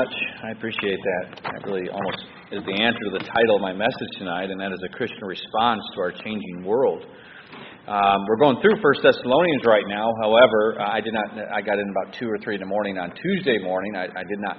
much. 0.00 0.14
I 0.44 0.50
appreciate 0.52 0.98
that. 1.04 1.24
That 1.44 1.60
really 1.66 1.88
almost 1.90 2.24
is 2.52 2.64
the 2.64 2.76
answer 2.80 3.02
to 3.04 3.12
the 3.20 3.24
title 3.24 3.56
of 3.56 3.62
my 3.62 3.72
message 3.72 4.12
tonight, 4.16 4.48
and 4.50 4.60
that 4.60 4.72
is 4.72 4.80
a 4.84 4.88
Christian 4.96 5.24
response 5.24 5.82
to 5.94 6.00
our 6.00 6.12
changing 6.12 6.64
world. 6.64 7.04
Um, 7.84 8.24
we're 8.28 8.40
going 8.40 8.56
through 8.62 8.80
First 8.80 9.00
Thessalonians 9.02 9.64
right 9.66 9.84
now. 9.88 10.08
However, 10.22 10.80
I 10.80 11.00
did 11.00 11.12
not. 11.12 11.36
I 11.52 11.60
got 11.60 11.78
in 11.78 11.88
about 11.90 12.16
two 12.16 12.28
or 12.30 12.38
three 12.38 12.54
in 12.54 12.60
the 12.60 12.70
morning 12.70 12.96
on 12.98 13.12
Tuesday 13.20 13.58
morning. 13.58 13.96
I, 13.96 14.04
I 14.04 14.24
did 14.24 14.40
not 14.40 14.56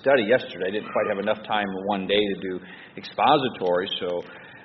study 0.00 0.24
yesterday. 0.30 0.68
I 0.68 0.70
didn't 0.70 0.92
quite 0.92 1.08
have 1.08 1.18
enough 1.18 1.42
time 1.46 1.66
one 1.86 2.06
day 2.06 2.20
to 2.20 2.36
do 2.40 2.60
expository. 2.96 3.88
So, 3.98 4.22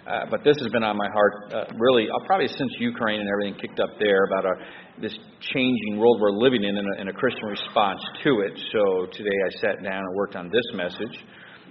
uh, 0.07 0.25
but 0.29 0.43
this 0.43 0.57
has 0.61 0.71
been 0.71 0.83
on 0.83 0.97
my 0.97 1.09
heart 1.11 1.33
uh, 1.53 1.73
really 1.77 2.07
uh, 2.09 2.25
probably 2.25 2.47
since 2.47 2.71
Ukraine 2.79 3.21
and 3.21 3.29
everything 3.29 3.59
kicked 3.59 3.79
up 3.79 3.89
there 3.99 4.25
about 4.25 4.45
our 4.45 4.57
this 5.01 5.17
changing 5.53 5.97
world 5.97 6.19
we're 6.19 6.31
living 6.31 6.63
in 6.63 6.77
and 6.77 6.87
a, 6.95 6.99
and 6.99 7.09
a 7.09 7.13
Christian 7.13 7.45
response 7.47 8.01
to 8.23 8.41
it. 8.41 8.51
So 8.71 9.07
today 9.13 9.37
I 9.47 9.49
sat 9.61 9.83
down 9.83 10.03
and 10.03 10.15
worked 10.15 10.35
on 10.35 10.49
this 10.49 10.65
message. 10.73 11.23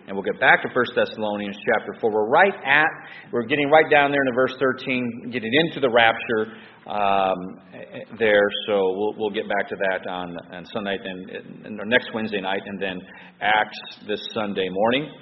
And 0.07 0.17
we'll 0.17 0.25
get 0.25 0.41
back 0.41 0.63
to 0.63 0.69
1 0.73 0.85
Thessalonians 0.97 1.57
chapter 1.69 1.93
4. 2.01 2.11
We're 2.11 2.31
right 2.31 2.55
at, 2.65 2.89
we're 3.31 3.45
getting 3.45 3.69
right 3.69 3.91
down 3.91 4.11
there 4.11 4.23
into 4.23 4.33
verse 4.35 4.55
13, 4.59 5.29
getting 5.31 5.53
into 5.53 5.81
the 5.81 5.91
rapture 5.91 6.57
um, 6.89 8.17
there. 8.19 8.49
So 8.67 8.73
we'll, 8.97 9.15
we'll 9.19 9.31
get 9.37 9.47
back 9.47 9.69
to 9.69 9.77
that 9.77 10.09
on, 10.09 10.35
on 10.51 10.65
Sunday 10.73 10.97
and 11.05 11.79
next 11.85 12.09
Wednesday 12.15 12.41
night, 12.41 12.63
and 12.65 12.81
then 12.81 12.99
Acts 13.43 13.79
this 14.09 14.21
Sunday 14.33 14.71
morning. 14.71 15.13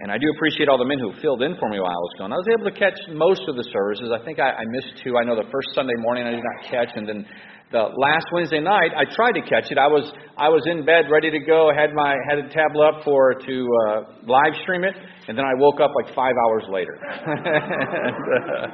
And 0.00 0.12
I 0.12 0.18
do 0.18 0.30
appreciate 0.30 0.68
all 0.68 0.78
the 0.78 0.86
men 0.86 0.98
who 1.02 1.10
filled 1.20 1.42
in 1.42 1.56
for 1.58 1.68
me 1.68 1.80
while 1.80 1.90
I 1.90 2.02
was 2.06 2.14
gone. 2.18 2.32
I 2.32 2.38
was 2.38 2.46
able 2.54 2.70
to 2.70 2.76
catch 2.78 2.94
most 3.10 3.42
of 3.48 3.56
the 3.58 3.66
services. 3.74 4.14
I 4.14 4.22
think 4.24 4.38
I, 4.38 4.62
I 4.62 4.64
missed 4.70 5.02
two. 5.02 5.18
I 5.18 5.24
know 5.26 5.34
the 5.34 5.50
first 5.50 5.74
Sunday 5.74 5.98
morning 5.98 6.22
I 6.22 6.38
did 6.38 6.44
not 6.46 6.70
catch, 6.70 6.94
and 6.94 7.02
then 7.02 7.26
the 7.74 7.90
last 7.98 8.30
Wednesday 8.32 8.60
night, 8.60 8.94
I 8.94 9.04
tried 9.10 9.32
to 9.32 9.42
catch 9.42 9.74
it. 9.74 9.78
I 9.78 9.90
was 9.90 10.06
I 10.38 10.48
was 10.48 10.62
in 10.70 10.86
bed 10.86 11.10
ready 11.10 11.30
to 11.34 11.40
go. 11.42 11.68
I 11.70 11.74
had 11.74 11.92
my 11.98 12.14
had 12.30 12.38
a 12.38 12.48
tablet 12.48 12.94
up 12.94 13.04
for 13.04 13.34
to 13.34 13.56
uh, 13.90 14.22
live 14.22 14.54
stream 14.62 14.84
it, 14.84 14.94
and 15.26 15.36
then 15.36 15.44
I 15.44 15.58
woke 15.58 15.82
up 15.82 15.90
like 15.98 16.14
five 16.14 16.34
hours 16.46 16.64
later. 16.70 16.94
and, 16.94 18.14
uh, 18.54 18.70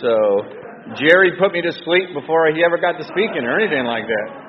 so 0.00 0.40
Jerry 0.96 1.36
put 1.38 1.52
me 1.52 1.60
to 1.60 1.72
sleep 1.84 2.16
before 2.16 2.50
he 2.56 2.64
ever 2.64 2.78
got 2.80 2.96
to 2.96 3.04
speaking 3.04 3.44
or 3.44 3.60
anything 3.60 3.84
like 3.84 4.08
that. 4.08 4.46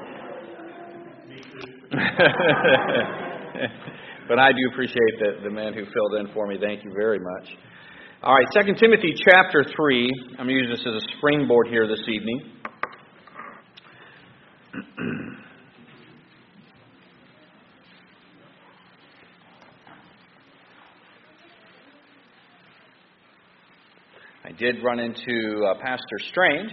but 4.28 4.39
I 4.39 4.52
do 4.52 4.59
appreciate 4.72 5.20
the, 5.20 5.44
the 5.44 5.50
man 5.50 5.73
who 5.73 5.86
filled 5.86 6.16
in 6.20 6.33
for 6.33 6.47
me. 6.47 6.58
Thank 6.61 6.83
you 6.83 6.92
very 6.95 7.20
much. 7.20 7.50
All 8.23 8.34
right, 8.34 8.47
Second 8.53 8.78
Timothy 8.78 9.14
chapter 9.16 9.64
three. 9.75 10.11
I'm 10.31 10.47
going 10.47 10.50
to 10.50 10.53
use 10.53 10.78
this 10.78 10.86
as 10.88 11.03
a 11.03 11.17
springboard 11.17 11.67
here 11.67 11.88
this 11.88 12.02
evening. 12.08 12.53
I 24.44 24.52
did 24.58 24.84
run 24.84 25.00
into 25.00 25.66
uh, 25.66 25.75
Pastor 25.75 26.17
Strange 26.30 26.72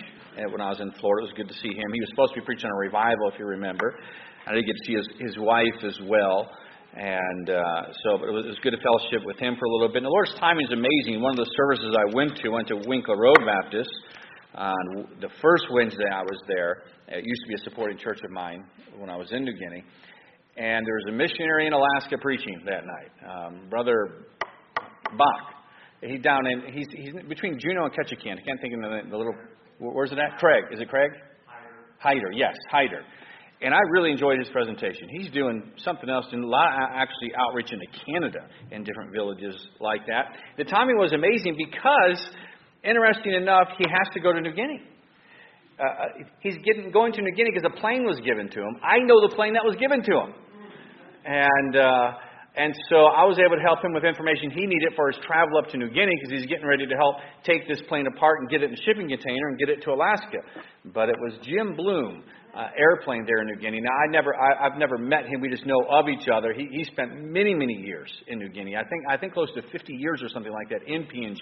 when 0.50 0.60
I 0.60 0.70
was 0.70 0.80
in 0.80 0.90
Florida. 1.00 1.26
It 1.26 1.30
was 1.30 1.36
good 1.36 1.48
to 1.48 1.54
see 1.60 1.74
him. 1.74 1.92
He 1.92 2.00
was 2.00 2.08
supposed 2.10 2.34
to 2.34 2.40
be 2.40 2.46
preaching 2.46 2.70
a 2.70 2.74
revival, 2.74 3.30
if 3.32 3.38
you 3.38 3.44
remember. 3.44 3.98
I 4.46 4.54
did 4.54 4.64
get 4.64 4.74
to 4.76 4.84
see 4.86 4.94
his, 4.94 5.08
his 5.20 5.38
wife 5.38 5.84
as 5.84 5.98
well. 6.04 6.50
And 6.96 7.50
uh, 7.50 7.90
so 8.04 8.22
it 8.22 8.30
was, 8.30 8.46
it 8.46 8.54
was 8.54 8.58
good 8.62 8.70
to 8.70 8.78
fellowship 8.78 9.26
with 9.26 9.38
him 9.38 9.56
for 9.58 9.66
a 9.66 9.72
little 9.72 9.88
bit. 9.88 9.98
And 9.98 10.06
the 10.06 10.14
Lord's 10.14 10.34
timing 10.38 10.66
is 10.66 10.72
amazing. 10.72 11.20
One 11.20 11.32
of 11.32 11.42
the 11.42 11.50
services 11.56 11.90
I 11.90 12.14
went 12.14 12.36
to, 12.38 12.48
went 12.50 12.68
to 12.68 12.76
Winkler 12.86 13.18
Road 13.18 13.42
Baptist. 13.42 13.90
On 14.54 15.10
the 15.20 15.28
first 15.42 15.64
Wednesday 15.72 16.06
I 16.06 16.22
was 16.22 16.38
there, 16.46 16.84
it 17.08 17.24
used 17.26 17.42
to 17.42 17.48
be 17.48 17.54
a 17.54 17.64
supporting 17.64 17.98
church 17.98 18.20
of 18.22 18.30
mine 18.30 18.64
when 18.96 19.10
I 19.10 19.16
was 19.16 19.26
in 19.32 19.42
New 19.42 19.52
Guinea. 19.52 19.82
And 20.56 20.86
there 20.86 20.94
was 20.94 21.06
a 21.08 21.12
missionary 21.12 21.66
in 21.66 21.72
Alaska 21.72 22.16
preaching 22.22 22.62
that 22.64 22.86
night, 22.86 23.10
um, 23.26 23.66
Brother 23.68 24.30
Bach. 25.18 25.54
He's 26.00 26.22
down 26.22 26.46
in, 26.46 26.72
he's, 26.72 26.86
he's 26.92 27.12
between 27.28 27.58
Juneau 27.58 27.86
and 27.86 27.92
Ketchikan. 27.92 28.38
I 28.38 28.42
can't 28.42 28.60
think 28.60 28.74
of 28.74 28.80
the, 28.80 29.10
the 29.10 29.16
little, 29.16 29.34
where's 29.80 30.12
it 30.12 30.18
at? 30.18 30.38
Craig. 30.38 30.64
Is 30.70 30.78
it 30.78 30.88
Craig? 30.88 31.10
Hyder. 31.98 32.30
yes, 32.32 32.54
Hyder. 32.70 33.02
And 33.62 33.72
I 33.72 33.78
really 33.92 34.10
enjoyed 34.10 34.38
his 34.38 34.48
presentation. 34.48 35.08
He's 35.08 35.30
doing 35.30 35.72
something 35.78 36.10
else, 36.10 36.26
and 36.32 36.44
a 36.44 36.46
lot 36.46 36.72
of 36.74 36.90
actually 36.92 37.32
outreach 37.34 37.72
into 37.72 37.86
Canada 38.04 38.46
in 38.70 38.84
different 38.84 39.12
villages 39.12 39.54
like 39.80 40.06
that. 40.06 40.34
The 40.58 40.64
timing 40.64 40.98
was 40.98 41.12
amazing 41.12 41.56
because 41.56 42.20
Interesting 42.84 43.32
enough, 43.32 43.68
he 43.78 43.84
has 43.88 44.12
to 44.12 44.20
go 44.20 44.32
to 44.32 44.40
New 44.40 44.52
Guinea. 44.52 44.82
Uh, 45.80 45.82
uh, 45.82 46.06
he's 46.40 46.56
getting, 46.64 46.90
going 46.92 47.12
to 47.14 47.22
New 47.22 47.34
Guinea 47.34 47.50
because 47.52 47.68
a 47.74 47.80
plane 47.80 48.04
was 48.04 48.20
given 48.20 48.50
to 48.50 48.60
him. 48.60 48.76
I 48.84 48.98
know 48.98 49.26
the 49.26 49.34
plane 49.34 49.54
that 49.54 49.64
was 49.64 49.74
given 49.76 50.02
to 50.02 50.12
him. 50.12 50.34
And, 51.24 51.76
uh, 51.76 52.12
and 52.56 52.72
so 52.88 53.10
I 53.10 53.24
was 53.24 53.38
able 53.38 53.56
to 53.56 53.62
help 53.66 53.82
him 53.82 53.92
with 53.92 54.04
information 54.04 54.50
he 54.50 54.66
needed 54.66 54.94
for 54.94 55.10
his 55.10 55.18
travel 55.26 55.58
up 55.58 55.70
to 55.70 55.76
New 55.76 55.90
Guinea 55.90 56.14
because 56.14 56.38
he's 56.38 56.46
getting 56.46 56.66
ready 56.66 56.86
to 56.86 56.94
help 56.94 57.16
take 57.44 57.66
this 57.66 57.82
plane 57.88 58.06
apart 58.06 58.40
and 58.40 58.48
get 58.48 58.62
it 58.62 58.70
in 58.70 58.74
a 58.74 58.82
shipping 58.86 59.08
container 59.08 59.48
and 59.48 59.58
get 59.58 59.68
it 59.68 59.82
to 59.82 59.90
Alaska. 59.90 60.38
But 60.94 61.08
it 61.08 61.16
was 61.18 61.34
Jim 61.42 61.74
Bloom 61.74 62.22
uh, 62.54 62.68
airplane 62.78 63.24
there 63.26 63.42
in 63.42 63.48
New 63.48 63.56
Guinea. 63.56 63.80
Now, 63.80 63.90
I 63.90 64.06
never, 64.10 64.34
I, 64.36 64.66
I've 64.66 64.78
never 64.78 64.96
met 64.96 65.26
him. 65.26 65.40
We 65.40 65.48
just 65.48 65.66
know 65.66 65.82
of 65.90 66.08
each 66.08 66.28
other. 66.32 66.52
He, 66.52 66.68
he 66.70 66.84
spent 66.84 67.20
many, 67.20 67.54
many 67.54 67.74
years 67.74 68.10
in 68.28 68.38
New 68.38 68.48
Guinea. 68.48 68.76
I 68.76 68.84
think, 68.84 69.02
I 69.10 69.16
think 69.16 69.34
close 69.34 69.50
to 69.54 69.62
50 69.72 69.92
years 69.92 70.22
or 70.22 70.28
something 70.28 70.52
like 70.52 70.68
that 70.70 70.86
in 70.86 71.02
PNG. 71.04 71.40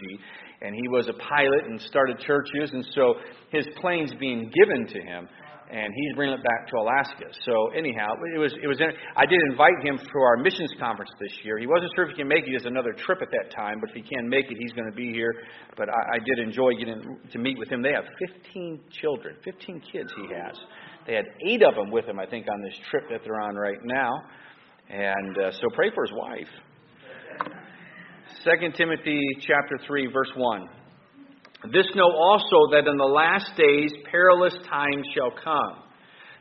And 0.63 0.75
he 0.75 0.89
was 0.89 1.09
a 1.09 1.13
pilot 1.13 1.65
and 1.67 1.81
started 1.83 2.19
churches. 2.21 2.71
And 2.73 2.87
so 2.95 3.17
his 3.51 3.67
plane's 3.81 4.15
being 4.19 4.51
given 4.55 4.87
to 4.87 5.01
him 5.03 5.29
and 5.73 5.89
he's 5.97 6.15
bringing 6.15 6.37
it 6.37 6.45
back 6.45 6.69
to 6.69 6.77
Alaska. 6.77 7.33
So 7.47 7.73
anyhow, 7.75 8.13
it 8.35 8.39
was 8.39 8.53
it 8.63 8.67
was. 8.67 8.79
In, 8.79 8.93
I 9.17 9.25
did 9.25 9.41
invite 9.51 9.81
him 9.83 9.97
to 9.97 10.19
our 10.21 10.37
missions 10.37 10.71
conference 10.79 11.11
this 11.19 11.33
year. 11.45 11.59
He 11.59 11.67
wasn't 11.67 11.91
sure 11.97 12.05
if 12.05 12.11
he 12.11 12.17
can 12.17 12.29
make 12.29 12.45
it. 12.47 12.53
Has 12.53 12.67
another 12.67 12.93
trip 12.93 13.21
at 13.23 13.31
that 13.31 13.57
time, 13.57 13.81
but 13.81 13.89
if 13.89 13.97
he 13.97 14.03
can 14.03 14.29
make 14.29 14.51
it, 14.51 14.57
he's 14.61 14.73
going 14.73 14.91
to 14.91 14.95
be 14.95 15.11
here. 15.13 15.33
But 15.77 15.89
I, 15.89 16.17
I 16.17 16.19
did 16.19 16.39
enjoy 16.39 16.75
getting 16.79 17.01
to 17.33 17.39
meet 17.39 17.59
with 17.59 17.71
him. 17.71 17.81
They 17.83 17.93
have 17.93 18.05
15 18.45 18.81
children, 19.01 19.37
15 19.45 19.83
kids 19.91 20.13
he 20.15 20.35
has. 20.35 20.57
They 21.07 21.15
had 21.15 21.25
eight 21.49 21.63
of 21.63 21.75
them 21.75 21.91
with 21.91 22.05
him, 22.05 22.19
I 22.21 22.27
think, 22.27 22.47
on 22.53 22.61
this 22.63 22.79
trip 22.91 23.05
that 23.11 23.23
they're 23.25 23.41
on 23.41 23.57
right 23.57 23.81
now. 23.83 24.13
And 24.91 25.39
uh, 25.39 25.53
so 25.53 25.69
pray 25.75 25.91
for 25.95 26.05
his 26.05 26.13
wife. 26.15 26.53
2 28.45 28.73
Timothy 28.77 29.23
chapter 29.41 29.79
3 29.87 30.07
verse 30.13 30.31
1. 30.37 30.69
This 31.71 31.87
know 31.95 32.11
also 32.11 32.73
that 32.73 32.91
in 32.91 32.97
the 32.97 33.05
last 33.05 33.55
days 33.57 33.93
perilous 34.11 34.55
times 34.69 35.07
shall 35.15 35.31
come. 35.31 35.83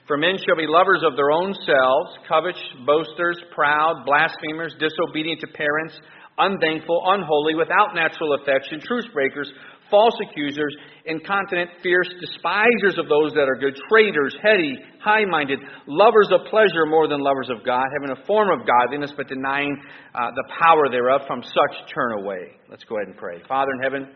For 0.08 0.18
men 0.18 0.36
shall 0.42 0.58
be 0.58 0.66
lovers 0.66 1.04
of 1.06 1.16
their 1.16 1.30
own 1.30 1.54
selves, 1.54 2.18
covetous, 2.28 2.62
boasters, 2.86 3.38
proud, 3.54 4.04
blasphemers, 4.06 4.74
disobedient 4.80 5.42
to 5.42 5.48
parents, 5.48 5.94
unthankful, 6.38 7.04
unholy, 7.06 7.54
without 7.54 7.94
natural 7.94 8.34
affection, 8.34 8.82
truce 8.82 9.06
breakers, 9.14 9.52
false 9.92 10.16
accusers, 10.26 10.76
incontinent, 11.06 11.70
fierce, 11.84 12.10
despisers 12.20 12.98
of 12.98 13.08
those 13.08 13.32
that 13.34 13.46
are 13.46 13.60
good, 13.60 13.78
traitors, 13.92 14.36
heady, 14.42 14.76
high 15.04 15.26
minded, 15.26 15.60
lovers 15.86 16.30
of 16.32 16.50
pleasure 16.50 16.88
more 16.88 17.08
than 17.08 17.22
lovers 17.22 17.50
of 17.52 17.64
God, 17.64 17.86
having 17.94 18.18
a 18.18 18.26
form 18.26 18.50
of 18.50 18.66
godliness, 18.66 19.14
but 19.16 19.28
denying 19.28 19.78
uh, 20.16 20.32
the 20.34 20.44
power 20.60 20.90
thereof. 20.90 21.22
From 21.28 21.44
such 21.44 21.94
turn 21.94 22.24
away. 22.24 22.58
Let's 22.70 22.84
go 22.86 22.98
ahead 22.98 23.08
and 23.08 23.18
pray. 23.18 23.38
Father 23.48 23.72
in 23.78 23.84
heaven, 23.84 24.08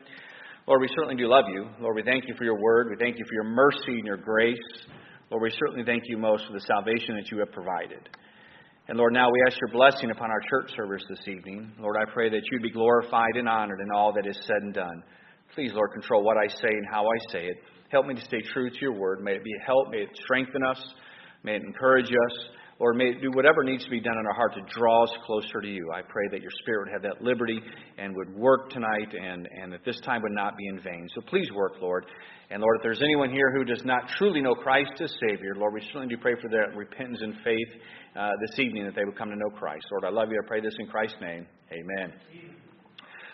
Lord, 0.68 0.82
we 0.82 0.88
certainly 0.96 1.16
do 1.16 1.28
love 1.28 1.46
you. 1.48 1.68
Lord, 1.80 1.96
we 1.96 2.02
thank 2.02 2.28
you 2.28 2.34
for 2.36 2.44
your 2.44 2.60
word. 2.60 2.88
We 2.90 2.96
thank 2.98 3.20
you 3.20 3.26
for 3.28 3.36
your 3.36 3.44
mercy 3.44 4.00
and 4.00 4.06
your 4.06 4.18
grace. 4.18 4.58
Lord, 5.30 5.44
we 5.44 5.52
certainly 5.52 5.84
thank 5.86 6.04
you 6.08 6.18
most 6.18 6.48
for 6.48 6.54
the 6.54 6.66
salvation 6.66 7.16
that 7.16 7.30
you 7.30 7.38
have 7.38 7.52
provided. 7.52 8.10
And 8.88 8.98
Lord, 8.98 9.14
now 9.14 9.30
we 9.30 9.38
ask 9.46 9.58
your 9.62 9.72
blessing 9.72 10.10
upon 10.10 10.32
our 10.32 10.42
church 10.50 10.72
service 10.76 11.04
this 11.08 11.28
evening. 11.28 11.72
Lord, 11.80 11.98
I 12.02 12.12
pray 12.12 12.32
that 12.32 12.42
you 12.52 12.60
be 12.60 12.72
glorified 12.72 13.36
and 13.36 13.48
honored 13.48 13.80
in 13.80 13.92
all 13.92 14.12
that 14.14 14.26
is 14.26 14.38
said 14.48 14.64
and 14.64 14.74
done. 14.74 15.04
Please, 15.54 15.72
Lord, 15.72 15.92
control 15.94 16.24
what 16.24 16.38
I 16.38 16.48
say 16.48 16.70
and 16.70 16.88
how 16.92 17.06
I 17.06 17.32
say 17.32 17.46
it. 17.46 17.58
Help 17.90 18.08
me 18.08 18.16
to 18.16 18.22
stay 18.22 18.42
true 18.52 18.72
to 18.72 18.82
your 18.82 18.94
word. 18.94 19.22
May 19.22 19.36
it 19.36 19.44
be 19.44 19.54
a 19.62 19.66
help. 19.66 19.92
May 19.92 20.00
it 20.00 20.10
strengthen 20.24 20.64
us. 20.64 20.84
May 21.44 21.58
it 21.58 21.62
encourage 21.62 22.10
us. 22.10 22.48
Lord, 22.78 22.98
may 22.98 23.14
do 23.14 23.32
whatever 23.32 23.64
needs 23.64 23.86
to 23.86 23.90
be 23.90 24.02
done 24.02 24.18
in 24.20 24.26
our 24.26 24.34
heart 24.34 24.54
to 24.56 24.62
draw 24.78 25.06
us 25.06 25.12
closer 25.26 25.62
to 25.62 25.68
you. 25.68 25.92
I 25.94 26.02
pray 26.02 26.28
that 26.32 26.42
your 26.42 26.52
Spirit 26.62 26.86
would 26.86 26.94
have 26.94 27.02
that 27.04 27.24
liberty 27.24 27.62
and 27.98 28.14
would 28.16 28.36
work 28.36 28.70
tonight 28.70 29.14
and, 29.14 29.48
and 29.50 29.72
that 29.72 29.86
this 29.86 30.00
time 30.02 30.22
would 30.24 30.34
not 30.34 30.58
be 30.58 30.68
in 30.68 30.82
vain. 30.82 31.08
So 31.16 31.22
please 31.22 31.50
work, 31.56 31.76
Lord. 31.82 32.06
And 32.50 32.62
Lord, 32.62 32.78
if 32.78 32.84
there's 32.84 33.02
anyone 33.02 33.32
here 33.32 33.52
who 33.56 33.64
does 33.64 33.84
not 33.86 34.10
truly 34.18 34.42
know 34.42 34.56
Christ 34.56 34.92
as 35.00 35.16
Savior, 35.26 35.56
Lord, 35.56 35.74
we 35.74 35.82
certainly 35.82 36.14
do 36.14 36.18
pray 36.18 36.36
for 36.42 36.50
their 36.50 36.68
repentance 36.76 37.20
and 37.22 37.36
faith 37.46 37.82
uh, 38.16 38.32
this 38.46 38.60
evening 38.60 38.84
that 38.86 38.96
they 38.96 39.06
would 39.06 39.18
come 39.18 39.30
to 39.30 39.38
know 39.38 39.50
Christ. 39.50 39.86
Lord, 39.92 40.04
I 40.04 40.10
love 40.10 40.30
you. 40.30 40.40
I 40.44 40.48
pray 40.48 40.60
this 40.60 40.76
in 40.78 40.88
Christ's 40.88 41.18
name. 41.22 41.48
Amen. 41.72 42.14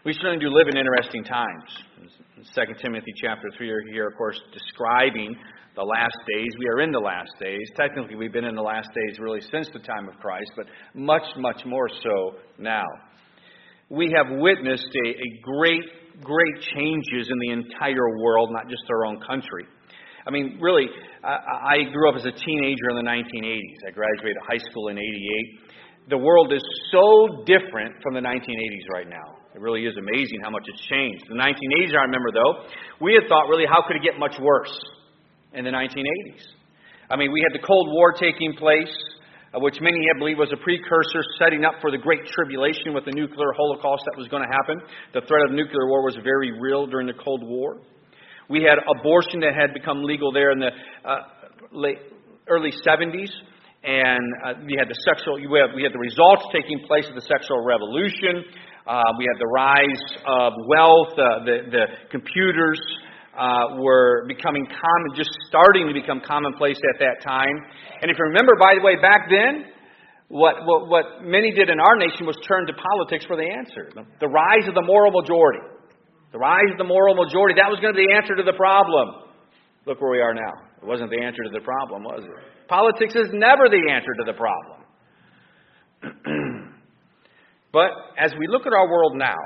We 0.04 0.14
certainly 0.14 0.40
do 0.40 0.50
live 0.50 0.66
in 0.68 0.78
interesting 0.78 1.24
times. 1.24 1.70
2 2.56 2.62
Timothy 2.82 3.14
chapter 3.22 3.52
3 3.56 3.70
are 3.70 3.82
here, 3.92 4.08
of 4.08 4.18
course, 4.18 4.40
describing 4.52 5.36
the 5.76 5.84
last 5.84 6.18
days. 6.34 6.50
We 6.58 6.66
are 6.70 6.82
in 6.82 6.92
the 6.92 6.98
last 7.00 7.30
days. 7.40 7.70
Technically, 7.78 8.16
we've 8.16 8.34
been 8.34 8.46
in 8.46 8.56
the 8.56 8.64
last 8.64 8.90
days 8.96 9.20
really 9.20 9.42
since 9.42 9.70
the 9.72 9.80
time 9.80 10.10
of 10.10 10.16
Christ, 10.16 10.50
but 10.56 10.66
much, 10.96 11.22
much 11.38 11.62
more 11.68 11.88
so 12.02 12.40
now. 12.58 12.86
We 13.90 14.12
have 14.18 14.26
witnessed 14.40 14.90
a, 15.06 15.10
a 15.10 15.40
great, 15.44 15.86
great 16.20 16.62
changes 16.74 17.30
in 17.30 17.38
the 17.38 17.52
entire 17.52 18.18
world, 18.24 18.50
not 18.52 18.68
just 18.70 18.82
our 18.90 19.06
own 19.06 19.22
country. 19.22 19.68
I 20.26 20.32
mean, 20.32 20.58
really, 20.60 20.88
I, 21.24 21.78
I 21.78 21.92
grew 21.94 22.10
up 22.10 22.16
as 22.16 22.26
a 22.26 22.32
teenager 22.32 22.90
in 22.90 22.96
the 22.96 23.06
1980s. 23.06 23.88
I 23.88 23.92
graduated 23.92 24.38
high 24.50 24.66
school 24.72 24.88
in 24.88 24.98
88. 24.98 26.10
The 26.10 26.18
world 26.18 26.52
is 26.54 26.64
so 26.92 27.44
different 27.46 28.02
from 28.02 28.16
the 28.16 28.22
1980s 28.22 28.90
right 28.92 29.08
now. 29.08 29.41
It 29.54 29.60
really 29.60 29.84
is 29.84 29.96
amazing 29.98 30.40
how 30.42 30.50
much 30.50 30.64
it's 30.66 30.80
changed. 30.88 31.26
The 31.28 31.36
1980s, 31.36 31.92
I 31.92 32.08
remember, 32.08 32.32
though, 32.32 32.64
we 33.04 33.14
had 33.14 33.28
thought, 33.28 33.50
really, 33.50 33.66
how 33.68 33.84
could 33.86 33.98
it 33.98 34.04
get 34.04 34.18
much 34.18 34.40
worse 34.40 34.72
in 35.54 35.66
the 35.66 35.72
1980s? 35.72 36.44
I 37.10 37.18
mean, 37.18 37.34
we 37.34 37.44
had 37.44 37.52
the 37.52 37.66
Cold 37.66 37.92
War 37.92 38.14
taking 38.14 38.56
place, 38.56 38.96
uh, 39.54 39.60
which 39.60 39.76
many 39.82 40.00
have 40.08 40.20
believed 40.20 40.40
was 40.40 40.54
a 40.54 40.64
precursor 40.64 41.20
setting 41.38 41.66
up 41.66 41.76
for 41.82 41.92
the 41.92 41.98
Great 41.98 42.24
Tribulation 42.32 42.94
with 42.94 43.04
the 43.04 43.12
nuclear 43.12 43.52
holocaust 43.58 44.04
that 44.08 44.18
was 44.18 44.30
going 44.30 44.44
to 44.44 44.52
happen. 44.56 44.80
The 45.14 45.28
threat 45.28 45.44
of 45.44 45.52
nuclear 45.52 45.84
war 45.92 46.06
was 46.06 46.16
very 46.24 46.56
real 46.58 46.88
during 46.88 47.08
the 47.08 47.20
Cold 47.20 47.44
War. 47.44 47.82
We 48.50 48.64
had 48.64 48.80
abortion 48.88 49.42
that 49.42 49.54
had 49.54 49.74
become 49.74 50.04
legal 50.04 50.32
there 50.32 50.52
in 50.52 50.60
the 50.60 50.72
uh, 51.04 51.28
late, 51.74 52.00
early 52.48 52.72
70s 52.88 53.32
and 53.84 54.22
uh, 54.46 54.54
we 54.62 54.78
had 54.78 54.88
the 54.88 55.00
sexual, 55.10 55.42
we 55.42 55.58
had, 55.58 55.74
we 55.74 55.82
had 55.82 55.90
the 55.90 56.00
results 56.00 56.46
taking 56.54 56.86
place 56.86 57.10
of 57.10 57.16
the 57.16 57.26
sexual 57.26 57.66
revolution. 57.66 58.46
Uh, 58.88 59.04
we 59.18 59.26
had 59.30 59.38
the 59.38 59.52
rise 59.54 60.04
of 60.26 60.54
wealth. 60.66 61.14
Uh, 61.14 61.46
the, 61.46 61.58
the 61.70 61.86
computers 62.10 62.82
uh, 63.38 63.78
were 63.78 64.26
becoming 64.28 64.66
common, 64.66 65.10
just 65.16 65.30
starting 65.48 65.88
to 65.88 65.94
become 65.94 66.22
commonplace 66.26 66.80
at 66.94 67.00
that 67.00 67.22
time. 67.24 67.54
And 68.02 68.10
if 68.10 68.18
you 68.18 68.26
remember, 68.26 68.54
by 68.60 68.76
the 68.76 68.82
way, 68.82 68.96
back 68.98 69.30
then, 69.30 69.72
what, 70.28 70.66
what, 70.66 70.88
what 70.88 71.06
many 71.24 71.52
did 71.52 71.70
in 71.70 71.80
our 71.80 71.96
nation 71.96 72.26
was 72.26 72.38
turn 72.48 72.66
to 72.66 72.74
politics 72.74 73.26
for 73.26 73.36
the 73.36 73.46
answer. 73.46 73.92
The, 73.94 74.04
the 74.20 74.32
rise 74.32 74.68
of 74.68 74.74
the 74.74 74.82
moral 74.82 75.12
majority. 75.12 75.62
The 76.32 76.40
rise 76.40 76.72
of 76.72 76.78
the 76.78 76.88
moral 76.88 77.14
majority, 77.14 77.60
that 77.60 77.70
was 77.70 77.80
going 77.82 77.94
to 77.94 77.98
be 77.98 78.08
the 78.08 78.16
answer 78.16 78.36
to 78.36 78.44
the 78.44 78.56
problem. 78.56 79.28
Look 79.86 80.00
where 80.00 80.12
we 80.12 80.22
are 80.22 80.34
now. 80.34 80.54
It 80.82 80.88
wasn't 80.88 81.12
the 81.12 81.20
answer 81.22 81.44
to 81.44 81.52
the 81.52 81.60
problem, 81.60 82.04
was 82.04 82.24
it? 82.24 82.32
Politics 82.68 83.14
is 83.16 83.28
never 83.34 83.68
the 83.68 83.92
answer 83.92 84.14
to 84.18 84.24
the 84.26 84.34
problem. 84.34 84.80
but 87.72 87.92
as 88.18 88.32
we 88.38 88.48
look 88.48 88.66
at 88.66 88.74
our 88.74 88.90
world 88.90 89.14
now, 89.16 89.38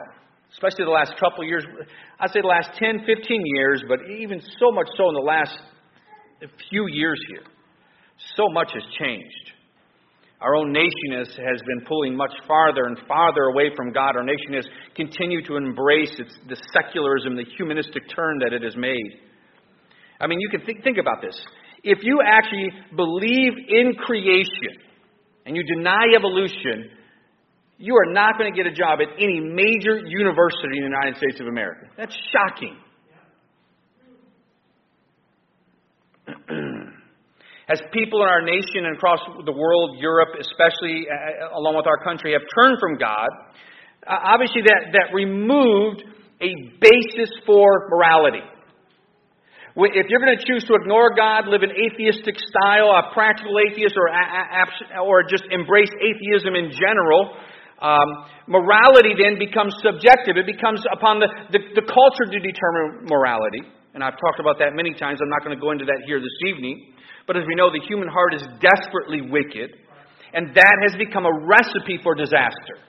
especially 0.51 0.86
the 0.86 0.92
last 0.92 1.13
couple 1.19 1.44
of 1.44 1.48
years, 1.48 1.66
I'd 2.19 2.31
say 2.31 2.42
the 2.42 2.48
last 2.48 2.69
10, 2.77 3.06
15 3.06 3.42
years, 3.56 3.83
but 3.88 4.00
even 4.19 4.42
so 4.60 4.72
much 4.72 4.88
so 4.98 5.10
in 5.10 5.16
the 5.16 5.22
last 5.22 5.57
few 6.69 6.88
years 6.88 7.19
here, 7.30 7.44
so 8.36 8.44
much 8.51 8.72
has 8.74 8.83
changed. 9.00 9.51
Our 10.42 10.56
own 10.56 10.72
nation 10.72 11.18
has, 11.18 11.27
has 11.27 11.62
been 11.66 11.86
pulling 11.88 12.16
much 12.16 12.33
farther 12.48 12.86
and 12.86 13.00
farther 13.07 13.44
away 13.44 13.72
from 13.75 13.92
God. 13.92 14.16
Our 14.16 14.24
nation 14.24 14.54
has 14.54 14.68
continued 14.95 15.45
to 15.45 15.56
embrace 15.56 16.13
its, 16.19 16.33
the 16.48 16.57
secularism, 16.74 17.36
the 17.36 17.45
humanistic 17.57 18.04
turn 18.16 18.39
that 18.39 18.54
it 18.54 18.62
has 18.62 18.75
made. 18.75 19.19
I 20.19 20.28
mean, 20.28 20.39
you 20.39 20.50
can 20.50 20.66
think, 20.66 20.83
think 20.83 20.98
about 20.98 21.21
this 21.21 21.36
if 21.86 22.00
you 22.01 22.19
actually 22.25 22.69
believe 22.95 23.54
in 23.69 23.94
creation 23.94 24.74
and 25.45 25.56
you 25.56 25.63
deny 25.63 26.04
evolution, 26.18 26.89
you 27.77 27.95
are 27.95 28.12
not 28.12 28.38
going 28.38 28.51
to 28.51 28.56
get 28.56 28.72
a 28.72 28.74
job 28.74 29.00
at 29.01 29.07
any 29.18 29.39
major 29.39 29.98
university 30.07 30.77
in 30.77 30.83
the 30.83 30.89
United 30.89 31.18
States 31.18 31.39
of 31.42 31.48
America. 31.48 31.88
That's 31.98 32.16
shocking. 32.31 32.77
As 37.68 37.81
people 37.92 38.22
in 38.22 38.30
our 38.30 38.42
nation 38.42 38.86
and 38.86 38.95
across 38.95 39.19
the 39.45 39.51
world, 39.51 39.98
Europe 40.00 40.30
especially, 40.39 41.07
uh, 41.10 41.57
along 41.57 41.75
with 41.75 41.88
our 41.88 41.98
country, 42.04 42.33
have 42.33 42.44
turned 42.56 42.77
from 42.80 42.98
God, 42.98 43.27
uh, 44.07 44.16
obviously 44.24 44.62
that, 44.62 44.94
that 44.94 45.13
removed 45.13 46.04
a 46.42 46.54
basis 46.80 47.31
for 47.45 47.89
morality. 47.89 48.44
If 49.75 50.07
you're 50.07 50.24
going 50.24 50.38
to 50.38 50.45
choose 50.45 50.63
to 50.71 50.75
ignore 50.75 51.13
God, 51.16 51.48
live 51.48 51.62
an 51.62 51.71
atheistic 51.75 52.39
style, 52.39 52.95
a 52.95 53.12
practical 53.13 53.60
atheist, 53.60 53.95
or, 53.98 54.07
or 55.04 55.24
just 55.28 55.44
embrace 55.51 55.92
atheism 56.00 56.56
in 56.56 56.71
general, 56.71 57.36
um, 57.81 58.07
morality 58.48 59.12
then 59.19 59.36
becomes 59.36 59.75
subjective. 59.83 60.39
It 60.39 60.48
becomes 60.48 60.80
upon 60.92 61.19
the, 61.19 61.27
the, 61.51 61.60
the 61.75 61.86
culture 61.86 62.27
to 62.31 62.39
determine 62.39 63.07
morality. 63.12 63.68
And 63.94 64.04
I've 64.04 64.19
talked 64.19 64.39
about 64.39 64.60
that 64.60 64.75
many 64.75 64.94
times. 64.94 65.19
I'm 65.24 65.31
not 65.31 65.44
going 65.44 65.56
to 65.56 65.62
go 65.62 65.72
into 65.72 65.86
that 65.86 66.04
here 66.07 66.19
this 66.19 66.36
evening. 66.48 66.95
But 67.27 67.38
as 67.38 67.44
we 67.48 67.56
know, 67.56 67.72
the 67.72 67.83
human 67.88 68.07
heart 68.07 68.36
is 68.36 68.44
desperately 68.62 69.22
wicked, 69.24 69.75
and 70.33 70.56
that 70.56 70.75
has 70.88 70.94
become 71.00 71.25
a 71.25 71.36
recipe 71.48 72.00
for 72.04 72.13
disaster. 72.13 72.80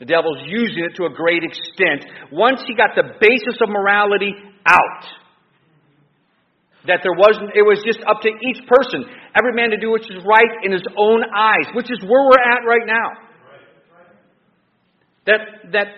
The 0.00 0.08
devil's 0.08 0.40
using 0.48 0.88
it 0.88 0.96
to 0.96 1.04
a 1.04 1.12
great 1.12 1.44
extent. 1.44 2.08
Once 2.32 2.64
he 2.66 2.74
got 2.74 2.96
the 2.96 3.12
basis 3.20 3.60
of 3.60 3.68
morality 3.68 4.32
out, 4.66 5.04
that 6.88 7.04
there 7.04 7.12
wasn't, 7.12 7.52
it 7.52 7.60
was 7.60 7.84
just 7.84 8.00
up 8.08 8.24
to 8.24 8.32
each 8.32 8.64
person, 8.64 9.04
every 9.36 9.52
man 9.52 9.68
to 9.68 9.76
do 9.76 9.92
which 9.92 10.08
is 10.08 10.24
right 10.24 10.64
in 10.64 10.72
his 10.72 10.84
own 10.96 11.20
eyes, 11.28 11.68
which 11.76 11.92
is 11.92 12.00
where 12.08 12.24
we're 12.24 12.40
at 12.40 12.64
right 12.64 12.88
now. 12.88 13.29
That, 15.30 15.70
that 15.70 15.88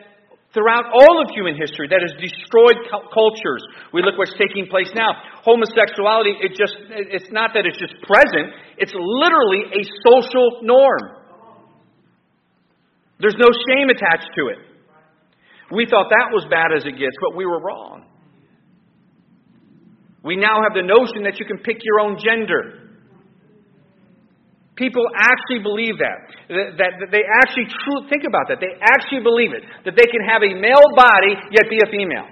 throughout 0.52 0.84
all 0.92 1.24
of 1.24 1.32
human 1.32 1.56
history, 1.56 1.88
that 1.88 2.04
has 2.04 2.12
destroyed 2.20 2.76
cultures. 2.92 3.64
We 3.92 4.04
look 4.04 4.20
what's 4.20 4.36
taking 4.36 4.68
place 4.68 4.92
now. 4.92 5.16
Homosexuality, 5.40 6.36
it 6.44 6.52
just, 6.52 6.76
it's 6.92 7.32
not 7.32 7.56
that 7.56 7.64
it's 7.64 7.80
just 7.80 7.96
present, 8.04 8.52
it's 8.76 8.92
literally 8.92 9.72
a 9.72 9.82
social 10.04 10.60
norm. 10.62 11.24
There's 13.18 13.38
no 13.38 13.48
shame 13.48 13.88
attached 13.88 14.28
to 14.36 14.48
it. 14.48 14.58
We 15.70 15.86
thought 15.86 16.10
that 16.10 16.28
was 16.34 16.44
bad 16.50 16.76
as 16.76 16.84
it 16.84 16.98
gets, 16.98 17.16
but 17.20 17.36
we 17.36 17.46
were 17.46 17.60
wrong. 17.60 18.04
We 20.22 20.36
now 20.36 20.60
have 20.62 20.74
the 20.74 20.84
notion 20.84 21.24
that 21.24 21.40
you 21.40 21.46
can 21.46 21.58
pick 21.58 21.78
your 21.82 22.00
own 22.00 22.18
gender. 22.22 22.81
People 24.82 25.06
actually 25.14 25.62
believe 25.62 26.02
that. 26.02 26.18
That, 26.50 26.92
that 26.98 27.10
they 27.14 27.22
actually 27.22 27.70
truly 27.70 28.10
think 28.10 28.26
about 28.26 28.50
that. 28.50 28.58
They 28.58 28.74
actually 28.82 29.22
believe 29.22 29.54
it. 29.54 29.62
That 29.86 29.94
they 29.94 30.10
can 30.10 30.26
have 30.26 30.42
a 30.42 30.58
male 30.58 30.90
body 30.98 31.38
yet 31.54 31.70
be 31.70 31.78
a 31.78 31.86
female. 31.86 32.26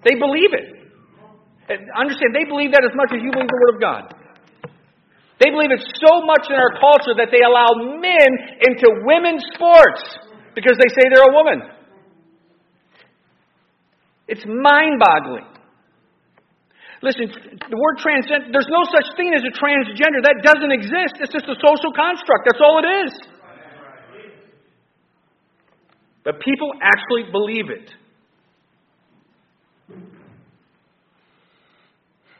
They 0.00 0.16
believe 0.16 0.56
it. 0.56 0.80
And 1.68 1.84
understand, 1.92 2.32
they 2.32 2.48
believe 2.48 2.72
that 2.72 2.88
as 2.88 2.96
much 2.96 3.12
as 3.12 3.20
you 3.20 3.28
believe 3.28 3.52
the 3.52 3.60
Word 3.68 3.72
of 3.76 3.80
God. 3.84 4.02
They 5.44 5.52
believe 5.52 5.76
it 5.76 5.84
so 6.00 6.24
much 6.24 6.48
in 6.48 6.56
our 6.56 6.72
culture 6.80 7.20
that 7.20 7.28
they 7.28 7.44
allow 7.44 7.76
men 8.00 8.28
into 8.64 8.88
women's 9.04 9.44
sports 9.52 10.00
because 10.56 10.80
they 10.80 10.88
say 10.88 11.12
they're 11.12 11.28
a 11.28 11.36
woman. 11.36 11.68
It's 14.24 14.44
mind 14.48 14.96
boggling. 15.04 15.52
Listen, 17.04 17.28
the 17.28 17.76
word 17.76 18.00
transgender, 18.00 18.48
there's 18.48 18.72
no 18.72 18.80
such 18.88 19.04
thing 19.20 19.36
as 19.36 19.44
a 19.44 19.52
transgender. 19.52 20.24
That 20.24 20.40
doesn't 20.40 20.72
exist. 20.72 21.20
It's 21.20 21.32
just 21.32 21.44
a 21.44 21.56
social 21.60 21.92
construct. 21.92 22.48
That's 22.48 22.64
all 22.64 22.80
it 22.80 22.88
is. 23.04 23.12
But 26.24 26.40
people 26.40 26.72
actually 26.80 27.30
believe 27.30 27.68
it. 27.68 27.92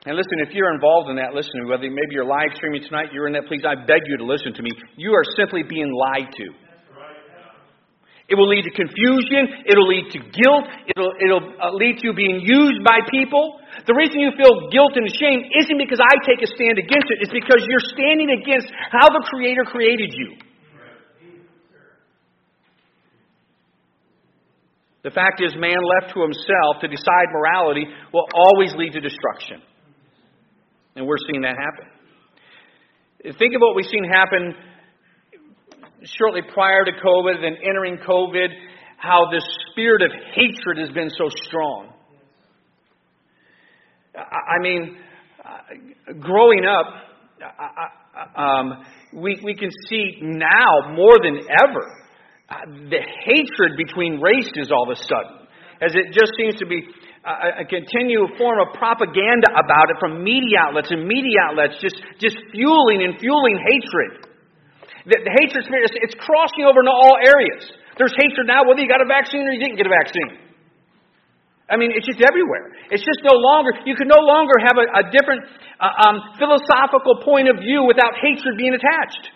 And 0.06 0.16
listen, 0.16 0.40
if 0.40 0.54
you're 0.54 0.73
involved 0.73 1.11
in 1.11 1.16
that, 1.16 1.35
listen, 1.35 1.68
whether 1.68 1.83
maybe 1.83 2.12
you're 2.12 2.25
live 2.25 2.56
streaming 2.56 2.83
tonight, 2.85 3.09
you're 3.12 3.26
in 3.26 3.35
that, 3.35 3.47
please, 3.47 3.64
I 3.68 3.75
beg 3.75 4.00
you 4.06 4.16
to 4.16 4.25
listen 4.25 4.54
to 4.54 4.62
me. 4.62 4.71
You 4.97 5.12
are 5.12 5.25
simply 5.37 5.62
being 5.62 5.92
lied 5.92 6.33
to. 6.33 6.47
It 8.26 8.37
will 8.37 8.49
lead 8.49 8.64
to 8.64 8.73
confusion. 8.73 9.69
It'll 9.69 9.88
lead 9.88 10.09
to 10.16 10.19
guilt. 10.19 10.64
It'll, 10.88 11.12
it'll 11.21 11.45
uh, 11.61 11.76
lead 11.76 12.00
to 12.00 12.12
being 12.16 12.40
used 12.40 12.81
by 12.81 13.04
people. 13.11 13.61
The 13.87 13.93
reason 13.93 14.16
you 14.21 14.33
feel 14.33 14.73
guilt 14.73 14.97
and 14.97 15.04
shame 15.12 15.45
isn't 15.45 15.76
because 15.76 16.00
I 16.00 16.12
take 16.25 16.40
a 16.40 16.49
stand 16.49 16.81
against 16.81 17.09
it. 17.12 17.21
It's 17.21 17.35
because 17.35 17.61
you're 17.69 17.85
standing 17.93 18.33
against 18.33 18.73
how 18.73 19.12
the 19.12 19.21
Creator 19.28 19.69
created 19.69 20.14
you. 20.16 20.40
The 25.04 25.11
fact 25.12 25.43
is, 25.45 25.52
man 25.54 25.76
left 25.85 26.14
to 26.16 26.23
himself 26.25 26.81
to 26.81 26.88
decide 26.88 27.28
morality 27.28 27.85
will 28.11 28.25
always 28.33 28.73
lead 28.75 28.95
to 28.95 29.00
destruction. 29.00 29.61
And 30.97 31.07
we're 31.07 31.21
seeing 31.28 31.43
that 31.43 31.57
happen. 31.61 31.93
Think 33.37 33.54
of 33.54 33.61
what 33.61 33.76
we've 33.76 33.85
seen 33.85 34.04
happen 34.04 34.54
shortly 36.04 36.42
prior 36.52 36.84
to 36.84 36.92
COVID 36.92 37.44
and 37.44 37.56
entering 37.56 37.99
COVID, 37.99 38.49
how 38.96 39.30
this 39.30 39.44
spirit 39.70 40.02
of 40.02 40.11
hatred 40.34 40.78
has 40.78 40.90
been 40.90 41.11
so 41.11 41.28
strong. 41.46 41.92
I 44.16 44.62
mean, 44.62 44.96
growing 46.20 46.64
up, 46.64 46.87
um, 48.37 48.84
we, 49.12 49.40
we 49.44 49.54
can 49.54 49.70
see 49.88 50.18
now 50.23 50.94
more 50.94 51.18
than 51.23 51.38
ever 51.38 51.87
uh, 52.49 52.54
the 52.90 53.00
hatred 53.25 53.76
between 53.76 54.20
races 54.20 54.70
all 54.70 54.90
of 54.90 54.96
a 54.96 55.00
sudden, 55.00 55.49
as 55.80 55.94
it 55.94 56.12
just 56.12 56.32
seems 56.38 56.54
to 56.56 56.66
be 56.66 56.82
a, 57.25 57.62
a 57.62 57.64
continual 57.64 58.28
form 58.38 58.61
of 58.61 58.75
propaganda 58.75 59.49
about 59.50 59.90
it 59.90 59.96
from 59.99 60.23
media 60.23 60.58
outlets 60.61 60.90
and 60.90 61.06
media 61.06 61.38
outlets, 61.49 61.75
just, 61.80 61.96
just 62.20 62.37
fueling 62.52 63.02
and 63.02 63.18
fueling 63.18 63.58
hatred. 63.58 64.34
The, 65.04 65.20
the 65.20 65.32
hatred 65.37 65.64
spirit, 65.68 65.84
it's, 65.92 66.12
it's 66.12 66.16
crossing 66.16 66.64
over 66.64 66.80
into 66.80 66.92
all 66.92 67.20
areas. 67.20 67.68
There's 68.00 68.16
hatred 68.16 68.49
now, 68.49 68.64
whether 68.64 68.80
you 68.80 68.88
got 68.88 69.04
a 69.04 69.08
vaccine 69.08 69.44
or 69.44 69.52
you 69.52 69.61
didn't 69.61 69.76
get 69.76 69.87
a 69.87 69.92
vaccine. 69.92 70.40
I 71.68 71.76
mean, 71.76 71.92
it's 71.94 72.06
just 72.06 72.20
everywhere. 72.20 72.73
It's 72.90 73.04
just 73.04 73.20
no 73.25 73.37
longer, 73.37 73.73
you 73.87 73.96
can 73.96 74.08
no 74.08 74.20
longer 74.20 74.52
have 74.61 74.76
a, 74.76 74.84
a 75.00 75.11
different 75.12 75.44
uh, 75.80 76.08
um, 76.08 76.16
philosophical 76.38 77.20
point 77.25 77.49
of 77.49 77.56
view 77.61 77.84
without 77.84 78.12
hatred 78.20 78.56
being 78.56 78.75
attached. 78.75 79.30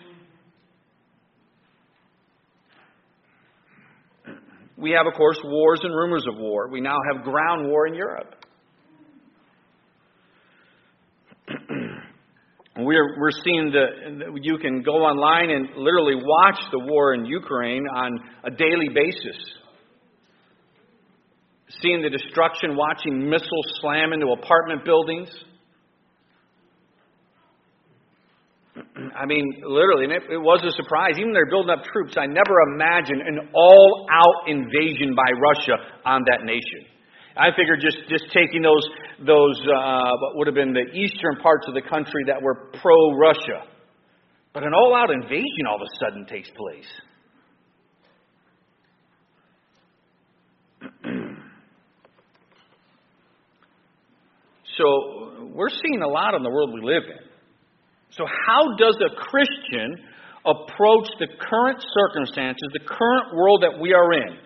We 4.77 4.91
have, 4.91 5.07
of 5.07 5.13
course, 5.13 5.39
wars 5.43 5.81
and 5.83 5.93
rumors 5.93 6.25
of 6.27 6.37
war. 6.37 6.69
We 6.69 6.81
now 6.81 6.97
have 7.11 7.23
ground 7.23 7.67
war 7.67 7.87
in 7.87 7.95
Europe. 7.95 8.35
we're, 12.85 13.19
we're 13.19 13.31
seeing 13.43 13.71
the, 13.71 14.39
you 14.41 14.57
can 14.57 14.81
go 14.83 14.97
online 14.97 15.49
and 15.49 15.69
literally 15.77 16.15
watch 16.15 16.59
the 16.71 16.79
war 16.79 17.13
in 17.13 17.25
Ukraine 17.25 17.85
on 17.95 18.19
a 18.43 18.51
daily 18.51 18.89
basis. 18.93 19.37
Seeing 21.81 22.01
the 22.01 22.09
destruction, 22.09 22.75
watching 22.75 23.29
missiles 23.29 23.65
slam 23.81 24.13
into 24.13 24.27
apartment 24.27 24.83
buildings. 24.85 25.29
I 29.17 29.25
mean, 29.25 29.45
literally, 29.63 30.05
and 30.05 30.13
it, 30.13 30.23
it, 30.31 30.37
was 30.37 30.63
a 30.63 30.71
surprise. 30.71 31.15
Even 31.17 31.33
they're 31.33 31.49
building 31.49 31.71
up 31.71 31.83
troops. 31.85 32.15
I 32.17 32.25
never 32.25 32.55
imagined 32.73 33.21
an 33.21 33.49
all 33.53 34.07
out 34.11 34.49
invasion 34.49 35.15
by 35.15 35.31
Russia 35.39 35.75
on 36.05 36.21
that 36.31 36.45
nation. 36.45 36.85
I 37.37 37.49
figured 37.55 37.79
just, 37.79 37.97
just 38.09 38.25
taking 38.33 38.61
those, 38.61 38.83
those 39.25 39.59
uh, 39.61 40.11
what 40.21 40.35
would 40.37 40.47
have 40.47 40.55
been 40.55 40.73
the 40.73 40.91
eastern 40.93 41.37
parts 41.41 41.67
of 41.67 41.73
the 41.73 41.81
country 41.81 42.23
that 42.27 42.41
were 42.41 42.71
pro 42.81 43.15
Russia. 43.17 43.63
But 44.53 44.63
an 44.63 44.73
all 44.73 44.95
out 44.95 45.11
invasion 45.11 45.67
all 45.67 45.75
of 45.75 45.81
a 45.81 45.89
sudden 45.99 46.25
takes 46.25 46.49
place. 46.49 46.87
so 54.77 55.49
we're 55.53 55.69
seeing 55.69 56.01
a 56.01 56.07
lot 56.07 56.33
in 56.35 56.43
the 56.43 56.49
world 56.49 56.73
we 56.73 56.81
live 56.81 57.03
in. 57.03 57.29
So, 58.11 58.25
how 58.25 58.75
does 58.75 58.97
a 59.05 59.09
Christian 59.15 59.97
approach 60.45 61.07
the 61.19 61.27
current 61.39 61.83
circumstances, 61.93 62.69
the 62.73 62.79
current 62.79 63.35
world 63.35 63.61
that 63.63 63.79
we 63.79 63.93
are 63.93 64.13
in? 64.13 64.37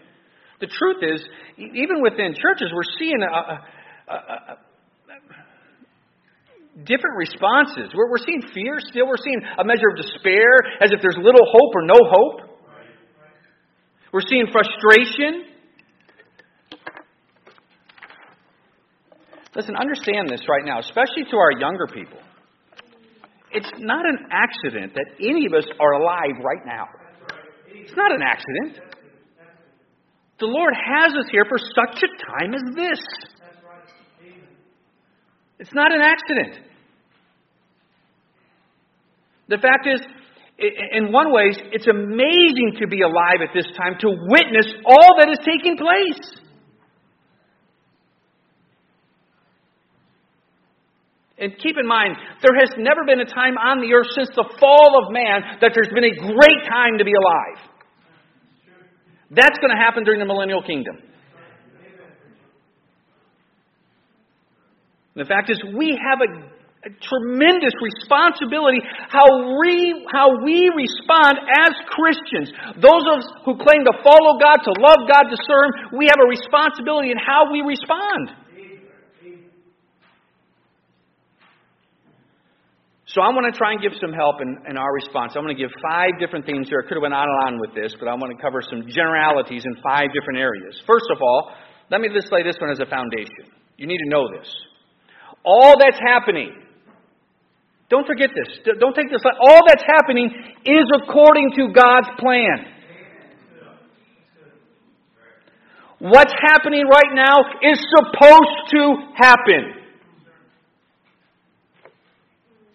The 0.59 0.67
truth 0.67 1.01
is, 1.01 1.23
even 1.57 2.01
within 2.01 2.33
churches, 2.35 2.71
we're 2.73 2.83
seeing 2.99 3.21
a, 3.21 3.25
a, 3.25 4.13
a, 4.13 4.57
different 6.81 7.17
responses. 7.17 7.93
We're, 7.93 8.09
we're 8.09 8.25
seeing 8.25 8.41
fear 8.53 8.79
still. 8.79 9.07
We're 9.07 9.21
seeing 9.21 9.41
a 9.57 9.63
measure 9.63 9.93
of 9.93 9.97
despair, 9.97 10.57
as 10.81 10.91
if 10.91 11.01
there's 11.01 11.17
little 11.17 11.45
hope 11.45 11.71
or 11.75 11.85
no 11.85 11.99
hope. 12.01 12.53
We're 14.11 14.25
seeing 14.27 14.47
frustration. 14.51 15.53
Listen, 19.55 19.75
understand 19.75 20.29
this 20.29 20.41
right 20.49 20.65
now, 20.65 20.79
especially 20.79 21.25
to 21.29 21.37
our 21.37 21.51
younger 21.59 21.85
people. 21.87 22.17
It's 23.51 23.69
not 23.77 24.05
an 24.05 24.17
accident 24.31 24.93
that 24.95 25.05
any 25.19 25.45
of 25.45 25.53
us 25.53 25.65
are 25.79 25.93
alive 25.93 26.41
right 26.43 26.65
now. 26.65 26.87
It's 27.69 27.93
not 27.95 28.11
an 28.11 28.21
accident. 28.23 28.79
The 30.39 30.47
Lord 30.47 30.73
has 30.73 31.13
us 31.13 31.25
here 31.31 31.45
for 31.47 31.59
such 31.59 32.03
a 32.03 32.07
time 32.25 32.53
as 32.55 32.75
this. 32.75 32.99
It's 35.63 35.73
not 35.73 35.95
an 35.95 36.01
accident. 36.01 36.59
The 39.47 39.57
fact 39.59 39.87
is, 39.87 40.01
in 40.91 41.09
one 41.13 41.31
way, 41.31 41.55
it's 41.71 41.87
amazing 41.87 42.75
to 42.81 42.87
be 42.87 42.99
alive 42.99 43.39
at 43.39 43.55
this 43.55 43.65
time 43.77 43.95
to 44.01 44.09
witness 44.09 44.67
all 44.85 45.15
that 45.21 45.29
is 45.31 45.39
taking 45.39 45.77
place. 45.77 46.41
And 51.39 51.53
keep 51.57 51.77
in 51.79 51.87
mind, 51.87 52.17
there 52.41 52.59
has 52.59 52.71
never 52.77 53.05
been 53.05 53.21
a 53.21 53.25
time 53.25 53.57
on 53.57 53.79
the 53.79 53.93
earth 53.93 54.11
since 54.15 54.35
the 54.35 54.43
fall 54.59 55.01
of 55.01 55.13
man 55.13 55.43
that 55.61 55.71
there's 55.73 55.93
been 55.93 56.03
a 56.03 56.15
great 56.27 56.67
time 56.67 56.97
to 56.97 57.05
be 57.05 57.13
alive. 57.13 57.69
That's 59.31 59.57
going 59.59 59.71
to 59.71 59.81
happen 59.81 60.03
during 60.03 60.19
the 60.19 60.25
millennial 60.25 60.61
kingdom. 60.61 60.97
The 65.15 65.25
fact 65.25 65.49
is, 65.49 65.61
we 65.77 65.93
have 65.93 66.19
a, 66.25 66.29
a 66.89 66.91
tremendous 66.97 67.73
responsibility 67.77 68.81
how 69.09 69.29
we, 69.61 70.05
how 70.09 70.27
we 70.41 70.73
respond 70.73 71.37
as 71.37 71.73
Christians. 71.93 72.49
Those 72.81 73.05
of 73.13 73.21
us 73.21 73.27
who 73.45 73.53
claim 73.61 73.85
to 73.85 73.93
follow 74.01 74.41
God, 74.41 74.57
to 74.65 74.73
love 74.81 75.05
God, 75.05 75.29
to 75.29 75.37
serve, 75.37 75.93
we 75.93 76.09
have 76.09 76.17
a 76.17 76.27
responsibility 76.27 77.11
in 77.13 77.17
how 77.21 77.51
we 77.53 77.61
respond. 77.61 78.43
So 83.05 83.21
I 83.21 83.29
want 83.29 83.45
to 83.45 83.53
try 83.53 83.77
and 83.77 83.81
give 83.81 83.93
some 84.01 84.09
help 84.09 84.41
in, 84.41 84.57
in 84.65 84.73
our 84.73 84.91
response. 84.91 85.37
I'm 85.37 85.45
going 85.45 85.53
to 85.55 85.61
give 85.61 85.69
five 85.85 86.17
different 86.17 86.49
things 86.49 86.65
here. 86.65 86.81
I 86.81 86.89
could 86.89 86.97
have 86.97 87.05
went 87.05 87.13
on 87.13 87.29
and 87.29 87.39
on 87.45 87.61
with 87.61 87.77
this, 87.77 87.93
but 87.93 88.09
I 88.09 88.17
want 88.17 88.33
to 88.33 88.41
cover 88.41 88.57
some 88.65 88.89
generalities 88.89 89.61
in 89.61 89.77
five 89.85 90.09
different 90.09 90.41
areas. 90.41 90.81
First 90.89 91.05
of 91.13 91.21
all, 91.21 91.53
let 91.93 92.01
me 92.01 92.09
just 92.09 92.33
lay 92.33 92.41
this 92.41 92.57
one 92.57 92.73
as 92.73 92.81
a 92.81 92.89
foundation. 92.89 93.53
You 93.77 93.85
need 93.85 94.01
to 94.01 94.09
know 94.09 94.25
this. 94.33 94.49
All 95.45 95.75
that's 95.79 95.99
happening, 95.99 96.53
don't 97.89 98.07
forget 98.07 98.29
this. 98.33 98.59
Don't 98.79 98.95
take 98.95 99.09
this. 99.11 99.21
All 99.39 99.59
that's 99.67 99.83
happening 99.85 100.31
is 100.65 100.85
according 101.03 101.51
to 101.57 101.73
God's 101.73 102.09
plan. 102.17 102.73
What's 105.99 106.33
happening 106.47 106.83
right 106.85 107.13
now 107.13 107.35
is 107.61 107.79
supposed 107.95 108.71
to 108.71 108.95
happen. 109.15 109.83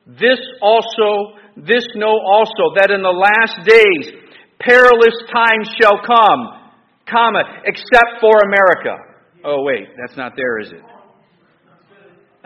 This 0.06 0.38
also, 0.62 1.36
this 1.56 1.84
know 1.94 2.16
also, 2.16 2.72
that 2.76 2.90
in 2.90 3.02
the 3.02 3.10
last 3.10 3.66
days 3.66 4.22
perilous 4.58 5.14
times 5.30 5.68
shall 5.80 6.00
come, 6.00 6.70
comma, 7.06 7.42
except 7.64 8.20
for 8.20 8.32
America. 8.46 8.96
Oh, 9.44 9.62
wait, 9.62 9.88
that's 10.00 10.16
not 10.16 10.32
there, 10.36 10.60
is 10.60 10.72
it? 10.72 10.82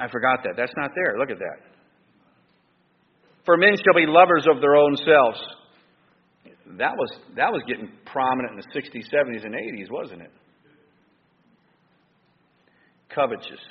I 0.03 0.11
forgot 0.11 0.43
that. 0.43 0.55
That's 0.57 0.73
not 0.77 0.91
there. 0.97 1.17
Look 1.17 1.31
at 1.31 1.39
that. 1.39 1.63
For 3.47 3.57
men 3.57 3.75
shall 3.79 3.95
be 3.95 4.07
lovers 4.07 4.47
of 4.51 4.61
their 4.61 4.75
own 4.75 4.97
selves. 4.97 5.39
That 6.79 6.95
was, 6.99 7.11
that 7.37 7.53
was 7.53 7.63
getting 7.69 7.89
prominent 8.07 8.55
in 8.55 8.59
the 8.59 8.71
60s, 8.75 9.07
70s, 9.15 9.47
and 9.47 9.55
80s, 9.55 9.91
wasn't 9.91 10.23
it? 10.23 10.33
Covetous, 13.15 13.63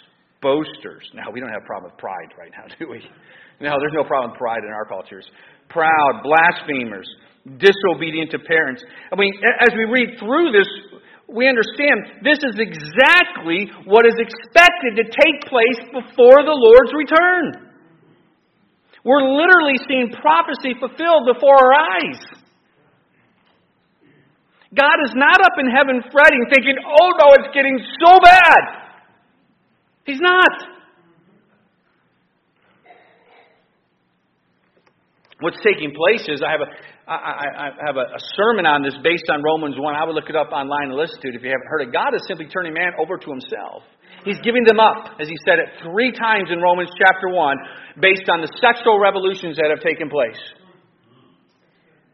boasters. 0.42 1.04
Now, 1.14 1.32
we 1.34 1.42
don't 1.42 1.50
have 1.50 1.64
a 1.64 1.66
problem 1.66 1.92
with 1.92 2.00
pride 2.00 2.32
right 2.40 2.52
now, 2.56 2.74
do 2.80 2.88
we? 2.90 3.04
No, 3.60 3.76
there's 3.80 3.94
no 3.94 4.04
problem 4.06 4.32
with 4.32 4.40
pride 4.40 4.64
in 4.64 4.72
our 4.72 4.86
cultures. 4.86 5.26
Proud, 5.68 6.24
blasphemers, 6.24 7.08
disobedient 7.58 8.32
to 8.32 8.40
parents. 8.40 8.84
I 9.12 9.16
mean, 9.18 9.34
as 9.60 9.70
we 9.76 9.84
read 9.84 10.20
through 10.20 10.52
this, 10.52 10.68
we 11.34 11.48
understand 11.48 12.24
this 12.24 12.40
is 12.44 12.60
exactly 12.60 13.72
what 13.86 14.06
is 14.06 14.16
expected 14.20 15.00
to 15.00 15.04
take 15.04 15.48
place 15.48 15.80
before 15.92 16.44
the 16.44 16.54
Lord's 16.54 16.94
return. 16.94 17.72
We're 19.04 19.24
literally 19.24 19.80
seeing 19.88 20.12
prophecy 20.22 20.76
fulfilled 20.80 21.26
before 21.34 21.56
our 21.58 21.74
eyes. 21.74 22.20
God 24.76 24.98
is 25.04 25.12
not 25.16 25.42
up 25.42 25.58
in 25.60 25.68
heaven 25.72 26.04
fretting, 26.12 26.46
thinking, 26.54 26.76
oh 26.86 27.10
no, 27.20 27.34
it's 27.40 27.54
getting 27.54 27.80
so 28.00 28.20
bad. 28.24 28.62
He's 30.06 30.22
not. 30.22 30.72
what's 35.42 35.58
taking 35.66 35.92
place 35.92 36.24
is 36.30 36.42
I 36.46 36.52
have 36.52 36.62
a 36.62 36.72
I, 37.08 37.72
I 37.74 37.86
have 37.86 37.98
a, 37.98 38.06
a 38.14 38.22
sermon 38.38 38.66
on 38.66 38.84
this 38.84 38.96
based 39.04 39.26
on 39.34 39.42
Romans 39.42 39.76
1. 39.78 39.96
I 39.96 40.06
would 40.06 40.14
look 40.14 40.30
it 40.30 40.36
up 40.36 40.52
online 40.54 40.94
and 40.94 40.96
listen 40.96 41.20
to 41.22 41.28
it 41.30 41.36
if 41.36 41.42
you 41.42 41.50
haven't 41.50 41.68
heard 41.68 41.82
it. 41.82 41.92
God 41.92 42.14
is 42.14 42.22
simply 42.28 42.46
turning 42.46 42.74
man 42.74 42.94
over 43.02 43.18
to 43.18 43.30
himself. 43.30 43.84
He's 44.24 44.38
giving 44.46 44.64
them 44.70 44.78
up, 44.78 45.18
as 45.18 45.28
he 45.28 45.34
said 45.46 45.58
it 45.58 45.82
three 45.82 46.14
times 46.14 46.54
in 46.54 46.62
Romans 46.62 46.94
chapter 46.94 47.34
1, 47.34 47.58
based 48.00 48.30
on 48.30 48.42
the 48.46 48.50
sexual 48.62 49.02
revolutions 49.02 49.58
that 49.58 49.74
have 49.74 49.82
taken 49.82 50.14
place. 50.14 50.38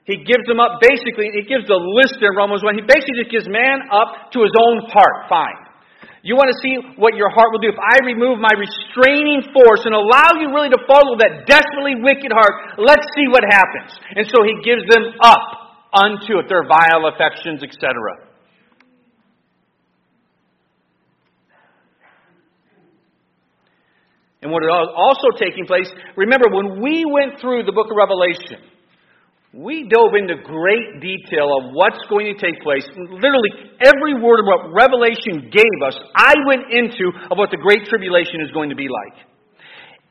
He 0.08 0.24
gives 0.24 0.48
them 0.48 0.64
up 0.64 0.80
basically, 0.80 1.36
he 1.36 1.44
gives 1.44 1.68
the 1.68 1.76
list 1.76 2.24
in 2.24 2.32
Romans 2.32 2.64
1. 2.64 2.80
He 2.80 2.86
basically 2.88 3.20
just 3.20 3.32
gives 3.32 3.48
man 3.52 3.92
up 3.92 4.32
to 4.32 4.40
his 4.40 4.56
own 4.56 4.88
heart. 4.88 5.28
Fine. 5.28 5.67
You 6.28 6.36
want 6.36 6.52
to 6.52 6.60
see 6.60 6.76
what 7.00 7.16
your 7.16 7.32
heart 7.32 7.56
will 7.56 7.64
do. 7.64 7.72
If 7.72 7.80
I 7.80 8.04
remove 8.04 8.36
my 8.44 8.52
restraining 8.52 9.48
force 9.56 9.88
and 9.88 9.96
allow 9.96 10.36
you 10.36 10.52
really 10.52 10.68
to 10.76 10.82
follow 10.84 11.16
that 11.24 11.48
desperately 11.48 12.04
wicked 12.04 12.36
heart, 12.36 12.76
let's 12.76 13.08
see 13.16 13.32
what 13.32 13.48
happens. 13.48 13.96
And 14.12 14.28
so 14.28 14.44
he 14.44 14.60
gives 14.60 14.84
them 14.92 15.16
up 15.24 15.88
unto 15.96 16.44
it, 16.44 16.52
their 16.52 16.68
vile 16.68 17.08
affections, 17.08 17.64
etc. 17.64 17.80
And 24.44 24.52
what 24.52 24.68
is 24.68 24.70
also 25.00 25.32
taking 25.40 25.64
place, 25.64 25.88
remember 26.20 26.52
when 26.52 26.84
we 26.84 27.08
went 27.08 27.40
through 27.40 27.64
the 27.64 27.72
book 27.72 27.88
of 27.88 27.96
Revelation, 27.96 28.68
we 29.58 29.90
dove 29.90 30.14
into 30.14 30.38
great 30.46 31.02
detail 31.02 31.50
of 31.50 31.74
what's 31.74 31.98
going 32.14 32.30
to 32.30 32.38
take 32.38 32.62
place. 32.62 32.86
Literally, 32.94 33.74
every 33.82 34.14
word 34.14 34.38
of 34.38 34.46
what 34.46 34.70
Revelation 34.70 35.50
gave 35.50 35.78
us, 35.82 35.98
I 36.14 36.38
went 36.46 36.70
into 36.70 37.10
of 37.34 37.42
what 37.42 37.50
the 37.50 37.58
Great 37.58 37.90
Tribulation 37.90 38.46
is 38.46 38.54
going 38.54 38.70
to 38.70 38.78
be 38.78 38.86
like. 38.86 39.26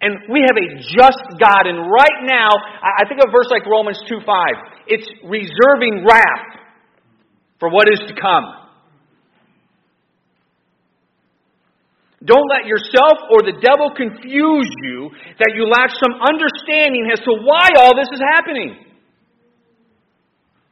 And 0.02 0.18
we 0.34 0.42
have 0.42 0.58
a 0.58 0.68
just 0.98 1.22
God. 1.38 1.70
And 1.70 1.78
right 1.78 2.26
now, 2.26 2.50
I 2.82 3.06
think 3.06 3.22
of 3.22 3.30
a 3.30 3.32
verse 3.32 3.46
like 3.48 3.64
Romans 3.70 4.02
2 4.08 4.18
5. 4.26 4.46
It's 4.88 5.06
reserving 5.22 6.04
wrath 6.04 6.66
for 7.60 7.70
what 7.70 7.86
is 7.88 8.00
to 8.10 8.14
come. 8.20 8.66
Don't 12.24 12.50
let 12.50 12.66
yourself 12.66 13.30
or 13.30 13.46
the 13.46 13.54
devil 13.62 13.94
confuse 13.94 14.70
you 14.82 15.10
that 15.38 15.54
you 15.54 15.70
lack 15.70 15.94
some 15.94 16.18
understanding 16.18 17.06
as 17.14 17.20
to 17.20 17.30
why 17.46 17.70
all 17.78 17.94
this 17.94 18.10
is 18.10 18.20
happening. 18.34 18.82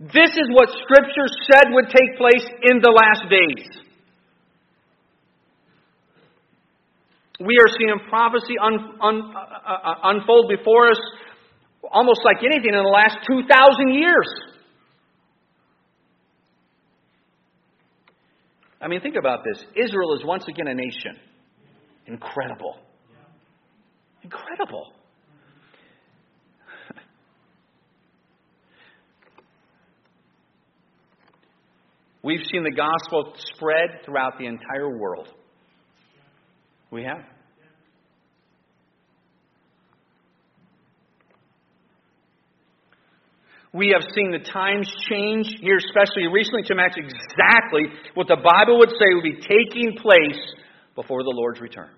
This 0.00 0.30
is 0.30 0.48
what 0.50 0.68
Scripture 0.68 1.28
said 1.50 1.72
would 1.72 1.86
take 1.86 2.18
place 2.18 2.44
in 2.62 2.80
the 2.80 2.90
last 2.90 3.30
days. 3.30 3.84
We 7.40 7.58
are 7.58 7.68
seeing 7.78 8.08
prophecy 8.08 8.54
un, 8.62 8.98
un, 9.00 9.34
uh, 9.34 9.70
uh, 9.70 9.94
unfold 10.04 10.48
before 10.48 10.90
us 10.90 11.00
almost 11.90 12.20
like 12.24 12.38
anything 12.38 12.74
in 12.74 12.82
the 12.82 12.88
last 12.88 13.18
2,000 13.26 13.94
years. 13.94 14.28
I 18.80 18.88
mean, 18.88 19.00
think 19.00 19.16
about 19.16 19.40
this. 19.44 19.64
Israel 19.76 20.14
is 20.14 20.24
once 20.24 20.44
again 20.48 20.68
a 20.68 20.74
nation. 20.74 21.16
Incredible. 22.06 22.76
Incredible. 24.22 24.92
We've 32.24 32.40
seen 32.50 32.64
the 32.64 32.70
gospel 32.70 33.34
spread 33.54 34.02
throughout 34.06 34.38
the 34.38 34.46
entire 34.46 34.88
world. 34.88 35.28
We 36.90 37.04
have. 37.04 37.22
We 43.74 43.92
have 43.92 44.08
seen 44.14 44.30
the 44.30 44.38
times 44.38 44.90
change 45.10 45.48
here, 45.60 45.76
especially 45.76 46.28
recently, 46.32 46.62
to 46.62 46.74
match 46.74 46.94
exactly 46.96 47.82
what 48.14 48.26
the 48.28 48.36
Bible 48.36 48.78
would 48.78 48.90
say 48.90 49.12
would 49.12 49.24
be 49.24 49.42
taking 49.42 49.98
place 50.00 50.40
before 50.94 51.24
the 51.24 51.32
Lord's 51.34 51.60
return. 51.60 51.90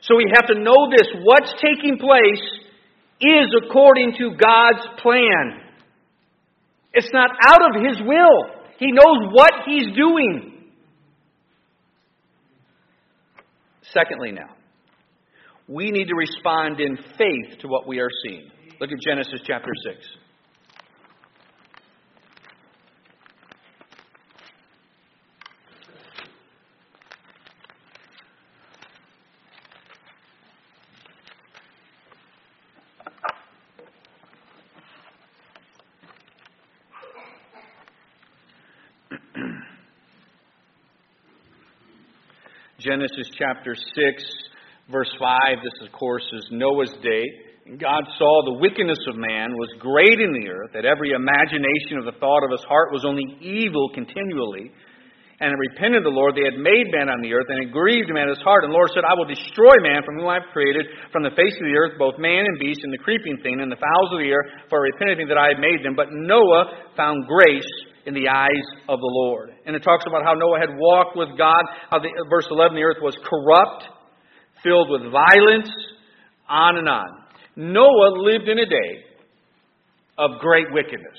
So 0.00 0.16
we 0.16 0.32
have 0.34 0.46
to 0.46 0.58
know 0.58 0.88
this. 0.90 1.06
What's 1.22 1.52
taking 1.60 1.98
place 1.98 2.60
is 3.20 3.46
according 3.62 4.14
to 4.18 4.36
God's 4.36 4.86
plan. 5.02 5.61
It's 6.94 7.10
not 7.12 7.30
out 7.46 7.60
of 7.62 7.82
His 7.82 8.00
will. 8.00 8.62
He 8.78 8.92
knows 8.92 9.32
what 9.32 9.52
He's 9.66 9.94
doing. 9.96 10.48
Secondly, 13.92 14.32
now, 14.32 14.56
we 15.68 15.90
need 15.90 16.08
to 16.08 16.14
respond 16.14 16.80
in 16.80 16.96
faith 17.18 17.58
to 17.60 17.68
what 17.68 17.86
we 17.86 17.98
are 18.00 18.10
seeing. 18.24 18.50
Look 18.80 18.90
at 18.90 18.98
Genesis 19.06 19.40
chapter 19.46 19.70
6. 19.84 20.21
Genesis 42.82 43.30
chapter 43.38 43.78
6, 43.78 43.86
verse 44.90 45.10
5. 45.14 45.62
This, 45.62 45.86
of 45.86 45.94
course, 45.94 46.26
is 46.34 46.50
Noah's 46.50 46.90
day. 46.98 47.22
And 47.62 47.78
God 47.78 48.02
saw 48.18 48.42
the 48.42 48.58
wickedness 48.58 48.98
of 49.06 49.14
man 49.14 49.54
was 49.54 49.70
great 49.78 50.18
in 50.18 50.34
the 50.34 50.50
earth, 50.50 50.74
that 50.74 50.82
every 50.82 51.14
imagination 51.14 52.02
of 52.02 52.10
the 52.10 52.18
thought 52.18 52.42
of 52.42 52.50
his 52.50 52.66
heart 52.66 52.90
was 52.90 53.06
only 53.06 53.22
evil 53.38 53.86
continually. 53.94 54.74
And 55.38 55.54
it 55.54 55.58
repented 55.70 56.02
the 56.02 56.10
Lord, 56.10 56.34
they 56.34 56.42
had 56.42 56.58
made 56.58 56.90
man 56.90 57.06
on 57.06 57.22
the 57.22 57.30
earth, 57.30 57.46
and 57.54 57.62
it 57.62 57.70
grieved 57.70 58.10
man 58.10 58.26
at 58.26 58.34
his 58.34 58.42
heart. 58.42 58.66
And 58.66 58.74
the 58.74 58.78
Lord 58.78 58.90
said, 58.90 59.06
I 59.06 59.14
will 59.14 59.30
destroy 59.30 59.78
man 59.78 60.02
from 60.02 60.18
whom 60.18 60.26
I 60.26 60.42
have 60.42 60.50
created, 60.50 60.86
from 61.14 61.22
the 61.22 61.34
face 61.38 61.54
of 61.54 61.66
the 61.66 61.78
earth, 61.78 61.94
both 62.02 62.18
man 62.18 62.50
and 62.50 62.58
beast, 62.58 62.82
and 62.82 62.90
the 62.90 62.98
creeping 62.98 63.38
thing, 63.46 63.62
and 63.62 63.70
the 63.70 63.78
fowls 63.78 64.10
of 64.10 64.18
the 64.18 64.30
air, 64.30 64.42
for 64.66 64.82
I 64.82 64.90
repented 64.90 65.30
that 65.30 65.38
I 65.38 65.54
had 65.54 65.62
made 65.62 65.86
them. 65.86 65.94
But 65.94 66.10
Noah 66.10 66.94
found 66.98 67.30
grace 67.30 67.70
in 68.06 68.14
the 68.14 68.28
eyes 68.28 68.66
of 68.88 68.98
the 68.98 69.12
Lord. 69.24 69.50
And 69.66 69.76
it 69.76 69.82
talks 69.82 70.04
about 70.06 70.24
how 70.24 70.34
Noah 70.34 70.58
had 70.58 70.70
walked 70.76 71.16
with 71.16 71.36
God, 71.38 71.62
how 71.90 71.98
the, 71.98 72.10
verse 72.28 72.46
11, 72.50 72.76
the 72.76 72.82
earth 72.82 72.98
was 73.00 73.16
corrupt, 73.22 73.84
filled 74.62 74.90
with 74.90 75.12
violence, 75.12 75.70
on 76.48 76.78
and 76.78 76.88
on. 76.88 77.08
Noah 77.56 78.10
lived 78.16 78.48
in 78.48 78.58
a 78.58 78.66
day 78.66 79.04
of 80.18 80.40
great 80.40 80.66
wickedness, 80.72 81.18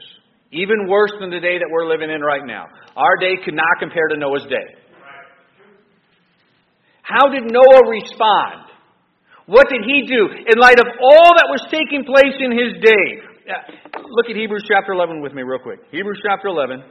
even 0.52 0.88
worse 0.88 1.12
than 1.20 1.30
the 1.30 1.40
day 1.40 1.58
that 1.58 1.68
we're 1.72 1.88
living 1.88 2.10
in 2.10 2.22
right 2.22 2.46
now. 2.46 2.66
Our 2.96 3.18
day 3.18 3.36
could 3.44 3.56
not 3.56 3.80
compare 3.80 4.08
to 4.10 4.18
Noah's 4.18 4.46
day. 4.50 4.84
How 7.02 7.30
did 7.30 7.44
Noah 7.52 7.90
respond? 7.90 8.72
What 9.46 9.68
did 9.70 9.82
he 9.86 10.08
do 10.08 10.30
in 10.32 10.58
light 10.58 10.80
of 10.80 10.88
all 11.02 11.36
that 11.36 11.48
was 11.52 11.68
taking 11.70 12.06
place 12.06 12.36
in 12.40 12.52
his 12.52 12.82
day? 12.82 13.08
Look 14.10 14.30
at 14.30 14.36
Hebrews 14.36 14.66
chapter 14.68 14.92
11 14.94 15.22
with 15.22 15.34
me, 15.34 15.44
real 15.44 15.60
quick. 15.60 15.80
Hebrews 15.92 16.20
chapter 16.24 16.48
11. 16.48 16.84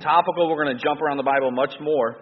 Topical, 0.00 0.48
we're 0.48 0.64
going 0.64 0.76
to 0.76 0.82
jump 0.82 1.02
around 1.02 1.16
the 1.16 1.22
Bible 1.22 1.50
much 1.50 1.72
more. 1.80 2.16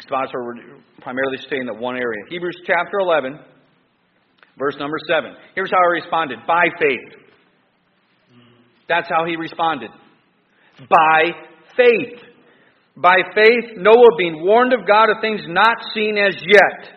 Spots 0.00 0.32
where 0.34 0.44
we're 0.44 0.78
primarily 1.00 1.38
staying 1.46 1.62
in 1.62 1.66
that 1.66 1.78
one 1.78 1.94
area. 1.94 2.24
Hebrews 2.28 2.60
chapter 2.66 2.98
11, 3.00 3.38
verse 4.58 4.74
number 4.78 4.96
7. 5.08 5.32
Here's 5.54 5.70
how 5.70 5.78
he 5.78 6.00
responded 6.00 6.38
by 6.46 6.66
faith. 6.78 7.22
That's 8.88 9.08
how 9.08 9.24
he 9.24 9.36
responded. 9.36 9.90
By 10.88 11.30
faith. 11.76 12.20
By 12.96 13.16
faith, 13.34 13.76
Noah, 13.76 14.16
being 14.18 14.44
warned 14.44 14.72
of 14.72 14.86
God 14.86 15.10
of 15.10 15.16
things 15.20 15.40
not 15.46 15.76
seen 15.94 16.18
as 16.18 16.34
yet, 16.42 16.95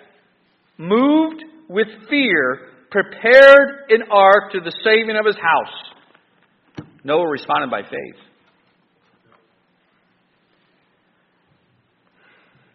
moved 0.80 1.44
with 1.68 1.88
fear, 2.10 2.70
prepared 2.90 3.86
an 3.90 4.04
ark 4.10 4.52
to 4.54 4.60
the 4.62 4.74
saving 4.84 5.16
of 5.16 5.26
his 5.26 5.36
house. 5.36 6.88
Noah 7.04 7.30
responded 7.30 7.70
by 7.70 7.84
faith. 7.84 8.20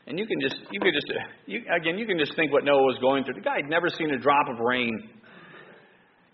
And 0.06 0.18
you 0.18 0.26
can 0.26 0.38
just, 0.40 0.56
you 0.70 0.80
can 0.80 0.92
just, 0.92 1.06
you, 1.46 1.62
again, 1.74 1.96
you 1.96 2.06
can 2.06 2.18
just 2.18 2.36
think 2.36 2.52
what 2.52 2.64
Noah 2.64 2.82
was 2.82 2.98
going 3.00 3.24
through. 3.24 3.34
The 3.34 3.40
guy 3.40 3.56
had 3.56 3.70
never 3.70 3.88
seen 3.88 4.12
a 4.12 4.18
drop 4.18 4.48
of 4.48 4.60
rain. 4.60 5.08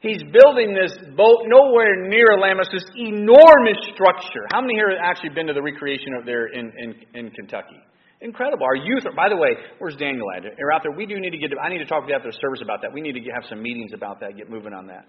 He's 0.00 0.22
building 0.32 0.74
this 0.74 0.92
boat 1.14 1.46
nowhere 1.46 2.08
near 2.08 2.26
Alamus, 2.36 2.66
this 2.72 2.84
enormous 2.96 3.78
structure. 3.94 4.42
How 4.50 4.60
many 4.60 4.74
here 4.74 4.90
have 4.90 4.98
actually 5.00 5.30
been 5.30 5.46
to 5.46 5.52
the 5.52 5.62
recreation 5.62 6.14
up 6.18 6.24
there 6.24 6.46
in, 6.48 6.72
in, 6.78 6.94
in 7.14 7.30
Kentucky? 7.30 7.78
Incredible. 8.20 8.64
Our 8.64 8.76
youth, 8.76 9.06
are, 9.06 9.16
by 9.16 9.28
the 9.28 9.36
way, 9.36 9.56
where's 9.78 9.96
Daniel 9.96 10.26
at? 10.36 10.42
They're 10.42 10.72
out 10.72 10.82
there. 10.82 10.92
We 10.92 11.06
do 11.06 11.18
need 11.18 11.30
to 11.30 11.38
get, 11.38 11.50
I 11.56 11.70
need 11.70 11.78
to 11.78 11.86
talk 11.86 12.04
to 12.04 12.08
you 12.08 12.14
after 12.14 12.30
service 12.32 12.60
about 12.62 12.82
that. 12.82 12.92
We 12.92 13.00
need 13.00 13.12
to 13.12 13.20
have 13.32 13.44
some 13.48 13.62
meetings 13.62 13.92
about 13.94 14.20
that, 14.20 14.36
get 14.36 14.50
moving 14.50 14.74
on 14.74 14.88
that. 14.88 15.08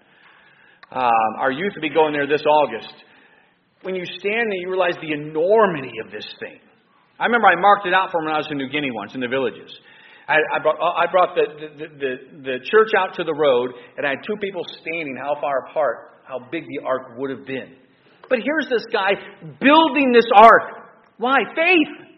Um, 0.91 1.31
our 1.39 1.51
youth 1.51 1.73
will 1.75 1.81
be 1.81 1.93
going 1.93 2.13
there 2.13 2.27
this 2.27 2.43
August. 2.47 2.93
When 3.81 3.95
you 3.95 4.05
stand 4.05 4.51
there, 4.51 4.59
you 4.59 4.69
realize 4.69 4.95
the 5.01 5.11
enormity 5.11 5.91
of 6.05 6.11
this 6.11 6.27
thing. 6.39 6.59
I 7.19 7.25
remember 7.25 7.47
I 7.47 7.59
marked 7.59 7.85
it 7.85 7.93
out 7.93 8.11
for 8.11 8.23
when 8.23 8.33
I 8.33 8.37
was 8.37 8.47
in 8.49 8.57
New 8.57 8.69
Guinea 8.69 8.91
once, 8.91 9.13
in 9.13 9.19
the 9.19 9.27
villages. 9.27 9.71
I, 10.27 10.35
I 10.55 10.59
brought, 10.59 10.77
I 10.79 11.11
brought 11.11 11.35
the, 11.35 11.45
the, 11.59 11.87
the, 11.99 12.13
the 12.43 12.57
church 12.63 12.91
out 12.97 13.15
to 13.15 13.23
the 13.23 13.33
road, 13.33 13.71
and 13.97 14.05
I 14.05 14.11
had 14.11 14.19
two 14.25 14.37
people 14.39 14.63
standing 14.79 15.17
how 15.19 15.35
far 15.41 15.67
apart, 15.69 16.21
how 16.23 16.39
big 16.51 16.63
the 16.63 16.85
ark 16.85 17.17
would 17.17 17.29
have 17.29 17.45
been. 17.45 17.75
But 18.29 18.39
here's 18.39 18.69
this 18.69 18.85
guy 18.93 19.11
building 19.59 20.13
this 20.13 20.29
ark. 20.33 20.95
Why? 21.17 21.37
Faith. 21.55 22.10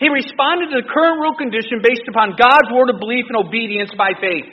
He 0.00 0.10
responded 0.10 0.74
to 0.74 0.82
the 0.82 0.88
current 0.90 1.22
world 1.22 1.38
condition 1.38 1.78
based 1.82 2.06
upon 2.10 2.34
God's 2.34 2.70
word 2.74 2.90
of 2.90 2.98
belief 2.98 3.26
and 3.30 3.38
obedience 3.38 3.90
by 3.94 4.10
faith. 4.18 4.50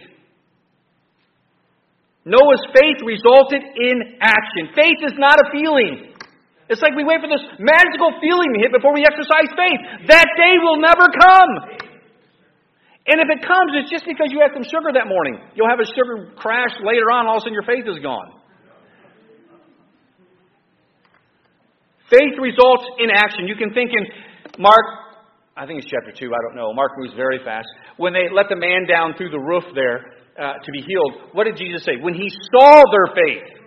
Noah's 2.23 2.61
faith 2.69 3.01
resulted 3.01 3.65
in 3.65 4.21
action. 4.21 4.69
Faith 4.77 5.01
is 5.01 5.17
not 5.17 5.41
a 5.41 5.49
feeling. 5.49 6.13
It's 6.69 6.81
like 6.81 6.93
we 6.95 7.03
wait 7.03 7.19
for 7.19 7.27
this 7.27 7.41
magical 7.57 8.13
feeling 8.21 8.53
to 8.53 8.59
hit 8.61 8.71
before 8.71 8.93
we 8.93 9.01
exercise 9.01 9.49
faith. 9.57 10.07
That 10.07 10.29
day 10.37 10.55
will 10.61 10.77
never 10.77 11.09
come. 11.09 11.51
And 13.09 13.17
if 13.17 13.27
it 13.33 13.41
comes, 13.41 13.73
it's 13.73 13.89
just 13.89 14.05
because 14.05 14.29
you 14.29 14.39
had 14.39 14.53
some 14.53 14.63
sugar 14.63 14.93
that 14.93 15.09
morning. 15.09 15.41
You'll 15.57 15.67
have 15.67 15.81
a 15.81 15.89
sugar 15.89 16.31
crash 16.37 16.77
later 16.85 17.09
on, 17.09 17.25
all 17.25 17.41
of 17.41 17.43
a 17.43 17.49
sudden 17.49 17.57
your 17.57 17.65
faith 17.65 17.89
is 17.89 17.97
gone. 17.99 18.37
Faith 22.13 22.37
results 22.37 22.85
in 23.01 23.09
action. 23.09 23.49
You 23.49 23.55
can 23.55 23.73
think 23.73 23.89
in 23.89 24.05
Mark 24.61 25.00
I 25.61 25.69
think 25.69 25.77
it's 25.77 25.93
chapter 25.93 26.09
2, 26.09 26.25
I 26.25 26.41
don't 26.41 26.57
know. 26.57 26.73
Mark 26.73 26.97
moves 26.97 27.13
very 27.13 27.37
fast. 27.45 27.69
When 28.01 28.17
they 28.17 28.33
let 28.33 28.49
the 28.49 28.57
man 28.57 28.89
down 28.89 29.13
through 29.13 29.29
the 29.29 29.37
roof 29.37 29.61
there 29.77 30.17
uh, 30.33 30.57
to 30.57 30.69
be 30.73 30.81
healed, 30.81 31.37
what 31.37 31.45
did 31.45 31.53
Jesus 31.53 31.85
say? 31.85 32.01
When 32.01 32.17
he 32.17 32.33
saw 32.49 32.81
their 32.89 33.13
faith. 33.13 33.61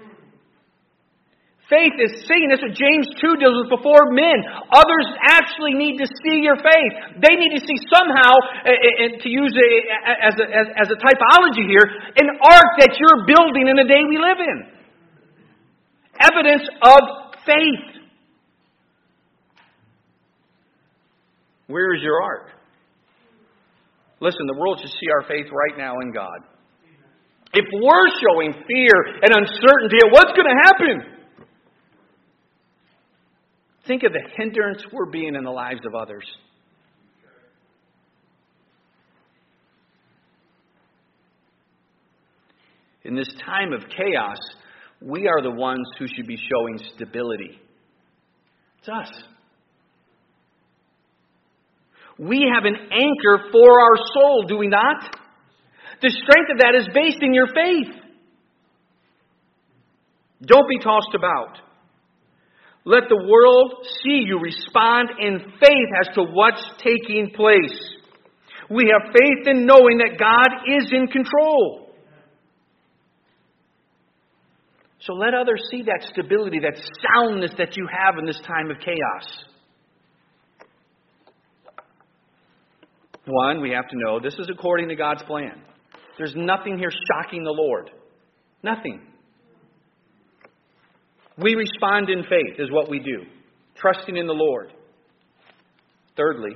Faith 1.70 1.94
is 2.02 2.26
seeing. 2.26 2.50
That's 2.50 2.66
what 2.66 2.74
James 2.74 3.06
2 3.22 3.38
deals 3.38 3.54
with 3.62 3.78
before 3.78 4.10
men. 4.10 4.42
Others 4.74 5.06
actually 5.38 5.78
need 5.78 6.02
to 6.02 6.06
see 6.26 6.42
your 6.42 6.58
faith. 6.58 7.22
They 7.22 7.38
need 7.38 7.54
to 7.54 7.62
see 7.62 7.78
somehow, 7.86 8.42
and 8.66 9.22
to 9.22 9.28
use 9.30 9.54
a, 9.54 9.70
as, 10.18 10.34
a, 10.34 10.46
as, 10.50 10.88
a 10.90 10.98
typology 10.98 11.62
here, 11.62 11.86
an 12.18 12.42
ark 12.42 12.70
that 12.82 12.98
you're 12.98 13.22
building 13.22 13.70
in 13.70 13.78
the 13.78 13.86
day 13.86 14.02
we 14.02 14.18
live 14.18 14.42
in. 14.42 14.58
Evidence 16.18 16.66
of 16.82 17.38
faith. 17.46 17.93
Where 21.66 21.94
is 21.94 22.02
your 22.02 22.22
ark? 22.22 22.48
Listen, 24.20 24.46
the 24.46 24.58
world 24.58 24.78
should 24.80 24.90
see 24.90 25.10
our 25.12 25.26
faith 25.28 25.46
right 25.52 25.78
now 25.78 26.00
in 26.00 26.12
God. 26.12 26.38
If 27.52 27.64
we're 27.72 28.08
showing 28.20 28.52
fear 28.66 28.90
and 29.22 29.30
uncertainty 29.36 29.96
at 30.04 30.12
what's 30.12 30.32
going 30.32 30.46
to 30.46 30.62
happen, 30.64 31.02
think 33.86 34.02
of 34.02 34.12
the 34.12 34.22
hindrance 34.36 34.82
we're 34.92 35.10
being 35.10 35.34
in 35.34 35.44
the 35.44 35.50
lives 35.50 35.80
of 35.86 35.94
others. 35.94 36.24
In 43.04 43.14
this 43.14 43.32
time 43.44 43.72
of 43.72 43.82
chaos, 43.90 44.38
we 45.00 45.28
are 45.28 45.42
the 45.42 45.50
ones 45.50 45.86
who 45.98 46.06
should 46.08 46.26
be 46.26 46.36
showing 46.36 46.80
stability. 46.94 47.60
It's 48.78 48.88
us. 48.88 49.24
We 52.18 52.50
have 52.54 52.64
an 52.64 52.76
anchor 52.76 53.50
for 53.50 53.80
our 53.80 53.96
soul, 54.14 54.44
do 54.46 54.56
we 54.56 54.68
not? 54.68 55.16
The 56.00 56.10
strength 56.10 56.50
of 56.52 56.58
that 56.58 56.74
is 56.76 56.88
based 56.94 57.22
in 57.22 57.34
your 57.34 57.48
faith. 57.48 57.94
Don't 60.42 60.68
be 60.68 60.78
tossed 60.78 61.14
about. 61.14 61.58
Let 62.84 63.04
the 63.08 63.16
world 63.16 63.86
see 64.02 64.24
you 64.26 64.38
respond 64.38 65.08
in 65.18 65.40
faith 65.58 65.90
as 66.00 66.14
to 66.14 66.22
what's 66.22 66.62
taking 66.78 67.32
place. 67.34 67.80
We 68.70 68.92
have 68.92 69.12
faith 69.12 69.46
in 69.46 69.66
knowing 69.66 69.98
that 69.98 70.18
God 70.18 70.48
is 70.78 70.92
in 70.92 71.06
control. 71.06 71.88
So 75.00 75.14
let 75.14 75.34
others 75.34 75.62
see 75.70 75.82
that 75.82 76.06
stability, 76.12 76.60
that 76.60 76.80
soundness 77.14 77.52
that 77.58 77.76
you 77.76 77.86
have 77.90 78.18
in 78.18 78.26
this 78.26 78.40
time 78.46 78.70
of 78.70 78.78
chaos. 78.78 79.44
One, 83.26 83.60
we 83.60 83.70
have 83.70 83.88
to 83.88 83.96
know 83.96 84.20
this 84.20 84.34
is 84.34 84.48
according 84.50 84.88
to 84.88 84.96
God's 84.96 85.22
plan. 85.22 85.62
There's 86.18 86.34
nothing 86.36 86.78
here 86.78 86.90
shocking 87.12 87.42
the 87.42 87.50
Lord. 87.50 87.90
Nothing. 88.62 89.00
We 91.38 91.54
respond 91.54 92.10
in 92.10 92.22
faith, 92.22 92.58
is 92.58 92.70
what 92.70 92.88
we 92.88 93.00
do, 93.00 93.24
trusting 93.76 94.16
in 94.16 94.26
the 94.26 94.32
Lord. 94.32 94.72
Thirdly, 96.16 96.52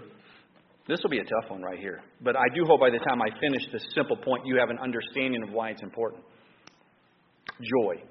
this 0.86 1.00
will 1.02 1.10
be 1.10 1.18
a 1.18 1.24
tough 1.24 1.50
one 1.50 1.62
right 1.62 1.78
here, 1.78 2.00
but 2.22 2.36
I 2.36 2.44
do 2.54 2.64
hope 2.64 2.80
by 2.80 2.90
the 2.90 2.98
time 2.98 3.20
I 3.20 3.28
finish 3.40 3.62
this 3.72 3.84
simple 3.94 4.16
point, 4.16 4.46
you 4.46 4.56
have 4.58 4.70
an 4.70 4.78
understanding 4.78 5.42
of 5.42 5.50
why 5.50 5.70
it's 5.70 5.82
important. 5.82 6.22
Joy. 7.60 8.02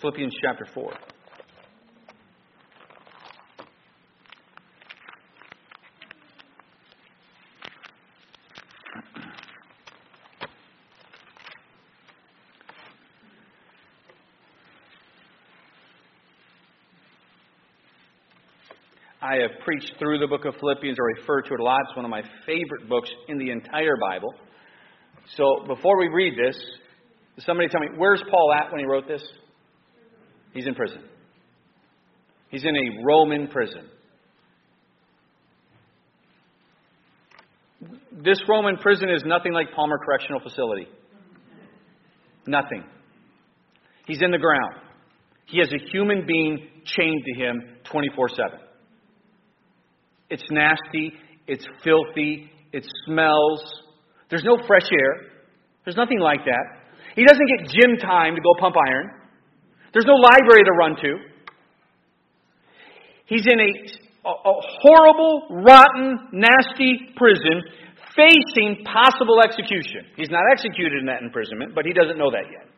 Philippians 0.00 0.34
chapter 0.42 0.66
4. 0.74 0.92
I 19.26 19.38
have 19.42 19.58
preached 19.64 19.92
through 19.98 20.20
the 20.20 20.28
book 20.28 20.44
of 20.44 20.54
Philippians 20.60 20.98
or 21.00 21.06
referred 21.20 21.46
to 21.46 21.54
it 21.54 21.60
a 21.60 21.62
lot. 21.64 21.80
It's 21.88 21.96
one 21.96 22.04
of 22.04 22.10
my 22.10 22.22
favorite 22.46 22.88
books 22.88 23.10
in 23.28 23.38
the 23.38 23.50
entire 23.50 23.96
Bible. 24.00 24.32
So 25.36 25.64
before 25.66 25.98
we 25.98 26.06
read 26.06 26.34
this, 26.34 26.56
somebody 27.38 27.68
tell 27.68 27.80
me, 27.80 27.88
where's 27.96 28.22
Paul 28.30 28.52
at 28.52 28.70
when 28.70 28.78
he 28.78 28.86
wrote 28.86 29.08
this? 29.08 29.22
He's 30.52 30.66
in 30.66 30.76
prison. 30.76 31.02
He's 32.50 32.64
in 32.64 32.76
a 32.76 33.04
Roman 33.04 33.48
prison. 33.48 33.88
This 38.12 38.40
Roman 38.48 38.76
prison 38.76 39.10
is 39.10 39.24
nothing 39.26 39.52
like 39.52 39.72
Palmer 39.74 39.98
Correctional 39.98 40.40
Facility. 40.40 40.86
Nothing. 42.46 42.84
He's 44.06 44.22
in 44.22 44.30
the 44.30 44.38
ground. 44.38 44.76
He 45.46 45.58
has 45.58 45.72
a 45.72 45.90
human 45.90 46.26
being 46.26 46.68
chained 46.84 47.22
to 47.24 47.42
him 47.42 47.60
24 47.90 48.28
7. 48.28 48.65
It's 50.30 50.44
nasty. 50.50 51.12
It's 51.46 51.66
filthy. 51.84 52.50
It 52.72 52.86
smells. 53.04 53.62
There's 54.30 54.44
no 54.44 54.58
fresh 54.66 54.88
air. 54.92 55.30
There's 55.84 55.96
nothing 55.96 56.20
like 56.20 56.44
that. 56.44 56.64
He 57.14 57.24
doesn't 57.24 57.46
get 57.46 57.70
gym 57.70 57.96
time 57.98 58.34
to 58.34 58.40
go 58.40 58.50
pump 58.58 58.76
iron. 58.76 59.10
There's 59.92 60.06
no 60.06 60.14
library 60.14 60.64
to 60.64 60.72
run 60.72 60.96
to. 60.96 61.16
He's 63.26 63.46
in 63.46 63.58
a, 63.58 64.28
a, 64.28 64.52
horrible, 64.82 65.46
rotten, 65.50 66.28
nasty 66.32 67.12
prison 67.16 67.62
facing 68.16 68.84
possible 68.84 69.40
execution. 69.42 70.06
He's 70.16 70.30
not 70.30 70.42
executed 70.50 71.00
in 71.00 71.06
that 71.06 71.22
imprisonment, 71.22 71.74
but 71.74 71.84
he 71.84 71.92
doesn't 71.92 72.18
know 72.18 72.30
that 72.30 72.44
yet. 72.50 72.68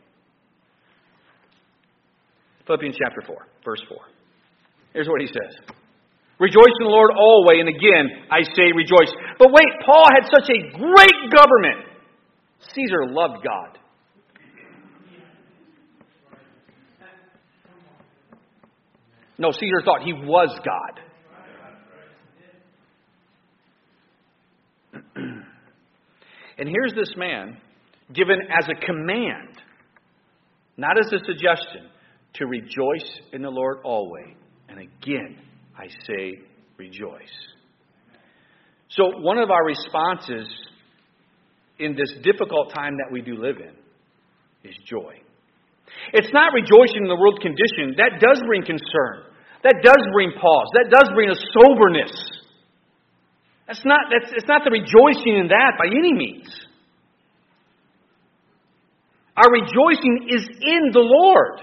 Philippians 2.67 2.97
chapter 3.03 3.23
4, 3.27 3.37
verse 3.65 3.83
4. 3.89 3.99
Here's 4.93 5.09
what 5.09 5.21
he 5.21 5.27
says 5.27 5.77
Rejoice 6.39 6.75
in 6.81 6.87
the 6.87 6.93
Lord 6.93 7.11
always, 7.17 7.59
and 7.61 7.69
again 7.69 8.09
I 8.31 8.43
say 8.55 8.71
rejoice. 8.75 9.13
But 9.39 9.49
wait, 9.51 9.67
Paul 9.85 10.07
had 10.15 10.25
such 10.31 10.49
a 10.51 10.79
great 10.79 11.33
government. 11.35 11.87
Caesar 12.75 13.07
loved 13.07 13.45
God. 13.45 13.79
No, 19.39 19.53
Caesar 19.53 19.83
thought 19.85 20.03
he 20.03 20.13
was 20.13 20.59
God. 20.65 21.01
and 26.59 26.69
here's 26.69 26.93
this 26.95 27.15
man 27.17 27.57
given 28.13 28.39
as 28.59 28.69
a 28.69 28.75
command, 28.85 29.63
not 30.77 30.99
as 30.99 31.13
a 31.13 31.19
suggestion, 31.25 31.89
to 32.35 32.47
rejoice 32.47 33.21
in 33.33 33.43
the 33.43 33.51
Lord 33.51 33.79
always. 33.85 34.35
And 34.69 34.81
again, 34.81 35.39
I 35.79 35.87
say 36.07 36.41
rejoice. 36.77 37.37
So, 38.91 39.21
one 39.21 39.39
of 39.39 39.51
our 39.51 39.65
responses 39.65 40.49
in 41.79 41.95
this 41.95 42.13
difficult 42.25 42.73
time 42.75 42.97
that 42.97 43.13
we 43.13 43.23
do 43.23 43.37
live 43.37 43.57
in 43.59 44.69
is 44.69 44.77
joy. 44.85 45.15
It's 46.13 46.33
not 46.33 46.53
rejoicing 46.53 47.03
in 47.03 47.09
the 47.09 47.17
world 47.17 47.41
condition. 47.41 47.95
That 47.97 48.19
does 48.21 48.43
bring 48.47 48.63
concern. 48.65 49.31
That 49.63 49.77
does 49.83 50.03
bring 50.13 50.33
pause. 50.33 50.69
That 50.75 50.91
does 50.91 51.09
bring 51.15 51.31
a 51.31 51.35
soberness. 51.35 52.13
That's 53.67 53.85
not, 53.85 54.01
that's, 54.11 54.33
it's 54.35 54.49
not 54.49 54.63
the 54.65 54.71
rejoicing 54.71 55.39
in 55.39 55.49
that 55.49 55.73
by 55.79 55.87
any 55.87 56.13
means. 56.13 56.49
Our 59.37 59.53
rejoicing 59.53 60.27
is 60.29 60.49
in 60.49 60.91
the 60.93 61.05
Lord. 61.05 61.61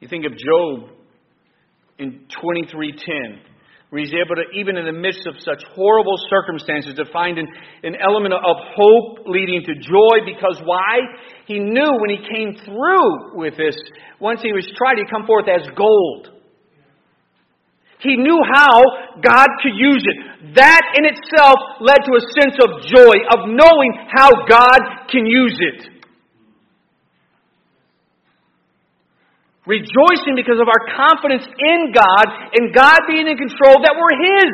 You 0.00 0.08
think 0.08 0.24
of 0.24 0.32
Job 0.32 0.90
in 1.98 2.26
23:10, 2.42 3.38
where 3.90 4.00
he's 4.00 4.14
able 4.14 4.36
to, 4.36 4.44
even 4.54 4.78
in 4.78 4.86
the 4.86 4.92
midst 4.92 5.26
of 5.26 5.34
such 5.40 5.62
horrible 5.74 6.16
circumstances, 6.30 6.94
to 6.94 7.04
find 7.12 7.38
an, 7.38 7.46
an 7.82 7.96
element 8.00 8.32
of 8.32 8.56
hope 8.74 9.26
leading 9.26 9.62
to 9.62 9.74
joy. 9.74 10.24
Because 10.24 10.60
why? 10.64 11.00
He 11.44 11.58
knew 11.58 11.90
when 12.00 12.10
he 12.10 12.16
came 12.16 12.56
through 12.64 13.36
with 13.36 13.56
this, 13.58 13.76
once 14.18 14.40
he 14.40 14.52
was 14.52 14.64
tried, 14.76 14.96
he'd 14.96 15.10
come 15.10 15.26
forth 15.26 15.46
as 15.48 15.68
gold. 15.76 16.30
He 18.00 18.16
knew 18.16 18.40
how 18.54 18.80
God 19.20 19.48
could 19.60 19.76
use 19.76 20.02
it. 20.08 20.54
That 20.54 20.80
in 20.96 21.04
itself 21.04 21.56
led 21.80 22.00
to 22.08 22.16
a 22.16 22.24
sense 22.40 22.56
of 22.64 22.88
joy, 22.88 23.16
of 23.36 23.52
knowing 23.52 23.92
how 24.08 24.30
God 24.48 24.80
can 25.10 25.26
use 25.26 25.58
it. 25.60 25.99
Rejoicing 29.70 30.34
because 30.34 30.58
of 30.58 30.66
our 30.66 30.82
confidence 30.98 31.46
in 31.46 31.92
God 31.94 32.26
and 32.58 32.74
God 32.74 33.06
being 33.06 33.28
in 33.28 33.38
control 33.38 33.78
that 33.86 33.94
we're 33.94 34.18
His. 34.18 34.50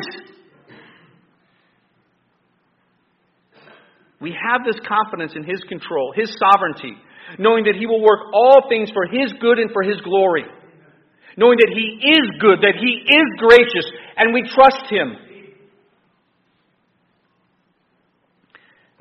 We 4.21 4.29
have 4.29 4.61
this 4.63 4.77
confidence 4.85 5.33
in 5.35 5.43
His 5.43 5.59
control, 5.67 6.13
His 6.15 6.29
sovereignty, 6.37 6.93
knowing 7.39 7.63
that 7.63 7.75
He 7.75 7.87
will 7.87 8.01
work 8.01 8.29
all 8.31 8.69
things 8.69 8.91
for 8.93 9.07
His 9.07 9.33
good 9.41 9.57
and 9.57 9.71
for 9.71 9.81
His 9.81 9.99
glory. 10.01 10.45
Knowing 11.35 11.57
that 11.65 11.73
He 11.73 11.97
is 12.13 12.29
good, 12.39 12.61
that 12.61 12.77
He 12.77 13.01
is 13.09 13.27
gracious, 13.37 13.89
and 14.17 14.35
we 14.35 14.43
trust 14.43 14.85
Him. 14.87 15.17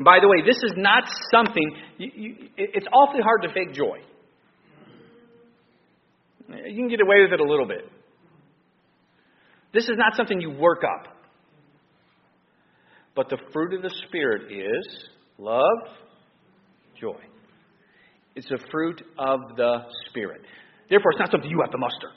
By 0.03 0.21
the 0.21 0.29
way, 0.29 0.41
this 0.47 0.63
is 0.63 0.73
not 0.77 1.05
something, 1.31 1.77
you, 1.99 2.11
you, 2.15 2.35
it's 2.57 2.87
awfully 2.91 3.23
hard 3.23 3.43
to 3.43 3.53
fake 3.53 3.75
joy. 3.75 4.01
You 6.49 6.77
can 6.77 6.89
get 6.89 7.01
away 7.01 7.23
with 7.23 7.33
it 7.33 7.41
a 7.41 7.45
little 7.45 7.67
bit. 7.67 7.91
This 9.73 9.85
is 9.85 9.97
not 9.97 10.17
something 10.17 10.41
you 10.41 10.51
work 10.51 10.83
up. 10.85 11.13
But 13.15 13.29
the 13.31 13.39
fruit 13.53 13.75
of 13.75 13.83
the 13.83 13.91
Spirit 14.07 14.53
is 14.53 15.09
love, 15.39 15.65
joy. 17.01 17.19
It's 18.35 18.51
a 18.51 18.59
fruit 18.71 19.03
of 19.19 19.41
the 19.57 19.79
Spirit. 20.09 20.43
Therefore, 20.91 21.13
it's 21.13 21.21
not 21.21 21.31
something 21.31 21.51
you 21.51 21.61
have 21.63 21.73
to 21.73 21.79
muster. 21.79 22.09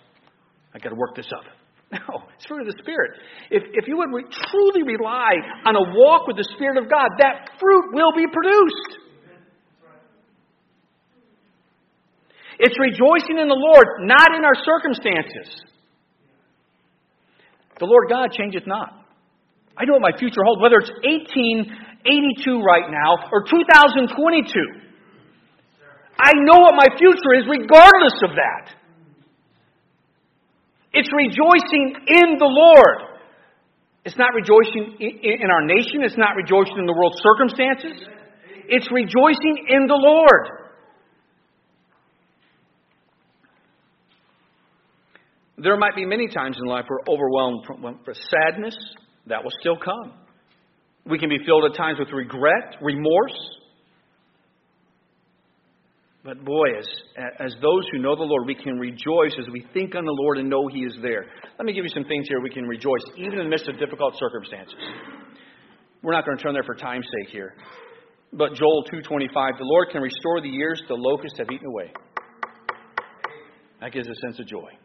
I've 0.76 0.82
got 0.82 0.90
to 0.90 0.96
work 0.96 1.16
this 1.16 1.32
up. 1.36 1.44
No, 1.90 2.22
it's 2.38 2.46
fruit 2.46 2.62
of 2.62 2.68
the 2.68 2.78
Spirit. 2.84 3.18
If, 3.50 3.64
if 3.74 3.88
you 3.88 3.98
would 3.98 4.14
re- 4.14 4.30
truly 4.30 4.84
rely 4.84 5.34
on 5.66 5.76
a 5.76 5.82
walk 5.98 6.28
with 6.28 6.38
the 6.38 6.48
Spirit 6.54 6.78
of 6.78 6.88
God, 6.88 7.10
that 7.18 7.50
fruit 7.60 7.86
will 7.94 8.14
be 8.16 8.26
produced. 8.32 9.09
It's 12.60 12.76
rejoicing 12.78 13.40
in 13.40 13.48
the 13.48 13.56
Lord, 13.56 14.04
not 14.04 14.36
in 14.36 14.44
our 14.44 14.56
circumstances. 14.68 15.64
The 17.80 17.86
Lord 17.88 18.10
God 18.10 18.36
changeth 18.36 18.68
not. 18.68 19.00
I 19.78 19.86
know 19.86 19.94
what 19.94 20.04
my 20.04 20.18
future 20.20 20.44
holds, 20.44 20.62
whether 20.62 20.76
it's 20.84 20.92
1882 22.04 22.60
right 22.60 22.92
now 22.92 23.16
or 23.32 23.48
2022. 23.48 24.12
I 26.20 26.36
know 26.36 26.60
what 26.60 26.76
my 26.76 26.92
future 27.00 27.34
is 27.40 27.48
regardless 27.48 28.20
of 28.28 28.36
that. 28.36 28.76
It's 30.92 31.08
rejoicing 31.16 31.96
in 32.12 32.36
the 32.38 32.50
Lord. 32.50 33.24
It's 34.04 34.18
not 34.18 34.36
rejoicing 34.36 35.00
in 35.00 35.48
our 35.48 35.64
nation. 35.64 36.04
It's 36.04 36.18
not 36.18 36.36
rejoicing 36.36 36.76
in 36.76 36.86
the 36.86 36.94
world's 36.94 37.24
circumstances. 37.24 38.04
It's 38.68 38.92
rejoicing 38.92 39.64
in 39.70 39.88
the 39.88 39.96
Lord. 39.96 40.59
There 45.62 45.78
might 45.78 45.96
be 45.96 46.06
many 46.06 46.28
times 46.28 46.58
in 46.62 46.68
life 46.68 46.86
we're 46.90 47.14
overwhelmed 47.14 47.66
for 48.06 48.14
sadness. 48.14 48.76
That 49.28 49.44
will 49.44 49.52
still 49.60 49.78
come. 49.78 50.14
We 51.06 51.20
can 51.20 51.30
be 51.30 51.38
filled 51.46 51.66
at 51.66 51.76
times 51.76 52.00
with 52.00 52.10
regret, 52.12 52.78
remorse. 52.82 53.38
But 56.24 56.44
boy, 56.44 56.78
as, 56.78 56.88
as 57.40 57.54
those 57.62 57.84
who 57.92 58.00
know 58.00 58.16
the 58.16 58.24
Lord, 58.24 58.46
we 58.46 58.56
can 58.56 58.78
rejoice 58.78 59.34
as 59.40 59.48
we 59.52 59.66
think 59.74 59.96
on 59.96 60.06
the 60.06 60.12
Lord 60.12 60.38
and 60.38 60.50
know 60.50 60.68
He 60.68 60.82
is 60.82 60.96
there. 61.02 61.26
Let 61.58 61.66
me 61.66 61.74
give 61.74 61.84
you 61.84 61.92
some 61.94 62.06
things 62.06 62.28
here 62.28 62.42
we 62.42 62.50
can 62.50 62.66
rejoice, 62.66 63.02
even 63.18 63.40
in 63.40 63.46
the 63.46 63.50
midst 63.50 63.68
of 63.68 63.80
difficult 63.80 64.16
circumstances. 64.18 64.76
We're 66.02 66.14
not 66.14 66.26
going 66.26 66.38
to 66.38 66.44
turn 66.44 66.54
there 66.54 66.64
for 66.64 66.76
time's 66.76 67.06
sake 67.20 67.34
here. 67.34 67.56
But 68.32 68.54
Joel 68.54 68.84
2.25, 68.92 69.32
the 69.34 69.64
Lord 69.64 69.90
can 69.92 70.02
restore 70.02 70.42
the 70.42 70.50
years 70.50 70.82
the 70.88 70.94
locusts 70.96 71.40
have 71.40 71.48
eaten 71.52 71.68
away. 71.68 71.92
That 73.82 73.92
gives 73.92 74.08
a 74.08 74.16
sense 74.22 74.40
of 74.40 74.48
joy. 74.48 74.79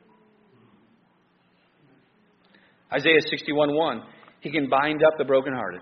Isaiah 2.94 3.20
61 3.28 3.74
1. 3.74 4.02
He 4.40 4.50
can 4.50 4.68
bind 4.68 5.02
up 5.02 5.14
the 5.18 5.24
brokenhearted. 5.24 5.80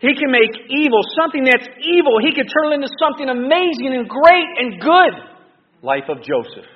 He 0.00 0.14
can 0.14 0.30
make 0.30 0.54
evil 0.68 1.00
something 1.18 1.44
that's 1.44 1.66
evil. 1.82 2.18
He 2.22 2.32
can 2.32 2.46
turn 2.46 2.72
it 2.72 2.74
into 2.76 2.88
something 3.00 3.28
amazing 3.28 3.96
and 3.96 4.08
great 4.08 4.46
and 4.58 4.80
good. 4.80 5.14
Life 5.82 6.04
of 6.08 6.18
Joseph. 6.22 6.66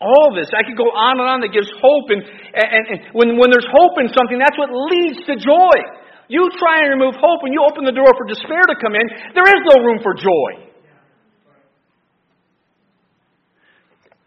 All 0.00 0.32
this, 0.34 0.48
I 0.56 0.64
could 0.64 0.80
go 0.80 0.88
on 0.88 1.20
and 1.20 1.28
on 1.28 1.40
that 1.44 1.52
gives 1.52 1.68
hope. 1.76 2.08
And, 2.08 2.24
and, 2.24 2.82
and 2.88 2.98
when, 3.12 3.36
when 3.36 3.52
there's 3.52 3.68
hope 3.68 4.00
in 4.00 4.08
something, 4.08 4.40
that's 4.40 4.56
what 4.56 4.72
leads 4.72 5.20
to 5.28 5.36
joy. 5.36 5.99
You 6.30 6.48
try 6.60 6.78
and 6.78 7.00
remove 7.00 7.16
hope 7.16 7.40
and 7.42 7.52
you 7.52 7.60
open 7.68 7.82
the 7.84 7.90
door 7.90 8.06
for 8.16 8.24
despair 8.24 8.62
to 8.62 8.74
come 8.80 8.94
in, 8.94 9.02
there 9.34 9.42
is 9.42 9.62
no 9.74 9.82
room 9.82 9.98
for 10.00 10.14
joy. 10.14 10.70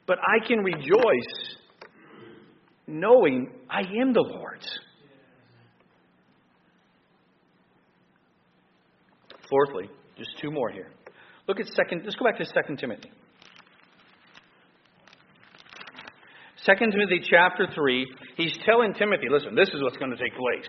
But 0.06 0.18
I 0.20 0.46
can 0.46 0.60
rejoice 0.60 1.56
knowing 2.88 3.50
I 3.70 3.84
am 4.02 4.12
the 4.12 4.20
Lord's. 4.20 4.68
Fourthly, 9.50 9.90
just 10.18 10.32
two 10.42 10.52
more 10.52 10.70
here. 10.72 10.92
Look 11.48 11.62
at 11.62 11.68
second. 11.68 12.02
Let's 12.04 12.18
go 12.18 12.26
back 12.26 12.38
to 12.40 12.46
Second 12.46 12.80
Timothy. 12.80 13.12
Second 16.58 16.92
Timothy 16.92 17.22
chapter 17.30 17.66
three. 17.74 18.06
He's 18.36 18.58
telling 18.66 18.94
Timothy, 18.94 19.28
listen, 19.30 19.56
this 19.56 19.70
is 19.70 19.82
what's 19.82 19.96
going 19.96 20.12
to 20.12 20.18
take 20.18 20.36
place. 20.36 20.68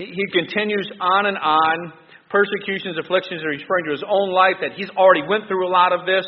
He, 0.00 0.24
continues 0.32 0.88
on 1.00 1.26
and 1.26 1.36
on. 1.36 1.92
Persecutions, 2.32 2.96
afflictions, 2.96 3.42
are 3.44 3.52
referring 3.52 3.84
to 3.84 3.92
his 3.92 4.04
own 4.06 4.30
life 4.32 4.56
that 4.62 4.72
he's 4.72 4.88
already 4.96 5.26
went 5.26 5.44
through 5.44 5.66
a 5.66 5.72
lot 5.72 5.92
of 5.92 6.06
this. 6.06 6.24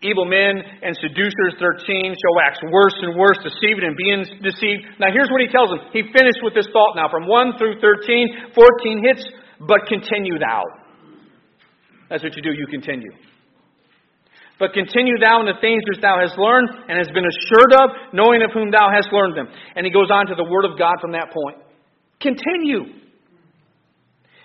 Evil 0.00 0.24
men 0.24 0.62
and 0.62 0.94
seducers, 1.02 1.58
13, 1.58 2.14
shall 2.14 2.34
wax 2.38 2.56
worse 2.70 2.94
and 3.02 3.18
worse, 3.18 3.36
deceiving 3.42 3.82
and 3.82 3.98
being 3.98 4.22
deceived. 4.40 4.94
Now, 5.02 5.10
here's 5.10 5.28
what 5.28 5.42
he 5.42 5.50
tells 5.50 5.74
them. 5.74 5.90
He 5.90 6.06
finished 6.14 6.38
with 6.40 6.54
this 6.54 6.70
thought 6.72 6.94
now. 6.94 7.10
From 7.10 7.26
1 7.26 7.58
through 7.58 7.82
13, 7.82 8.54
14 8.54 9.04
hits, 9.04 9.26
but 9.66 9.84
continue 9.90 10.38
thou. 10.38 10.62
That's 12.08 12.22
what 12.22 12.32
you 12.38 12.42
do, 12.46 12.54
you 12.54 12.70
continue. 12.70 13.10
But 14.62 14.72
continue 14.72 15.18
thou 15.18 15.42
in 15.42 15.46
the 15.50 15.58
things 15.60 15.82
which 15.90 16.00
thou 16.00 16.22
hast 16.22 16.38
learned 16.38 16.70
and 16.88 16.94
hast 16.96 17.12
been 17.12 17.26
assured 17.26 17.72
of, 17.74 18.14
knowing 18.14 18.40
of 18.46 18.54
whom 18.54 18.70
thou 18.70 18.86
hast 18.88 19.10
learned 19.12 19.36
them. 19.36 19.50
And 19.74 19.84
he 19.84 19.90
goes 19.90 20.14
on 20.14 20.30
to 20.30 20.38
the 20.38 20.46
Word 20.46 20.64
of 20.64 20.78
God 20.78 20.94
from 21.02 21.12
that 21.12 21.34
point. 21.34 21.67
Continue. 22.20 22.98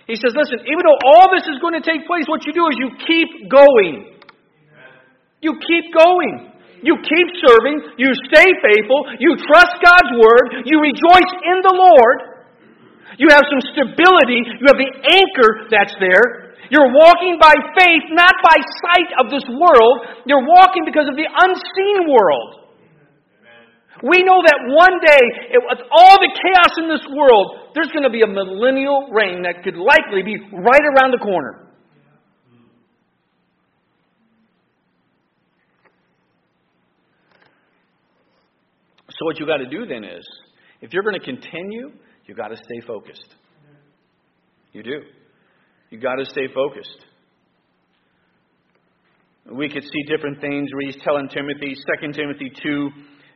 He 0.06 0.14
says, 0.14 0.36
listen, 0.36 0.60
even 0.68 0.82
though 0.84 1.00
all 1.10 1.32
this 1.32 1.48
is 1.48 1.58
going 1.64 1.74
to 1.74 1.84
take 1.84 2.06
place, 2.06 2.28
what 2.28 2.44
you 2.44 2.52
do 2.52 2.68
is 2.68 2.76
you 2.76 2.90
keep 3.08 3.48
going. 3.48 4.14
You 5.40 5.56
keep 5.60 5.92
going. 5.96 6.52
You 6.84 7.00
keep 7.00 7.28
serving. 7.40 7.96
You 7.96 8.12
stay 8.28 8.48
faithful. 8.60 9.08
You 9.16 9.32
trust 9.40 9.74
God's 9.80 10.12
word. 10.20 10.68
You 10.68 10.76
rejoice 10.84 11.32
in 11.48 11.58
the 11.64 11.72
Lord. 11.72 12.18
You 13.16 13.32
have 13.32 13.48
some 13.48 13.62
stability. 13.72 14.44
You 14.44 14.64
have 14.68 14.80
the 14.80 14.92
anchor 15.08 15.50
that's 15.72 15.96
there. 15.96 16.52
You're 16.68 16.92
walking 16.92 17.40
by 17.40 17.56
faith, 17.76 18.04
not 18.12 18.32
by 18.44 18.56
sight 18.84 19.10
of 19.20 19.32
this 19.32 19.44
world. 19.48 20.24
You're 20.28 20.44
walking 20.44 20.84
because 20.84 21.08
of 21.08 21.16
the 21.16 21.28
unseen 21.28 22.12
world. 22.12 22.63
We 24.04 24.22
know 24.22 24.36
that 24.44 24.58
one 24.68 25.00
day, 25.00 25.24
with 25.64 25.80
all 25.90 26.18
the 26.20 26.28
chaos 26.28 26.76
in 26.76 26.88
this 26.92 27.00
world, 27.08 27.72
there's 27.74 27.88
going 27.88 28.02
to 28.02 28.10
be 28.10 28.20
a 28.20 28.26
millennial 28.26 29.08
reign 29.10 29.42
that 29.44 29.64
could 29.64 29.76
likely 29.76 30.22
be 30.22 30.36
right 30.52 30.84
around 30.92 31.12
the 31.12 31.24
corner. 31.24 31.72
So, 39.08 39.24
what 39.24 39.40
you 39.40 39.46
got 39.46 39.58
to 39.58 39.68
do 39.68 39.86
then 39.86 40.04
is, 40.04 40.28
if 40.82 40.92
you're 40.92 41.02
going 41.02 41.18
to 41.18 41.24
continue, 41.24 41.92
you 42.26 42.34
got 42.34 42.48
to 42.48 42.56
stay 42.56 42.86
focused. 42.86 43.34
You 44.72 44.82
do. 44.82 45.00
You 45.88 45.98
got 45.98 46.16
to 46.16 46.26
stay 46.26 46.48
focused. 46.54 47.06
We 49.50 49.70
could 49.70 49.84
see 49.84 50.02
different 50.14 50.42
things 50.42 50.68
where 50.74 50.86
he's 50.90 51.02
telling 51.02 51.28
Timothy, 51.28 51.74
2 52.02 52.12
Timothy 52.12 52.52
2 52.62 52.90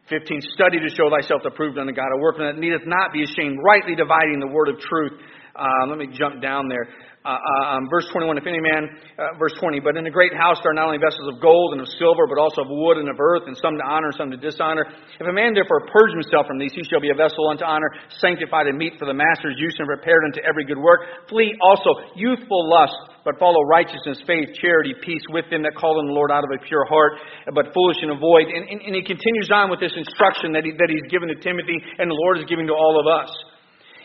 15, 0.08 0.40
study 0.54 0.80
to 0.80 0.88
show 0.88 1.08
thyself 1.10 1.42
approved 1.44 1.78
unto 1.78 1.92
God, 1.92 2.08
a 2.14 2.18
workman 2.18 2.54
that 2.54 2.60
needeth 2.60 2.82
not 2.86 3.12
be 3.12 3.22
ashamed, 3.22 3.58
rightly 3.62 3.94
dividing 3.94 4.40
the 4.40 4.48
word 4.48 4.68
of 4.68 4.80
truth. 4.80 5.12
Uh, 5.58 5.90
let 5.90 5.98
me 5.98 6.06
jump 6.14 6.40
down 6.40 6.68
there. 6.68 6.86
Uh, 7.26 7.34
uh, 7.34 7.76
um, 7.76 7.90
verse 7.90 8.06
21, 8.14 8.38
if 8.38 8.46
any 8.46 8.62
man, 8.62 8.86
uh, 9.18 9.34
verse 9.42 9.52
20, 9.58 9.82
but 9.82 9.98
in 9.98 10.06
a 10.06 10.10
great 10.10 10.30
house 10.32 10.56
there 10.62 10.70
are 10.70 10.78
not 10.78 10.86
only 10.86 11.02
vessels 11.02 11.26
of 11.26 11.42
gold 11.42 11.74
and 11.74 11.82
of 11.82 11.88
silver, 11.98 12.30
but 12.30 12.38
also 12.38 12.62
of 12.62 12.70
wood 12.70 12.96
and 12.96 13.10
of 13.10 13.18
earth, 13.18 13.42
and 13.50 13.58
some 13.58 13.74
to 13.74 13.82
honor 13.82 14.14
and 14.14 14.16
some 14.16 14.30
to 14.30 14.38
dishonor. 14.38 14.86
If 15.18 15.26
a 15.26 15.34
man 15.34 15.52
therefore 15.52 15.82
purge 15.90 16.14
himself 16.14 16.46
from 16.46 16.62
these, 16.62 16.70
he 16.72 16.86
shall 16.86 17.02
be 17.02 17.10
a 17.10 17.18
vessel 17.18 17.50
unto 17.50 17.66
honor, 17.66 17.90
sanctified 18.22 18.70
and 18.70 18.78
meet 18.78 18.96
for 19.02 19.04
the 19.10 19.18
master's 19.18 19.58
use, 19.58 19.74
and 19.82 19.90
prepared 19.90 20.22
unto 20.30 20.40
every 20.46 20.62
good 20.62 20.78
work. 20.78 21.26
Flee 21.26 21.58
also 21.58 21.90
youthful 22.14 22.70
lust, 22.70 22.96
but 23.26 23.34
follow 23.42 23.66
righteousness, 23.66 24.22
faith, 24.22 24.54
charity, 24.62 24.94
peace 25.02 25.26
with 25.34 25.44
them 25.50 25.66
that 25.66 25.74
call 25.74 25.98
on 25.98 26.06
the 26.06 26.14
Lord 26.14 26.30
out 26.30 26.46
of 26.46 26.50
a 26.54 26.62
pure 26.64 26.86
heart, 26.86 27.18
but 27.50 27.74
foolish 27.74 27.98
and 28.00 28.14
avoid. 28.14 28.46
And, 28.46 28.62
and, 28.72 28.78
and 28.78 28.94
he 28.94 29.02
continues 29.02 29.50
on 29.50 29.68
with 29.74 29.82
this 29.82 29.92
instruction 29.92 30.54
that, 30.54 30.62
he, 30.62 30.70
that 30.78 30.88
he's 30.88 31.04
given 31.10 31.28
to 31.28 31.36
Timothy, 31.42 31.76
and 31.98 32.08
the 32.08 32.16
Lord 32.16 32.38
is 32.38 32.46
giving 32.46 32.70
to 32.70 32.76
all 32.78 32.96
of 33.02 33.10
us. 33.10 33.28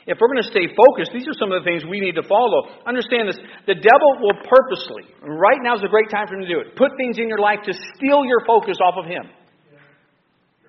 If 0.06 0.20
we're 0.20 0.28
going 0.28 0.44
to 0.44 0.52
stay 0.52 0.68
focused, 0.76 1.16
these 1.16 1.28
are 1.32 1.38
some 1.40 1.52
of 1.56 1.64
the 1.64 1.66
things 1.66 1.88
we 1.88 2.04
need 2.04 2.20
to 2.20 2.28
follow. 2.28 2.68
Understand 2.84 3.32
this 3.32 3.40
the 3.68 3.80
devil 3.80 4.10
will 4.20 4.36
purposely, 4.44 5.08
right 5.24 5.64
now 5.64 5.76
is 5.76 5.84
a 5.84 5.88
great 5.88 6.12
time 6.12 6.28
for 6.28 6.36
him 6.36 6.44
to 6.44 6.52
do 6.52 6.60
it, 6.60 6.76
put 6.76 6.92
things 7.00 7.18
in 7.18 7.32
your 7.32 7.40
life 7.40 7.64
to 7.64 7.74
steal 7.96 8.28
your 8.28 8.44
focus 8.46 8.78
off 8.84 8.96
of 9.00 9.06
him. 9.08 9.24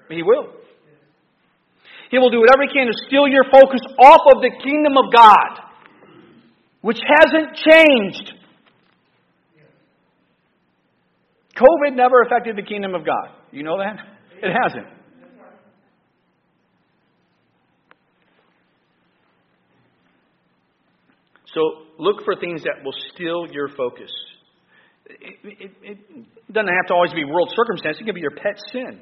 He 0.08 0.22
will. 0.22 0.54
He 2.10 2.18
will 2.18 2.30
do 2.30 2.38
whatever 2.38 2.62
he 2.62 2.70
can 2.70 2.86
to 2.86 2.94
steal 3.08 3.26
your 3.26 3.44
focus 3.50 3.80
off 3.98 4.22
of 4.36 4.42
the 4.42 4.50
kingdom 4.62 4.94
of 4.94 5.10
God, 5.10 5.50
which 6.82 6.98
hasn't 7.02 7.58
changed. 7.58 8.38
COVID 11.56 11.96
never 11.96 12.22
affected 12.22 12.56
the 12.56 12.62
kingdom 12.62 12.94
of 12.94 13.04
God. 13.04 13.30
You 13.50 13.64
know 13.64 13.78
that? 13.78 13.96
It 14.42 14.52
hasn't. 14.62 14.93
So 21.54 21.60
look 21.98 22.24
for 22.24 22.34
things 22.36 22.62
that 22.64 22.84
will 22.84 22.94
steal 23.14 23.46
your 23.50 23.68
focus. 23.68 24.10
It, 25.06 25.38
it, 25.44 25.70
it 25.82 26.52
doesn't 26.52 26.68
have 26.68 26.86
to 26.88 26.94
always 26.94 27.12
be 27.12 27.24
world 27.24 27.52
circumstance. 27.54 27.98
It 28.00 28.04
can 28.04 28.14
be 28.14 28.20
your 28.20 28.34
pet 28.34 28.58
sin. 28.72 29.00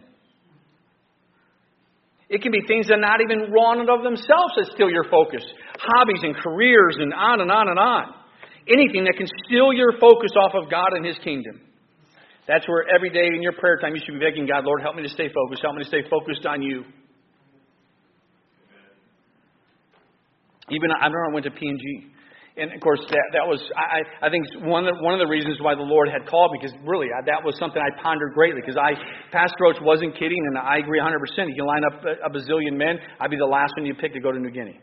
It 2.29 2.41
can 2.41 2.53
be 2.53 2.61
things 2.67 2.89
that 2.89 2.95
are 2.95 3.01
not 3.01 3.21
even 3.21 3.53
wrong 3.53 3.81
and 3.81 3.89
of 3.89 4.03
themselves 4.03 4.57
that 4.57 4.73
steal 4.73 4.91
your 4.91 5.05
focus. 5.05 5.45
Hobbies 5.79 6.23
and 6.23 6.37
careers 6.37 6.97
and 6.99 7.13
on 7.13 7.41
and 7.41 7.51
on 7.51 7.69
and 7.69 7.79
on. 7.79 8.15
Anything 8.69 9.05
that 9.05 9.17
can 9.17 9.29
steal 9.45 9.73
your 9.73 9.93
focus 10.01 10.33
off 10.41 10.53
of 10.55 10.71
God 10.71 10.97
and 10.97 11.05
His 11.05 11.19
kingdom. 11.25 11.61
That's 12.49 12.67
where 12.67 12.85
every 12.89 13.11
day 13.11 13.27
in 13.27 13.43
your 13.43 13.53
prayer 13.53 13.79
time 13.79 13.95
you 13.95 14.03
should 14.05 14.19
be 14.19 14.25
begging 14.25 14.47
God, 14.47 14.65
Lord, 14.65 14.83
help 14.83 14.97
me 14.97 15.03
to 15.03 15.09
stay 15.09 15.29
focused. 15.29 15.63
Help 15.63 15.77
me 15.77 15.85
to 15.85 15.89
stay 15.89 16.03
focused 16.09 16.47
on 16.47 16.63
you. 16.63 16.85
Even 20.71 20.91
I 20.91 21.07
remember 21.07 21.27
I 21.31 21.35
went 21.35 21.45
to 21.45 21.51
PNG. 21.51 21.77
And 21.77 22.12
of 22.57 22.81
course, 22.85 23.01
that, 23.09 23.27
that 23.33 23.49
was, 23.49 23.65
I, 23.73 24.27
I 24.27 24.29
think, 24.29 24.45
one 24.69 24.85
of, 24.85 24.93
the, 24.93 25.03
one 25.03 25.17
of 25.17 25.21
the 25.25 25.31
reasons 25.31 25.57
why 25.61 25.75
the 25.75 25.87
Lord 25.89 26.13
had 26.13 26.29
called 26.29 26.53
because 26.53 26.77
really, 26.85 27.09
I, 27.09 27.25
that 27.25 27.41
was 27.41 27.57
something 27.57 27.81
I 27.81 27.89
pondered 28.03 28.35
greatly. 28.35 28.61
Because 28.61 28.77
I, 28.77 28.93
Pastor 29.33 29.57
Roach 29.65 29.81
wasn't 29.81 30.13
kidding, 30.21 30.37
and 30.37 30.61
I 30.61 30.77
agree 30.77 31.01
100%. 31.01 31.17
You 31.49 31.57
can 31.57 31.65
line 31.65 31.85
up 31.89 32.05
a, 32.05 32.29
a 32.29 32.31
bazillion 32.31 32.77
men, 32.77 33.01
I'd 33.21 33.31
be 33.33 33.41
the 33.41 33.49
last 33.49 33.73
one 33.77 33.87
you 33.87 33.95
pick 33.95 34.13
to 34.13 34.21
go 34.21 34.33
to 34.33 34.39
New 34.39 34.51
Guinea. 34.53 34.79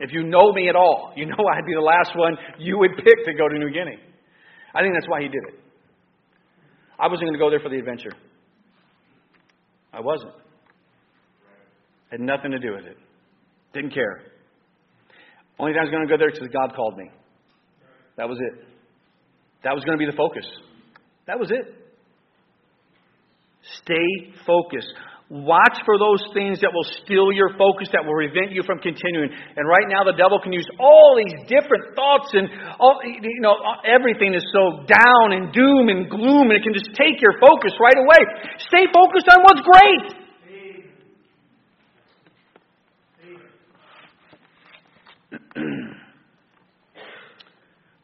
If 0.00 0.12
you 0.12 0.22
know 0.24 0.52
me 0.52 0.68
at 0.68 0.76
all, 0.76 1.12
you 1.16 1.24
know 1.24 1.40
I'd 1.48 1.64
be 1.64 1.74
the 1.74 1.80
last 1.80 2.12
one 2.16 2.36
you 2.58 2.76
would 2.78 2.92
pick 2.96 3.24
to 3.24 3.32
go 3.34 3.48
to 3.48 3.56
New 3.56 3.70
Guinea. 3.70 3.96
I 4.74 4.82
think 4.82 4.92
that's 4.92 5.08
why 5.08 5.22
he 5.22 5.28
did 5.28 5.42
it. 5.48 5.60
I 6.98 7.08
wasn't 7.08 7.28
going 7.28 7.34
to 7.34 7.38
go 7.38 7.50
there 7.50 7.60
for 7.60 7.68
the 7.68 7.78
adventure. 7.78 8.12
I 9.92 10.00
wasn't. 10.00 10.32
Had 12.10 12.20
nothing 12.20 12.50
to 12.50 12.58
do 12.58 12.72
with 12.72 12.84
it. 12.84 12.96
Didn't 13.72 13.94
care. 13.94 14.31
Only 15.62 15.78
time 15.78 15.86
I 15.86 15.86
was 15.86 15.94
going 15.94 16.02
to 16.02 16.10
go 16.10 16.18
there 16.18 16.34
because 16.34 16.50
God 16.50 16.74
called 16.74 16.98
me. 16.98 17.06
That 18.18 18.26
was 18.26 18.34
it. 18.42 18.66
That 19.62 19.78
was 19.78 19.86
going 19.86 19.94
to 19.94 20.02
be 20.02 20.10
the 20.10 20.18
focus. 20.18 20.42
That 21.30 21.38
was 21.38 21.54
it. 21.54 21.70
Stay 23.78 24.34
focused. 24.42 24.90
Watch 25.30 25.78
for 25.86 26.02
those 26.02 26.18
things 26.34 26.58
that 26.66 26.74
will 26.74 26.84
steal 27.06 27.30
your 27.30 27.54
focus, 27.54 27.86
that 27.94 28.02
will 28.02 28.18
prevent 28.18 28.50
you 28.50 28.66
from 28.66 28.82
continuing. 28.82 29.30
And 29.30 29.62
right 29.62 29.86
now, 29.86 30.02
the 30.02 30.18
devil 30.18 30.42
can 30.42 30.50
use 30.50 30.66
all 30.82 31.14
these 31.14 31.46
different 31.46 31.94
thoughts 31.94 32.34
and 32.34 32.50
all, 32.82 32.98
you 33.06 33.38
know, 33.38 33.54
everything 33.86 34.34
is 34.34 34.42
so 34.50 34.82
down 34.82 35.30
and 35.30 35.54
doom 35.54 35.94
and 35.94 36.10
gloom, 36.10 36.50
and 36.50 36.58
it 36.58 36.66
can 36.66 36.74
just 36.74 36.90
take 36.98 37.22
your 37.22 37.38
focus 37.38 37.70
right 37.78 38.02
away. 38.02 38.20
Stay 38.66 38.90
focused 38.90 39.30
on 39.30 39.46
what's 39.46 39.62
great. 39.62 40.21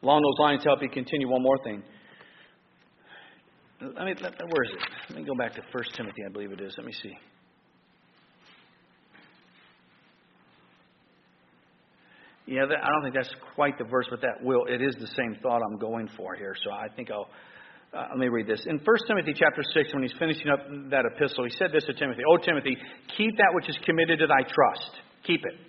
Along 0.01 0.21
those 0.21 0.39
lines, 0.39 0.63
help 0.63 0.81
you 0.81 0.89
continue 0.89 1.29
one 1.29 1.43
more 1.43 1.57
thing. 1.63 1.83
Let 3.81 4.05
me, 4.05 4.13
let, 4.21 4.33
where 4.39 4.63
is 4.63 4.71
it? 4.71 4.79
Let 5.09 5.19
me 5.19 5.25
go 5.25 5.35
back 5.35 5.53
to 5.55 5.61
1 5.71 5.83
Timothy, 5.95 6.21
I 6.27 6.31
believe 6.31 6.51
it 6.51 6.61
is. 6.61 6.73
Let 6.77 6.85
me 6.85 6.93
see. 6.93 7.13
Yeah, 12.45 12.65
that, 12.65 12.77
I 12.83 12.89
don't 12.91 13.03
think 13.03 13.13
that's 13.13 13.33
quite 13.53 13.77
the 13.77 13.85
verse, 13.85 14.07
but 14.09 14.21
that 14.21 14.41
will. 14.41 14.65
It 14.65 14.81
is 14.81 14.95
the 14.99 15.07
same 15.15 15.37
thought 15.43 15.61
I'm 15.61 15.77
going 15.77 16.09
for 16.17 16.35
here. 16.35 16.55
So 16.63 16.71
I 16.71 16.87
think 16.95 17.11
I'll. 17.11 17.29
Uh, 17.93 18.05
let 18.09 18.17
me 18.17 18.27
read 18.27 18.47
this. 18.47 18.65
In 18.67 18.77
1 18.77 18.97
Timothy 19.07 19.33
chapter 19.33 19.61
6, 19.73 19.93
when 19.93 20.03
he's 20.03 20.13
finishing 20.19 20.49
up 20.49 20.59
that 20.89 21.05
epistle, 21.05 21.43
he 21.43 21.51
said 21.57 21.71
this 21.71 21.83
to 21.85 21.93
Timothy 21.93 22.21
O 22.27 22.37
Timothy, 22.37 22.77
keep 23.17 23.37
that 23.37 23.49
which 23.53 23.69
is 23.69 23.77
committed 23.85 24.19
to 24.19 24.27
thy 24.27 24.43
trust. 24.43 24.91
Keep 25.25 25.41
it. 25.45 25.68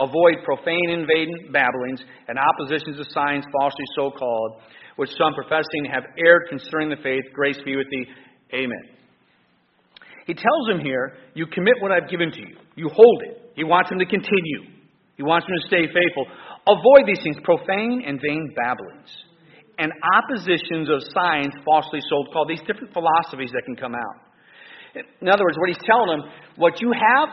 Avoid 0.00 0.44
profane 0.44 0.90
invading 0.90 1.50
babblings 1.52 2.00
and 2.28 2.38
oppositions 2.38 3.00
of 3.00 3.06
signs 3.10 3.44
falsely 3.60 3.84
so 3.96 4.10
called, 4.10 4.62
which 4.96 5.10
some 5.10 5.34
professing 5.34 5.90
have 5.92 6.04
erred 6.18 6.42
concerning 6.48 6.90
the 6.90 7.02
faith. 7.02 7.24
Grace 7.34 7.58
be 7.64 7.76
with 7.76 7.86
thee. 7.90 8.06
Amen. 8.54 8.98
He 10.26 10.34
tells 10.34 10.68
him 10.70 10.80
here, 10.80 11.14
You 11.34 11.46
commit 11.46 11.74
what 11.80 11.90
I've 11.90 12.08
given 12.08 12.30
to 12.30 12.38
you. 12.38 12.56
You 12.76 12.88
hold 12.94 13.22
it. 13.26 13.52
He 13.56 13.64
wants 13.64 13.90
him 13.90 13.98
to 13.98 14.06
continue. 14.06 14.70
He 15.16 15.24
wants 15.24 15.48
him 15.48 15.54
to 15.60 15.66
stay 15.66 15.86
faithful. 15.86 16.26
Avoid 16.68 17.08
these 17.08 17.18
things, 17.24 17.36
profane 17.42 18.04
and 18.06 18.20
vain 18.20 18.54
babblings, 18.54 19.10
and 19.78 19.90
oppositions 20.14 20.88
of 20.90 21.02
signs 21.10 21.52
falsely 21.64 21.98
so 22.08 22.22
called. 22.32 22.48
These 22.48 22.62
different 22.66 22.92
philosophies 22.92 23.50
that 23.50 23.62
can 23.66 23.74
come 23.74 23.94
out. 23.94 24.28
In 24.94 25.28
other 25.28 25.42
words, 25.42 25.58
what 25.58 25.68
he's 25.68 25.82
telling 25.84 26.06
them, 26.06 26.30
what 26.56 26.80
you 26.80 26.92
have, 26.92 27.28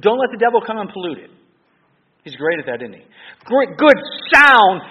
don't 0.00 0.18
let 0.18 0.30
the 0.32 0.38
devil 0.38 0.60
come 0.66 0.78
and 0.78 0.90
pollute 0.90 1.18
it. 1.18 1.30
He's 2.22 2.36
great 2.36 2.58
at 2.58 2.66
that, 2.66 2.82
isn't 2.82 2.94
he? 2.94 3.04
Good, 3.50 3.98
sound, 4.30 4.82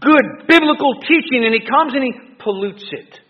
good 0.00 0.26
biblical 0.48 0.96
teaching, 1.04 1.44
and 1.44 1.52
he 1.52 1.60
comes 1.60 1.92
and 1.92 2.04
he 2.04 2.12
pollutes 2.40 2.88
it. 2.92 3.20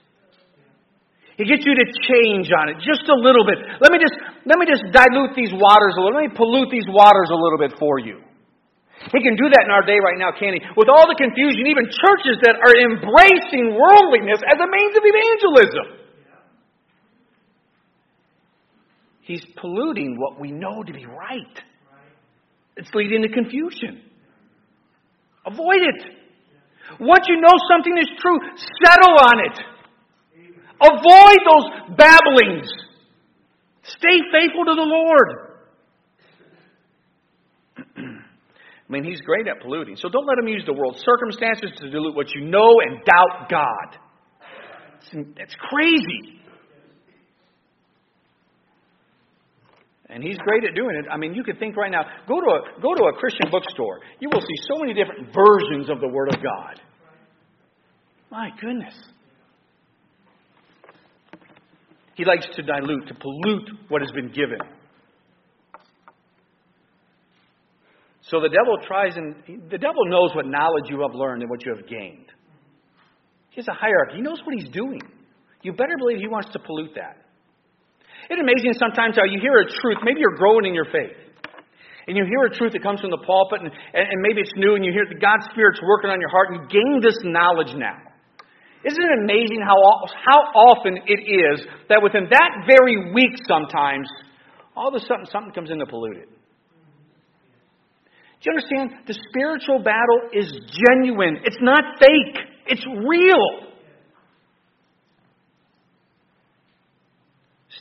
He 1.36 1.48
gets 1.48 1.64
you 1.64 1.74
to 1.74 1.86
change 2.04 2.52
on 2.52 2.68
it 2.68 2.76
just 2.84 3.08
a 3.08 3.16
little 3.16 3.48
bit. 3.48 3.58
Let 3.80 3.90
me 3.90 3.98
just 3.98 4.12
let 4.44 4.60
me 4.60 4.68
just 4.68 4.84
dilute 4.92 5.32
these 5.32 5.50
waters 5.56 5.96
a 5.96 6.00
little. 6.04 6.20
Let 6.20 6.28
me 6.28 6.36
pollute 6.36 6.68
these 6.68 6.84
waters 6.86 7.32
a 7.32 7.38
little 7.38 7.56
bit 7.56 7.80
for 7.80 7.98
you. 7.98 8.20
He 9.08 9.24
can 9.24 9.34
do 9.40 9.48
that 9.48 9.64
in 9.64 9.72
our 9.72 9.80
day 9.80 9.96
right 10.04 10.20
now, 10.20 10.36
can 10.36 10.52
he? 10.52 10.60
With 10.76 10.92
all 10.92 11.08
the 11.08 11.16
confusion, 11.16 11.64
even 11.64 11.88
churches 11.88 12.36
that 12.44 12.60
are 12.60 12.76
embracing 12.76 13.72
worldliness 13.72 14.44
as 14.44 14.60
a 14.60 14.68
means 14.68 14.94
of 14.94 15.02
evangelism. 15.08 15.86
He's 19.22 19.44
polluting 19.56 20.20
what 20.20 20.38
we 20.38 20.52
know 20.52 20.82
to 20.82 20.92
be 20.92 21.06
right. 21.06 21.56
It's 22.80 22.88
leading 22.94 23.20
to 23.20 23.28
confusion. 23.28 24.00
Avoid 25.44 25.82
it. 25.82 26.02
Once 26.98 27.26
you 27.28 27.36
know 27.38 27.52
something 27.70 27.92
is 27.98 28.08
true, 28.18 28.38
settle 28.82 29.16
on 29.20 29.40
it. 29.44 29.60
Avoid 30.80 31.38
those 31.44 31.66
babblings. 31.98 32.72
Stay 33.82 34.18
faithful 34.32 34.64
to 34.64 34.74
the 34.74 34.82
Lord. 34.82 35.36
I 37.98 38.88
mean, 38.88 39.04
he's 39.04 39.20
great 39.20 39.46
at 39.46 39.60
polluting. 39.60 39.96
So 39.96 40.08
don't 40.08 40.26
let 40.26 40.38
him 40.38 40.48
use 40.48 40.64
the 40.64 40.72
world's 40.72 41.04
circumstances 41.04 41.72
to 41.80 41.90
dilute 41.90 42.16
what 42.16 42.34
you 42.34 42.46
know 42.46 42.80
and 42.80 43.04
doubt 43.04 43.50
God. 43.50 43.98
It's 45.36 45.54
crazy. 45.68 46.39
And 50.12 50.24
he's 50.24 50.36
great 50.38 50.64
at 50.64 50.74
doing 50.74 50.96
it. 50.96 51.06
I 51.10 51.16
mean, 51.16 51.34
you 51.34 51.44
could 51.44 51.58
think 51.58 51.76
right 51.76 51.90
now, 51.90 52.02
go 52.26 52.40
to 52.40 52.46
a, 52.46 52.80
go 52.82 52.94
to 52.94 53.04
a 53.04 53.12
Christian 53.18 53.50
bookstore. 53.50 54.00
You 54.20 54.28
will 54.32 54.40
see 54.40 54.56
so 54.68 54.78
many 54.80 54.92
different 54.92 55.28
versions 55.32 55.88
of 55.88 56.00
the 56.00 56.08
Word 56.08 56.28
of 56.34 56.42
God. 56.42 56.80
My 58.30 58.50
goodness. 58.60 58.94
He 62.14 62.24
likes 62.24 62.46
to 62.56 62.62
dilute, 62.62 63.08
to 63.08 63.14
pollute 63.14 63.70
what 63.88 64.02
has 64.02 64.10
been 64.10 64.28
given. 64.28 64.58
So 68.22 68.40
the 68.40 68.48
devil 68.48 68.78
tries 68.86 69.16
and 69.16 69.70
the 69.70 69.78
devil 69.78 70.06
knows 70.06 70.34
what 70.34 70.46
knowledge 70.46 70.84
you 70.88 71.00
have 71.02 71.14
learned 71.14 71.42
and 71.42 71.50
what 71.50 71.64
you 71.64 71.74
have 71.74 71.86
gained. 71.88 72.26
He 73.50 73.60
has 73.60 73.66
a 73.68 73.72
hierarchy. 73.72 74.16
He 74.16 74.22
knows 74.22 74.40
what 74.44 74.54
he's 74.56 74.70
doing. 74.70 75.00
You 75.62 75.72
better 75.72 75.96
believe 75.98 76.18
he 76.18 76.28
wants 76.28 76.50
to 76.52 76.58
pollute 76.60 76.94
that. 76.94 77.16
Isn't 78.30 78.46
it 78.46 78.46
amazing 78.46 78.78
sometimes 78.78 79.18
how 79.18 79.26
you 79.26 79.42
hear 79.42 79.58
a 79.58 79.66
truth, 79.66 79.98
maybe 80.06 80.22
you're 80.22 80.38
growing 80.38 80.64
in 80.64 80.74
your 80.74 80.86
faith. 80.86 81.18
And 82.06 82.16
you 82.16 82.22
hear 82.22 82.46
a 82.46 82.54
truth 82.54 82.72
that 82.78 82.82
comes 82.82 83.00
from 83.02 83.10
the 83.10 83.18
pulpit, 83.26 83.66
and, 83.66 83.70
and 83.94 84.18
maybe 84.22 84.40
it's 84.40 84.54
new, 84.54 84.78
and 84.78 84.84
you 84.84 84.94
hear 84.94 85.04
that 85.10 85.18
God's 85.20 85.50
Spirit's 85.50 85.82
working 85.82 86.10
on 86.10 86.22
your 86.22 86.30
heart, 86.30 86.54
and 86.54 86.62
you 86.62 86.64
gain 86.70 87.02
this 87.02 87.18
knowledge 87.26 87.74
now. 87.74 87.98
Isn't 88.86 89.02
it 89.02 89.12
amazing 89.26 89.60
how, 89.60 89.76
how 90.14 90.40
often 90.54 90.96
it 91.10 91.20
is 91.26 91.66
that 91.90 92.00
within 92.02 92.30
that 92.30 92.50
very 92.70 93.12
week 93.12 93.34
sometimes, 93.46 94.08
all 94.74 94.88
of 94.88 94.94
a 94.94 95.04
sudden 95.04 95.26
something 95.26 95.52
comes 95.52 95.70
in 95.70 95.78
to 95.78 95.86
pollute 95.86 96.16
it? 96.16 96.30
Do 98.40 98.48
you 98.48 98.52
understand? 98.56 99.06
The 99.06 99.18
spiritual 99.28 99.82
battle 99.82 100.32
is 100.32 100.48
genuine. 100.72 101.42
It's 101.44 101.60
not 101.60 101.82
fake. 101.98 102.38
It's 102.66 102.86
real. 102.86 103.69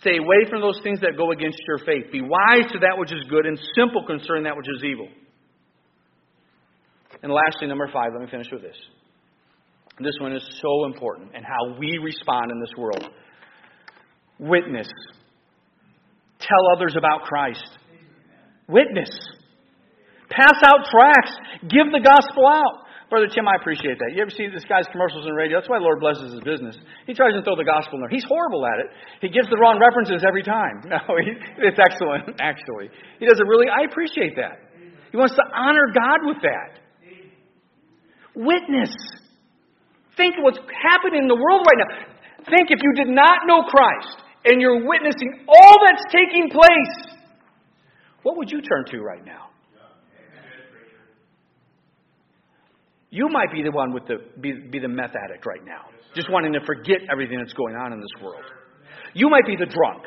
Stay 0.01 0.17
away 0.17 0.47
from 0.49 0.61
those 0.61 0.79
things 0.83 0.99
that 1.01 1.17
go 1.17 1.31
against 1.31 1.59
your 1.67 1.79
faith. 1.79 2.11
Be 2.11 2.21
wise 2.21 2.71
to 2.71 2.79
that 2.79 2.97
which 2.97 3.11
is 3.11 3.19
good 3.29 3.45
and 3.45 3.59
simple 3.75 4.05
concerning 4.05 4.43
that 4.43 4.55
which 4.55 4.67
is 4.77 4.83
evil. 4.83 5.07
And 7.21 7.31
lastly, 7.31 7.67
number 7.67 7.89
five, 7.91 8.11
let 8.13 8.21
me 8.21 8.31
finish 8.31 8.47
with 8.51 8.61
this. 8.61 8.77
This 9.99 10.15
one 10.21 10.31
is 10.33 10.43
so 10.61 10.85
important 10.85 11.31
and 11.35 11.43
how 11.43 11.77
we 11.77 11.97
respond 11.97 12.51
in 12.51 12.59
this 12.61 12.71
world. 12.77 13.09
Witness. 14.39 14.87
Tell 16.39 16.77
others 16.77 16.95
about 16.97 17.23
Christ. 17.23 17.67
Witness. 18.69 19.09
Pass 20.29 20.55
out 20.63 20.85
tracts. 20.89 21.33
Give 21.63 21.91
the 21.91 21.99
gospel 21.99 22.47
out. 22.47 22.85
Brother 23.09 23.25
Tim, 23.25 23.47
I 23.49 23.57
appreciate 23.57 23.97
that. 23.97 24.13
You 24.13 24.21
ever 24.21 24.29
see 24.29 24.45
this 24.53 24.63
guy's 24.69 24.85
commercials 24.93 25.25
on 25.25 25.33
radio? 25.33 25.57
That's 25.57 25.69
why 25.69 25.81
the 25.81 25.87
Lord 25.89 25.99
blesses 25.99 26.29
his 26.29 26.45
business. 26.45 26.77
He 27.09 27.17
tries 27.17 27.33
to 27.33 27.41
throw 27.41 27.57
the 27.57 27.65
gospel 27.65 27.97
in 27.97 28.01
there. 28.05 28.13
He's 28.13 28.23
horrible 28.23 28.61
at 28.69 28.77
it. 28.85 28.93
He 29.19 29.29
gives 29.33 29.49
the 29.49 29.57
wrong 29.57 29.81
references 29.81 30.21
every 30.25 30.43
time. 30.43 30.85
No, 30.89 31.01
he, 31.17 31.33
it's 31.57 31.77
excellent, 31.77 32.37
actually. 32.39 32.89
He 33.19 33.25
does 33.25 33.39
it 33.39 33.47
really, 33.49 33.65
I 33.65 33.89
appreciate 33.89 34.35
that. 34.37 34.61
He 35.11 35.17
wants 35.17 35.33
to 35.35 35.43
honor 35.53 35.89
God 35.93 36.19
with 36.23 36.37
that. 36.45 36.69
Witness. 38.35 38.93
Think 40.17 40.37
of 40.37 40.43
what's 40.43 40.59
happening 40.69 41.23
in 41.23 41.27
the 41.27 41.35
world 41.35 41.65
right 41.65 41.81
now. 41.81 42.45
Think 42.45 42.69
if 42.69 42.79
you 42.81 42.93
did 42.93 43.09
not 43.09 43.45
know 43.45 43.63
Christ 43.63 44.21
and 44.45 44.61
you're 44.61 44.85
witnessing 44.85 45.45
all 45.47 45.75
that's 45.85 46.05
taking 46.11 46.49
place, 46.49 47.17
what 48.23 48.37
would 48.37 48.51
you 48.51 48.61
turn 48.61 48.85
to 48.91 49.01
right 49.01 49.25
now? 49.25 49.49
You 53.09 53.27
might 53.29 53.51
be 53.51 53.63
the 53.63 53.71
one 53.71 53.93
with 53.93 54.05
the 54.05 54.21
be, 54.39 54.53
be 54.69 54.77
the 54.77 54.87
meth 54.87 55.17
addict 55.17 55.45
right 55.45 55.65
now, 55.65 55.89
just 56.13 56.29
wanting 56.29 56.53
to 56.53 56.61
forget 56.65 57.01
everything 57.11 57.39
that's 57.41 57.53
going 57.53 57.75
on 57.75 57.93
in 57.93 57.99
this 57.99 58.13
world. 58.21 58.45
You 59.13 59.29
might 59.29 59.45
be 59.45 59.57
the 59.57 59.65
drunk. 59.65 60.05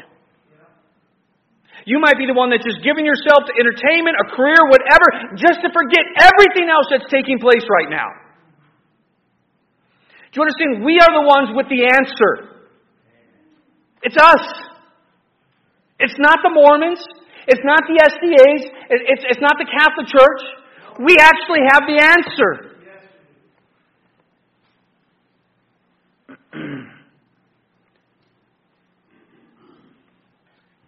You 1.83 1.99
might 1.99 2.15
be 2.15 2.31
the 2.31 2.35
one 2.35 2.55
that's 2.55 2.63
just 2.63 2.79
giving 2.87 3.03
yourself 3.03 3.43
to 3.51 3.53
entertainment, 3.59 4.15
a 4.15 4.27
career, 4.39 4.55
whatever, 4.71 5.35
just 5.35 5.67
to 5.67 5.69
forget 5.75 6.07
everything 6.23 6.71
else 6.71 6.87
that's 6.95 7.11
taking 7.11 7.43
place 7.43 7.67
right 7.67 7.91
now. 7.91 8.07
Do 10.31 10.39
you 10.39 10.43
understand? 10.47 10.87
We 10.87 11.03
are 11.03 11.11
the 11.11 11.27
ones 11.27 11.51
with 11.59 11.67
the 11.67 11.83
answer. 11.83 12.63
It's 14.07 14.17
us. 14.17 14.47
It's 15.99 16.15
not 16.19 16.39
the 16.47 16.55
Mormons. 16.55 17.03
It's 17.51 17.63
not 17.67 17.83
the 17.91 17.99
SDAs. 17.99 18.63
It's, 18.91 19.25
it's 19.27 19.43
not 19.43 19.59
the 19.59 19.67
Catholic 19.67 20.07
Church. 20.07 20.43
We 21.03 21.19
actually 21.19 21.67
have 21.67 21.83
the 21.91 21.99
answer. 21.99 22.72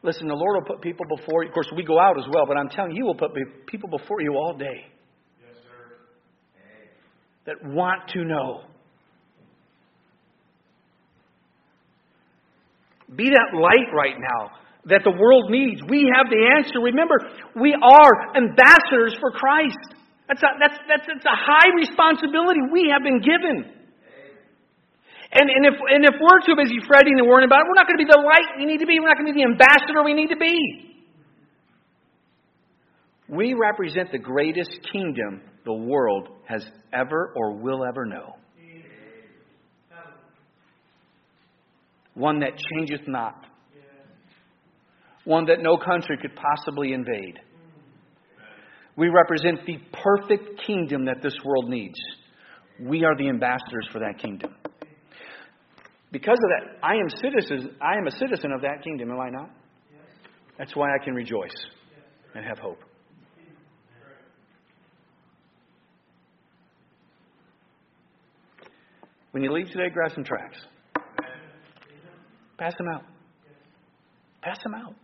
Listen, 0.05 0.29
the 0.29 0.35
Lord 0.35 0.57
will 0.61 0.77
put 0.77 0.83
people 0.83 1.07
before 1.17 1.43
you. 1.43 1.49
Of 1.49 1.55
course, 1.55 1.67
we 1.75 1.83
go 1.83 1.99
out 1.99 2.19
as 2.19 2.27
well, 2.31 2.45
but 2.47 2.59
I'm 2.59 2.69
telling 2.69 2.91
you, 2.93 2.97
He 2.99 3.03
will 3.03 3.15
put 3.15 3.31
people 3.67 3.89
before 3.89 4.21
you 4.21 4.35
all 4.37 4.55
day. 4.57 4.85
Yes, 5.41 5.57
sir. 5.65 5.97
That 7.47 7.57
want 7.65 8.07
to 8.11 8.23
know. 8.23 8.65
Be 13.17 13.31
that 13.31 13.57
light 13.59 13.89
right 13.97 14.17
now 14.21 14.51
that 14.87 15.01
the 15.05 15.11
world 15.11 15.51
needs. 15.51 15.81
We 15.89 16.13
have 16.15 16.29
the 16.29 16.45
answer. 16.61 16.81
Remember, 16.81 17.17
we 17.57 17.73
are 17.73 18.37
ambassadors 18.37 19.17
for 19.21 19.31
Christ. 19.31 19.81
That's 20.29 20.43
a, 20.43 20.49
that's, 20.61 20.79
that's, 20.89 21.07
that's 21.09 21.25
a 21.25 21.37
high 21.37 21.73
responsibility 21.77 22.61
we 22.73 22.93
have 22.93 23.03
been 23.03 23.21
given. 23.21 23.73
And, 25.33 25.51
and, 25.51 25.67
if, 25.67 25.75
and 25.91 26.05
if 26.05 26.15
we're 26.21 26.41
too 26.47 26.57
busy 26.57 26.79
fretting 26.87 27.19
and 27.19 27.27
worrying 27.29 27.47
about 27.47 27.61
it, 27.61 27.67
we're 27.69 27.81
not 27.81 27.87
going 27.87 27.99
to 27.99 28.05
be 28.05 28.11
the 28.11 28.21
light 28.21 28.59
we 28.59 28.67
need 28.67 28.79
to 28.79 28.87
be. 28.87 29.01
We're 29.01 29.09
not 29.09 29.19
going 29.19 29.27
to 29.27 29.33
be 29.33 29.43
the 29.43 29.49
ambassador 29.51 30.05
we 30.05 30.15
need 30.15 30.29
to 30.29 30.37
be. 30.37 30.57
We 33.29 33.55
represent 33.55 34.13
the 34.13 34.19
greatest 34.19 34.71
kingdom 34.93 35.43
the 35.65 35.73
world 35.73 36.29
has 36.47 36.65
ever 36.93 37.33
or 37.35 37.57
will 37.57 37.85
ever 37.85 38.05
know. 38.05 38.37
One 42.15 42.41
that 42.41 42.53
changeth 42.71 43.09
not. 43.09 43.47
One 45.25 45.47
that 45.47 45.61
no 45.61 45.79
country 45.79 46.19
could 46.21 46.33
possibly 46.37 46.93
invade. 46.93 47.41
We 48.97 49.09
represent 49.09 49.67
the 49.67 49.79
perfect 49.93 50.61
kingdom 50.67 51.07
that 51.07 51.23
this 51.23 51.35
world 51.45 51.69
needs. 51.69 51.99
We 52.81 53.05
are 53.05 53.17
the 53.17 53.29
ambassadors 53.29 53.89
for 53.91 54.01
that 54.01 54.19
kingdom. 54.21 54.55
Because 56.15 56.39
of 56.39 56.51
that, 56.55 56.79
I 56.81 56.95
am 56.95 57.09
citizen. 57.11 57.75
I 57.83 57.99
am 57.99 58.07
a 58.07 58.11
citizen 58.13 58.53
of 58.53 58.61
that 58.61 58.85
kingdom, 58.85 59.11
am 59.11 59.19
I 59.19 59.31
not? 59.31 59.51
That's 60.57 60.77
why 60.77 60.95
I 60.95 61.05
can 61.05 61.13
rejoice 61.13 61.57
and 62.37 62.47
have 62.47 62.57
hope. 62.57 62.79
When 69.33 69.43
you 69.43 69.53
leave 69.53 69.67
today, 69.73 69.91
grab 69.93 70.13
some 70.15 70.23
tracts. 70.23 70.57
Pass 72.59 72.75
them 72.79 72.87
out. 72.95 73.03
Pass 74.41 74.63
them 74.63 74.75
out. 74.75 74.95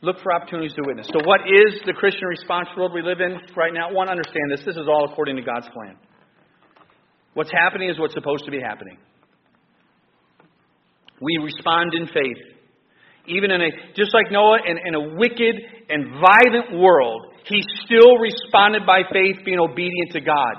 Look 0.00 0.16
for 0.22 0.32
opportunities 0.32 0.72
to 0.76 0.82
witness. 0.86 1.06
So, 1.12 1.20
what 1.22 1.40
is 1.40 1.82
the 1.84 1.92
Christian 1.92 2.26
response 2.26 2.68
world 2.78 2.92
we 2.94 3.02
live 3.02 3.20
in 3.20 3.38
right 3.54 3.74
now? 3.74 3.92
One, 3.92 4.08
understand 4.08 4.50
this. 4.50 4.60
This 4.64 4.76
is 4.76 4.88
all 4.88 5.06
according 5.12 5.36
to 5.36 5.42
God's 5.42 5.68
plan. 5.68 5.96
What's 7.34 7.50
happening 7.52 7.90
is 7.90 7.98
what's 7.98 8.14
supposed 8.14 8.46
to 8.46 8.50
be 8.50 8.58
happening 8.58 8.96
we 11.20 11.38
respond 11.42 11.92
in 11.94 12.06
faith. 12.06 12.40
Even 13.26 13.50
in 13.50 13.60
a, 13.60 13.70
just 13.94 14.14
like 14.14 14.32
Noah, 14.32 14.58
in, 14.66 14.78
in 14.78 14.94
a 14.94 15.16
wicked 15.16 15.54
and 15.88 16.18
violent 16.18 16.72
world, 16.80 17.26
he 17.44 17.62
still 17.84 18.16
responded 18.16 18.86
by 18.86 19.02
faith, 19.12 19.44
being 19.44 19.60
obedient 19.60 20.12
to 20.12 20.20
God. 20.20 20.54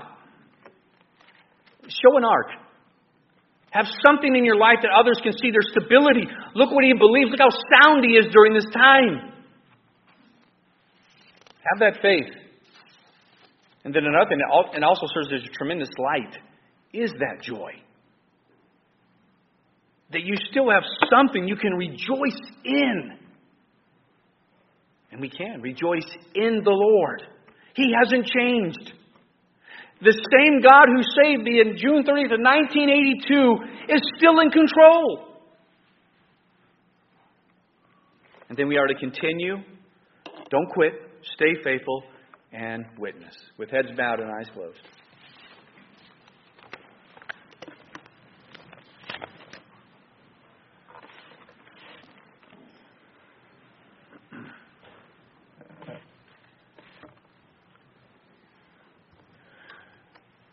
Show 1.88 2.18
an 2.18 2.24
ark. 2.24 2.48
Have 3.72 3.86
something 4.06 4.36
in 4.36 4.46
your 4.46 4.58
life 4.58 4.80
that 4.84 4.92
others 4.92 5.20
can 5.24 5.34
see 5.34 5.50
their 5.50 5.64
stability. 5.64 6.28
Look 6.56 6.72
what 6.72 6.84
he 6.84 6.94
believes. 6.94 7.32
Look 7.32 7.40
how 7.40 7.50
sound 7.82 8.06
he 8.06 8.12
is 8.12 8.28
during 8.32 8.54
this 8.54 8.68
time. 8.74 9.34
Have 11.72 11.80
that 11.80 12.02
faith. 12.02 12.32
And 13.84 13.94
then 13.94 14.04
another 14.06 14.30
thing, 14.30 14.40
and 14.76 14.84
also 14.84 15.08
serves 15.14 15.34
as 15.34 15.50
a 15.50 15.54
tremendous 15.58 15.90
light, 15.98 16.36
is 16.94 17.12
that 17.20 17.42
joy 17.42 17.72
that 20.12 20.24
you 20.24 20.36
still 20.50 20.70
have 20.70 20.84
something 21.10 21.48
you 21.48 21.56
can 21.56 21.74
rejoice 21.74 22.42
in. 22.66 23.18
And 25.12 25.22
we 25.22 25.30
can 25.30 25.62
rejoice 25.62 26.08
in 26.36 26.62
the 26.64 26.72
Lord. 26.72 27.24
He 27.76 27.94
hasn't 28.04 28.28
changed. 28.28 28.94
The 30.02 30.14
same 30.14 30.62
God 30.62 30.86
who 30.88 31.02
saved 31.24 31.44
me 31.44 31.62
in 31.62 31.78
June 31.78 32.04
30th 32.04 32.34
of 32.34 32.42
1982 32.42 33.94
is 33.94 34.02
still 34.18 34.40
in 34.40 34.50
control. 34.50 35.28
And 38.50 38.58
then 38.58 38.68
we 38.68 38.78
are 38.78 38.88
to 38.88 38.96
continue. 38.96 39.58
Don't 40.50 40.70
quit. 40.72 40.94
Stay 41.36 41.54
faithful 41.64 42.04
and 42.52 42.86
witness. 42.98 43.36
With 43.58 43.70
heads 43.70 43.90
bowed 43.96 44.20
and 44.20 44.30
eyes 44.32 44.50
closed. 44.54 44.80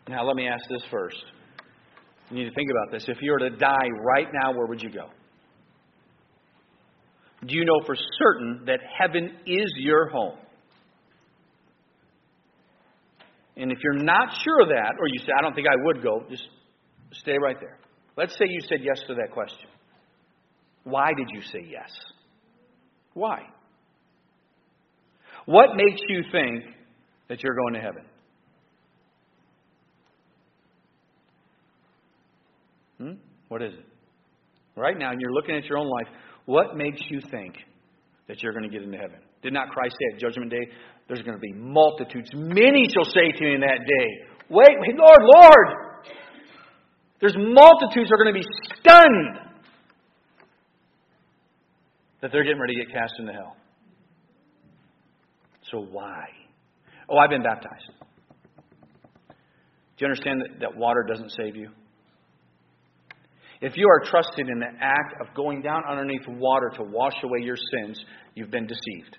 Now, 0.09 0.25
let 0.25 0.35
me 0.35 0.47
ask 0.47 0.67
this 0.67 0.81
first. 0.89 1.23
You 2.31 2.37
need 2.37 2.49
to 2.49 2.55
think 2.55 2.71
about 2.71 2.91
this. 2.91 3.07
If 3.07 3.21
you 3.21 3.31
were 3.31 3.47
to 3.47 3.51
die 3.51 3.89
right 4.01 4.25
now, 4.41 4.53
where 4.53 4.65
would 4.65 4.81
you 4.81 4.89
go? 4.89 5.07
Do 7.45 7.55
you 7.55 7.63
know 7.63 7.79
for 7.85 7.95
certain 8.17 8.63
that 8.65 8.79
heaven 8.99 9.29
is 9.45 9.71
your 9.77 10.09
home? 10.09 10.39
And 13.55 13.71
if 13.71 13.77
you're 13.83 14.03
not 14.03 14.29
sure 14.43 14.63
of 14.63 14.69
that, 14.69 14.95
or 14.99 15.07
you 15.13 15.19
say, 15.19 15.31
I 15.37 15.43
don't 15.43 15.53
think 15.53 15.67
I 15.67 15.75
would 15.85 16.01
go, 16.01 16.23
just 16.27 16.47
stay 17.11 17.37
right 17.39 17.57
there. 17.59 17.77
Let's 18.17 18.33
say 18.33 18.45
you 18.47 18.61
said 18.61 18.79
yes 18.81 18.99
to 19.07 19.13
that 19.13 19.31
question. 19.31 19.69
Why 20.85 21.09
did 21.15 21.27
you 21.31 21.41
say 21.41 21.67
yes? 21.69 21.91
Why? 23.13 23.41
What 25.45 25.75
makes 25.75 26.01
you 26.07 26.23
think 26.31 26.63
that 27.27 27.43
you're 27.43 27.55
going 27.55 27.75
to 27.75 27.79
heaven? 27.79 28.05
What 33.49 33.61
is 33.61 33.73
it? 33.73 33.85
Right 34.79 34.97
now, 34.97 35.11
you're 35.17 35.33
looking 35.33 35.55
at 35.55 35.65
your 35.65 35.77
own 35.77 35.89
life, 35.89 36.07
what 36.45 36.77
makes 36.77 37.01
you 37.09 37.19
think 37.29 37.55
that 38.27 38.41
you're 38.41 38.53
going 38.53 38.63
to 38.63 38.69
get 38.69 38.81
into 38.81 38.97
heaven? 38.97 39.19
Did 39.43 39.53
not 39.53 39.69
Christ 39.69 39.95
say 39.99 40.15
at 40.15 40.21
Judgment 40.21 40.49
Day, 40.49 40.69
there's 41.07 41.21
going 41.21 41.35
to 41.35 41.41
be 41.41 41.53
multitudes? 41.53 42.29
Many 42.33 42.87
shall 42.93 43.05
say 43.05 43.31
to 43.31 43.43
me 43.43 43.55
in 43.55 43.61
that 43.61 43.79
day, 43.79 44.07
Wait, 44.49 44.75
wait 44.79 44.95
Lord, 44.97 45.19
Lord! 45.21 45.67
There's 47.19 47.35
multitudes 47.37 48.09
are 48.11 48.17
going 48.17 48.33
to 48.33 48.39
be 48.39 48.47
stunned 48.79 49.49
that 52.21 52.31
they're 52.31 52.43
getting 52.43 52.59
ready 52.59 52.75
to 52.75 52.85
get 52.85 52.93
cast 52.93 53.13
into 53.19 53.33
hell. 53.33 53.55
So 55.71 55.79
why? 55.79 56.25
Oh, 57.09 57.17
I've 57.17 57.29
been 57.29 57.43
baptized. 57.43 57.91
Do 59.29 60.05
you 60.05 60.07
understand 60.07 60.41
that, 60.41 60.59
that 60.61 60.77
water 60.77 61.05
doesn't 61.07 61.31
save 61.31 61.55
you? 61.55 61.69
If 63.61 63.75
you 63.75 63.87
are 63.89 64.09
trusted 64.09 64.47
in 64.47 64.59
the 64.59 64.71
act 64.79 65.15
of 65.19 65.35
going 65.35 65.61
down 65.61 65.83
underneath 65.89 66.25
water 66.27 66.71
to 66.77 66.83
wash 66.83 67.15
away 67.23 67.39
your 67.43 67.57
sins, 67.57 68.01
you've 68.33 68.51
been 68.51 68.67
deceived. 68.67 69.17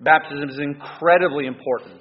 Baptism 0.00 0.50
is 0.50 0.58
incredibly 0.58 1.46
important, 1.46 2.00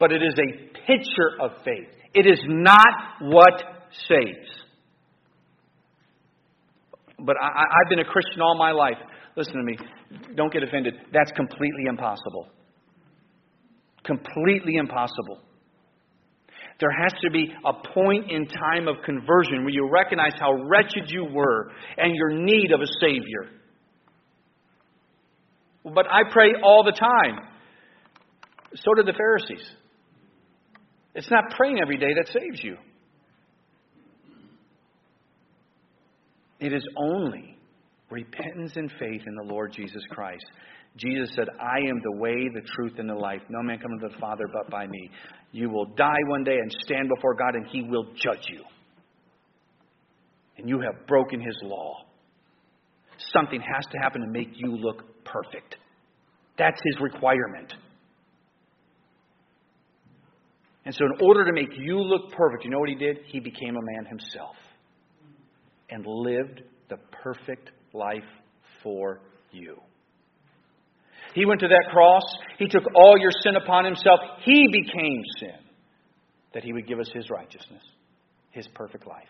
but 0.00 0.10
it 0.10 0.22
is 0.22 0.34
a 0.34 0.78
picture 0.86 1.40
of 1.40 1.52
faith. 1.64 1.88
It 2.12 2.26
is 2.26 2.40
not 2.46 2.88
what 3.20 3.62
saves. 4.08 4.48
But 7.18 7.36
I, 7.40 7.46
have 7.46 7.88
been 7.88 8.00
a 8.00 8.04
Christian 8.04 8.40
all 8.42 8.58
my 8.58 8.72
life. 8.72 8.98
Listen 9.36 9.54
to 9.54 9.62
me. 9.62 9.78
Don't 10.34 10.52
get 10.52 10.62
offended. 10.62 10.94
That's 11.12 11.30
completely 11.32 11.84
impossible. 11.88 12.48
Completely 14.04 14.76
impossible. 14.76 15.40
There 16.78 16.90
has 16.90 17.12
to 17.22 17.30
be 17.30 17.52
a 17.64 17.72
point 17.94 18.30
in 18.30 18.46
time 18.46 18.86
of 18.86 18.96
conversion 19.04 19.64
where 19.64 19.70
you 19.70 19.88
recognize 19.90 20.32
how 20.38 20.52
wretched 20.52 21.08
you 21.08 21.24
were 21.24 21.70
and 21.96 22.14
your 22.14 22.32
need 22.32 22.70
of 22.72 22.80
a 22.80 22.86
Savior. 23.00 23.50
But 25.84 26.06
I 26.10 26.30
pray 26.30 26.52
all 26.62 26.84
the 26.84 26.92
time. 26.92 27.48
So 28.74 28.94
did 28.94 29.06
the 29.06 29.16
Pharisees. 29.16 29.66
It's 31.14 31.30
not 31.30 31.44
praying 31.56 31.78
every 31.80 31.96
day 31.96 32.12
that 32.14 32.26
saves 32.28 32.62
you. 32.62 32.76
It 36.60 36.72
is 36.72 36.86
only 36.96 37.56
repentance 38.10 38.72
and 38.76 38.90
faith 38.98 39.22
in 39.26 39.34
the 39.34 39.44
Lord 39.44 39.72
Jesus 39.72 40.02
Christ. 40.10 40.44
Jesus 40.96 41.34
said, 41.36 41.48
I 41.60 41.78
am 41.88 42.00
the 42.02 42.18
way, 42.18 42.48
the 42.54 42.62
truth, 42.74 42.94
and 42.98 43.08
the 43.08 43.14
life. 43.14 43.42
No 43.48 43.62
man 43.62 43.78
cometh 43.78 44.00
to 44.00 44.08
the 44.08 44.20
Father 44.20 44.44
but 44.52 44.70
by 44.70 44.86
me. 44.86 45.10
You 45.52 45.68
will 45.68 45.86
die 45.94 46.22
one 46.28 46.42
day 46.42 46.56
and 46.56 46.74
stand 46.84 47.10
before 47.14 47.34
God, 47.34 47.54
and 47.54 47.66
He 47.66 47.82
will 47.82 48.04
judge 48.14 48.46
you. 48.48 48.62
And 50.56 50.68
you 50.68 50.80
have 50.80 51.06
broken 51.06 51.40
His 51.40 51.56
law. 51.62 51.96
Something 53.34 53.60
has 53.60 53.84
to 53.92 53.98
happen 53.98 54.22
to 54.22 54.28
make 54.28 54.48
you 54.54 54.76
look 54.76 55.02
perfect. 55.24 55.76
That's 56.56 56.80
His 56.82 57.00
requirement. 57.00 57.74
And 60.86 60.94
so, 60.94 61.04
in 61.04 61.26
order 61.26 61.44
to 61.44 61.52
make 61.52 61.76
you 61.76 61.98
look 61.98 62.32
perfect, 62.32 62.64
you 62.64 62.70
know 62.70 62.78
what 62.78 62.88
He 62.88 62.94
did? 62.94 63.18
He 63.26 63.40
became 63.40 63.76
a 63.76 63.82
man 63.82 64.06
Himself 64.06 64.56
and 65.90 66.06
lived 66.06 66.62
the 66.88 66.96
perfect 67.22 67.70
life 67.92 68.22
for 68.82 69.20
you. 69.50 69.76
He 71.36 71.44
went 71.44 71.60
to 71.60 71.68
that 71.68 71.92
cross. 71.92 72.24
He 72.58 72.66
took 72.66 72.82
all 72.94 73.18
your 73.20 73.30
sin 73.44 73.56
upon 73.56 73.84
himself. 73.84 74.20
He 74.42 74.68
became 74.72 75.20
sin 75.38 75.60
that 76.54 76.64
he 76.64 76.72
would 76.72 76.88
give 76.88 76.98
us 76.98 77.10
his 77.12 77.28
righteousness, 77.28 77.82
his 78.52 78.66
perfect 78.68 79.06
life. 79.06 79.28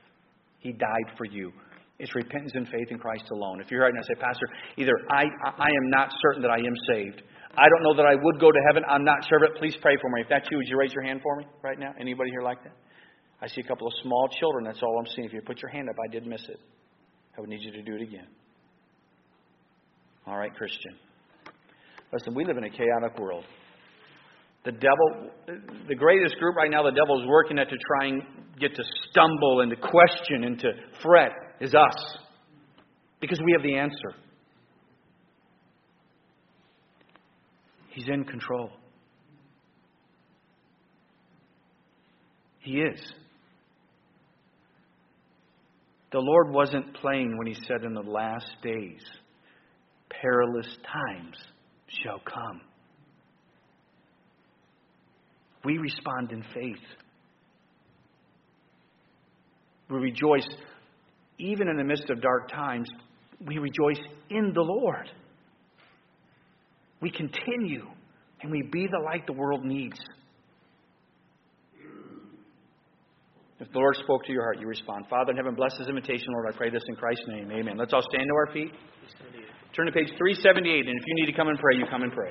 He 0.61 0.71
died 0.71 1.19
for 1.19 1.25
you. 1.25 1.51
It's 1.99 2.15
repentance 2.15 2.53
and 2.55 2.69
faith 2.69 2.87
in 2.91 2.99
Christ 3.01 3.25
alone. 3.33 3.61
If 3.61 3.73
you're 3.73 3.83
right 3.83 3.93
now, 3.93 4.03
say, 4.03 4.15
Pastor, 4.21 4.47
either 4.77 4.93
I, 5.11 5.25
I 5.59 5.67
am 5.67 5.91
not 5.91 6.13
certain 6.23 6.43
that 6.43 6.51
I 6.53 6.59
am 6.59 6.77
saved. 6.95 7.23
I 7.59 7.67
don't 7.67 7.83
know 7.83 7.97
that 7.97 8.07
I 8.07 8.15
would 8.15 8.39
go 8.39 8.53
to 8.53 8.61
heaven. 8.69 8.85
I'm 8.89 9.05
not 9.05 9.27
sure 9.29 9.43
of 9.43 9.51
it. 9.51 9.59
Please 9.59 9.75
pray 9.83 9.97
for 10.01 10.09
me. 10.11 10.21
If 10.21 10.29
that's 10.29 10.47
you, 10.49 10.59
would 10.59 10.69
you 10.69 10.79
raise 10.79 10.93
your 10.93 11.03
hand 11.03 11.23
for 11.25 11.35
me 11.35 11.45
right 11.61 11.79
now? 11.79 11.91
Anybody 11.99 12.31
here 12.31 12.43
like 12.43 12.63
that? 12.63 12.77
I 13.43 13.49
see 13.49 13.63
a 13.63 13.67
couple 13.67 13.89
of 13.89 13.95
small 14.05 14.29
children. 14.39 14.65
That's 14.65 14.81
all 14.81 14.97
I'm 14.97 15.11
seeing. 15.17 15.27
If 15.27 15.33
you 15.33 15.41
put 15.45 15.61
your 15.61 15.73
hand 15.73 15.89
up, 15.89 15.97
I 16.07 16.13
did 16.13 16.25
miss 16.25 16.43
it. 16.49 16.61
I 17.37 17.41
would 17.41 17.51
need 17.51 17.63
you 17.63 17.73
to 17.73 17.83
do 17.83 17.97
it 17.97 18.03
again. 18.03 18.29
All 20.25 20.39
right, 20.39 20.55
Christian. 20.55 20.95
Listen, 22.17 22.35
we 22.35 22.47
live 22.47 22.57
in 22.57 22.65
a 22.65 22.71
chaotic 22.71 23.19
world. 23.19 23.45
The 24.65 24.73
devil, 24.73 25.31
the 25.87 25.95
greatest 25.95 26.37
group 26.37 26.57
right 26.57 26.71
now, 26.71 26.83
the 26.83 26.91
devil 26.91 27.21
is 27.21 27.29
working 27.29 27.59
at 27.59 27.69
to 27.69 27.77
try 27.77 28.09
and 28.09 28.23
get 28.59 28.75
to 28.75 28.83
stumble 29.11 29.61
and 29.61 29.71
to 29.71 29.77
question 29.77 30.45
and 30.45 30.59
to 30.61 30.73
fret 31.03 31.33
is 31.61 31.75
us. 31.75 32.17
Because 33.21 33.39
we 33.45 33.53
have 33.53 33.63
the 33.63 33.77
answer. 33.77 34.15
He's 37.91 38.09
in 38.09 38.25
control. 38.25 38.71
He 42.61 42.81
is. 42.81 43.01
The 46.13 46.19
Lord 46.19 46.51
wasn't 46.51 46.95
playing 46.95 47.37
when 47.37 47.47
He 47.47 47.55
said 47.69 47.85
in 47.85 47.93
the 47.93 48.01
last 48.01 48.51
days, 48.63 49.03
perilous 50.09 50.79
times 50.91 51.37
shall 51.89 52.21
come. 52.21 52.61
We 55.65 55.79
respond 55.79 56.33
in 56.33 56.43
faith. 56.55 56.83
We 59.91 59.99
rejoice, 59.99 60.49
even 61.39 61.69
in 61.69 61.77
the 61.77 61.85
midst 61.85 62.11
of 62.11 62.21
dark 62.21 62.49
times, 62.51 62.89
we 63.45 63.59
rejoice 63.59 64.01
in 64.31 64.53
the 64.55 64.63
Lord. 64.63 65.11
We 67.01 67.11
continue 67.11 67.87
and 68.43 68.51
we 68.51 68.63
be 68.63 68.87
the 68.91 69.03
light 69.05 69.27
the 69.27 69.33
world 69.33 69.65
needs. 69.65 69.99
If 73.59 73.73
the 73.73 73.79
Lord 73.79 73.97
spoke 73.97 74.25
to 74.27 74.33
your 74.33 74.43
heart, 74.43 74.61
you 74.61 74.67
respond. 74.67 75.07
Father 75.09 75.31
in 75.31 75.37
heaven, 75.37 75.55
bless 75.55 75.77
this 75.79 75.89
invitation, 75.89 76.27
Lord. 76.33 76.53
I 76.53 76.57
pray 76.57 76.71
this 76.71 76.83
in 76.89 76.97
Christ's 76.97 77.25
name. 77.27 77.51
Amen. 77.51 77.77
Let's 77.79 77.93
all 77.93 78.03
stand 78.13 78.27
to 78.29 78.35
our 78.35 78.53
feet. 78.53 78.73
Turn 79.77 79.85
to 79.85 79.93
page 79.93 80.09
378, 80.17 80.89
and 80.89 80.99
if 80.99 81.07
you 81.07 81.15
need 81.17 81.27
to 81.27 81.37
come 81.37 81.49
and 81.49 81.59
pray, 81.59 81.77
you 81.77 81.85
come 81.85 82.03
and 82.03 82.11
pray. 82.11 82.31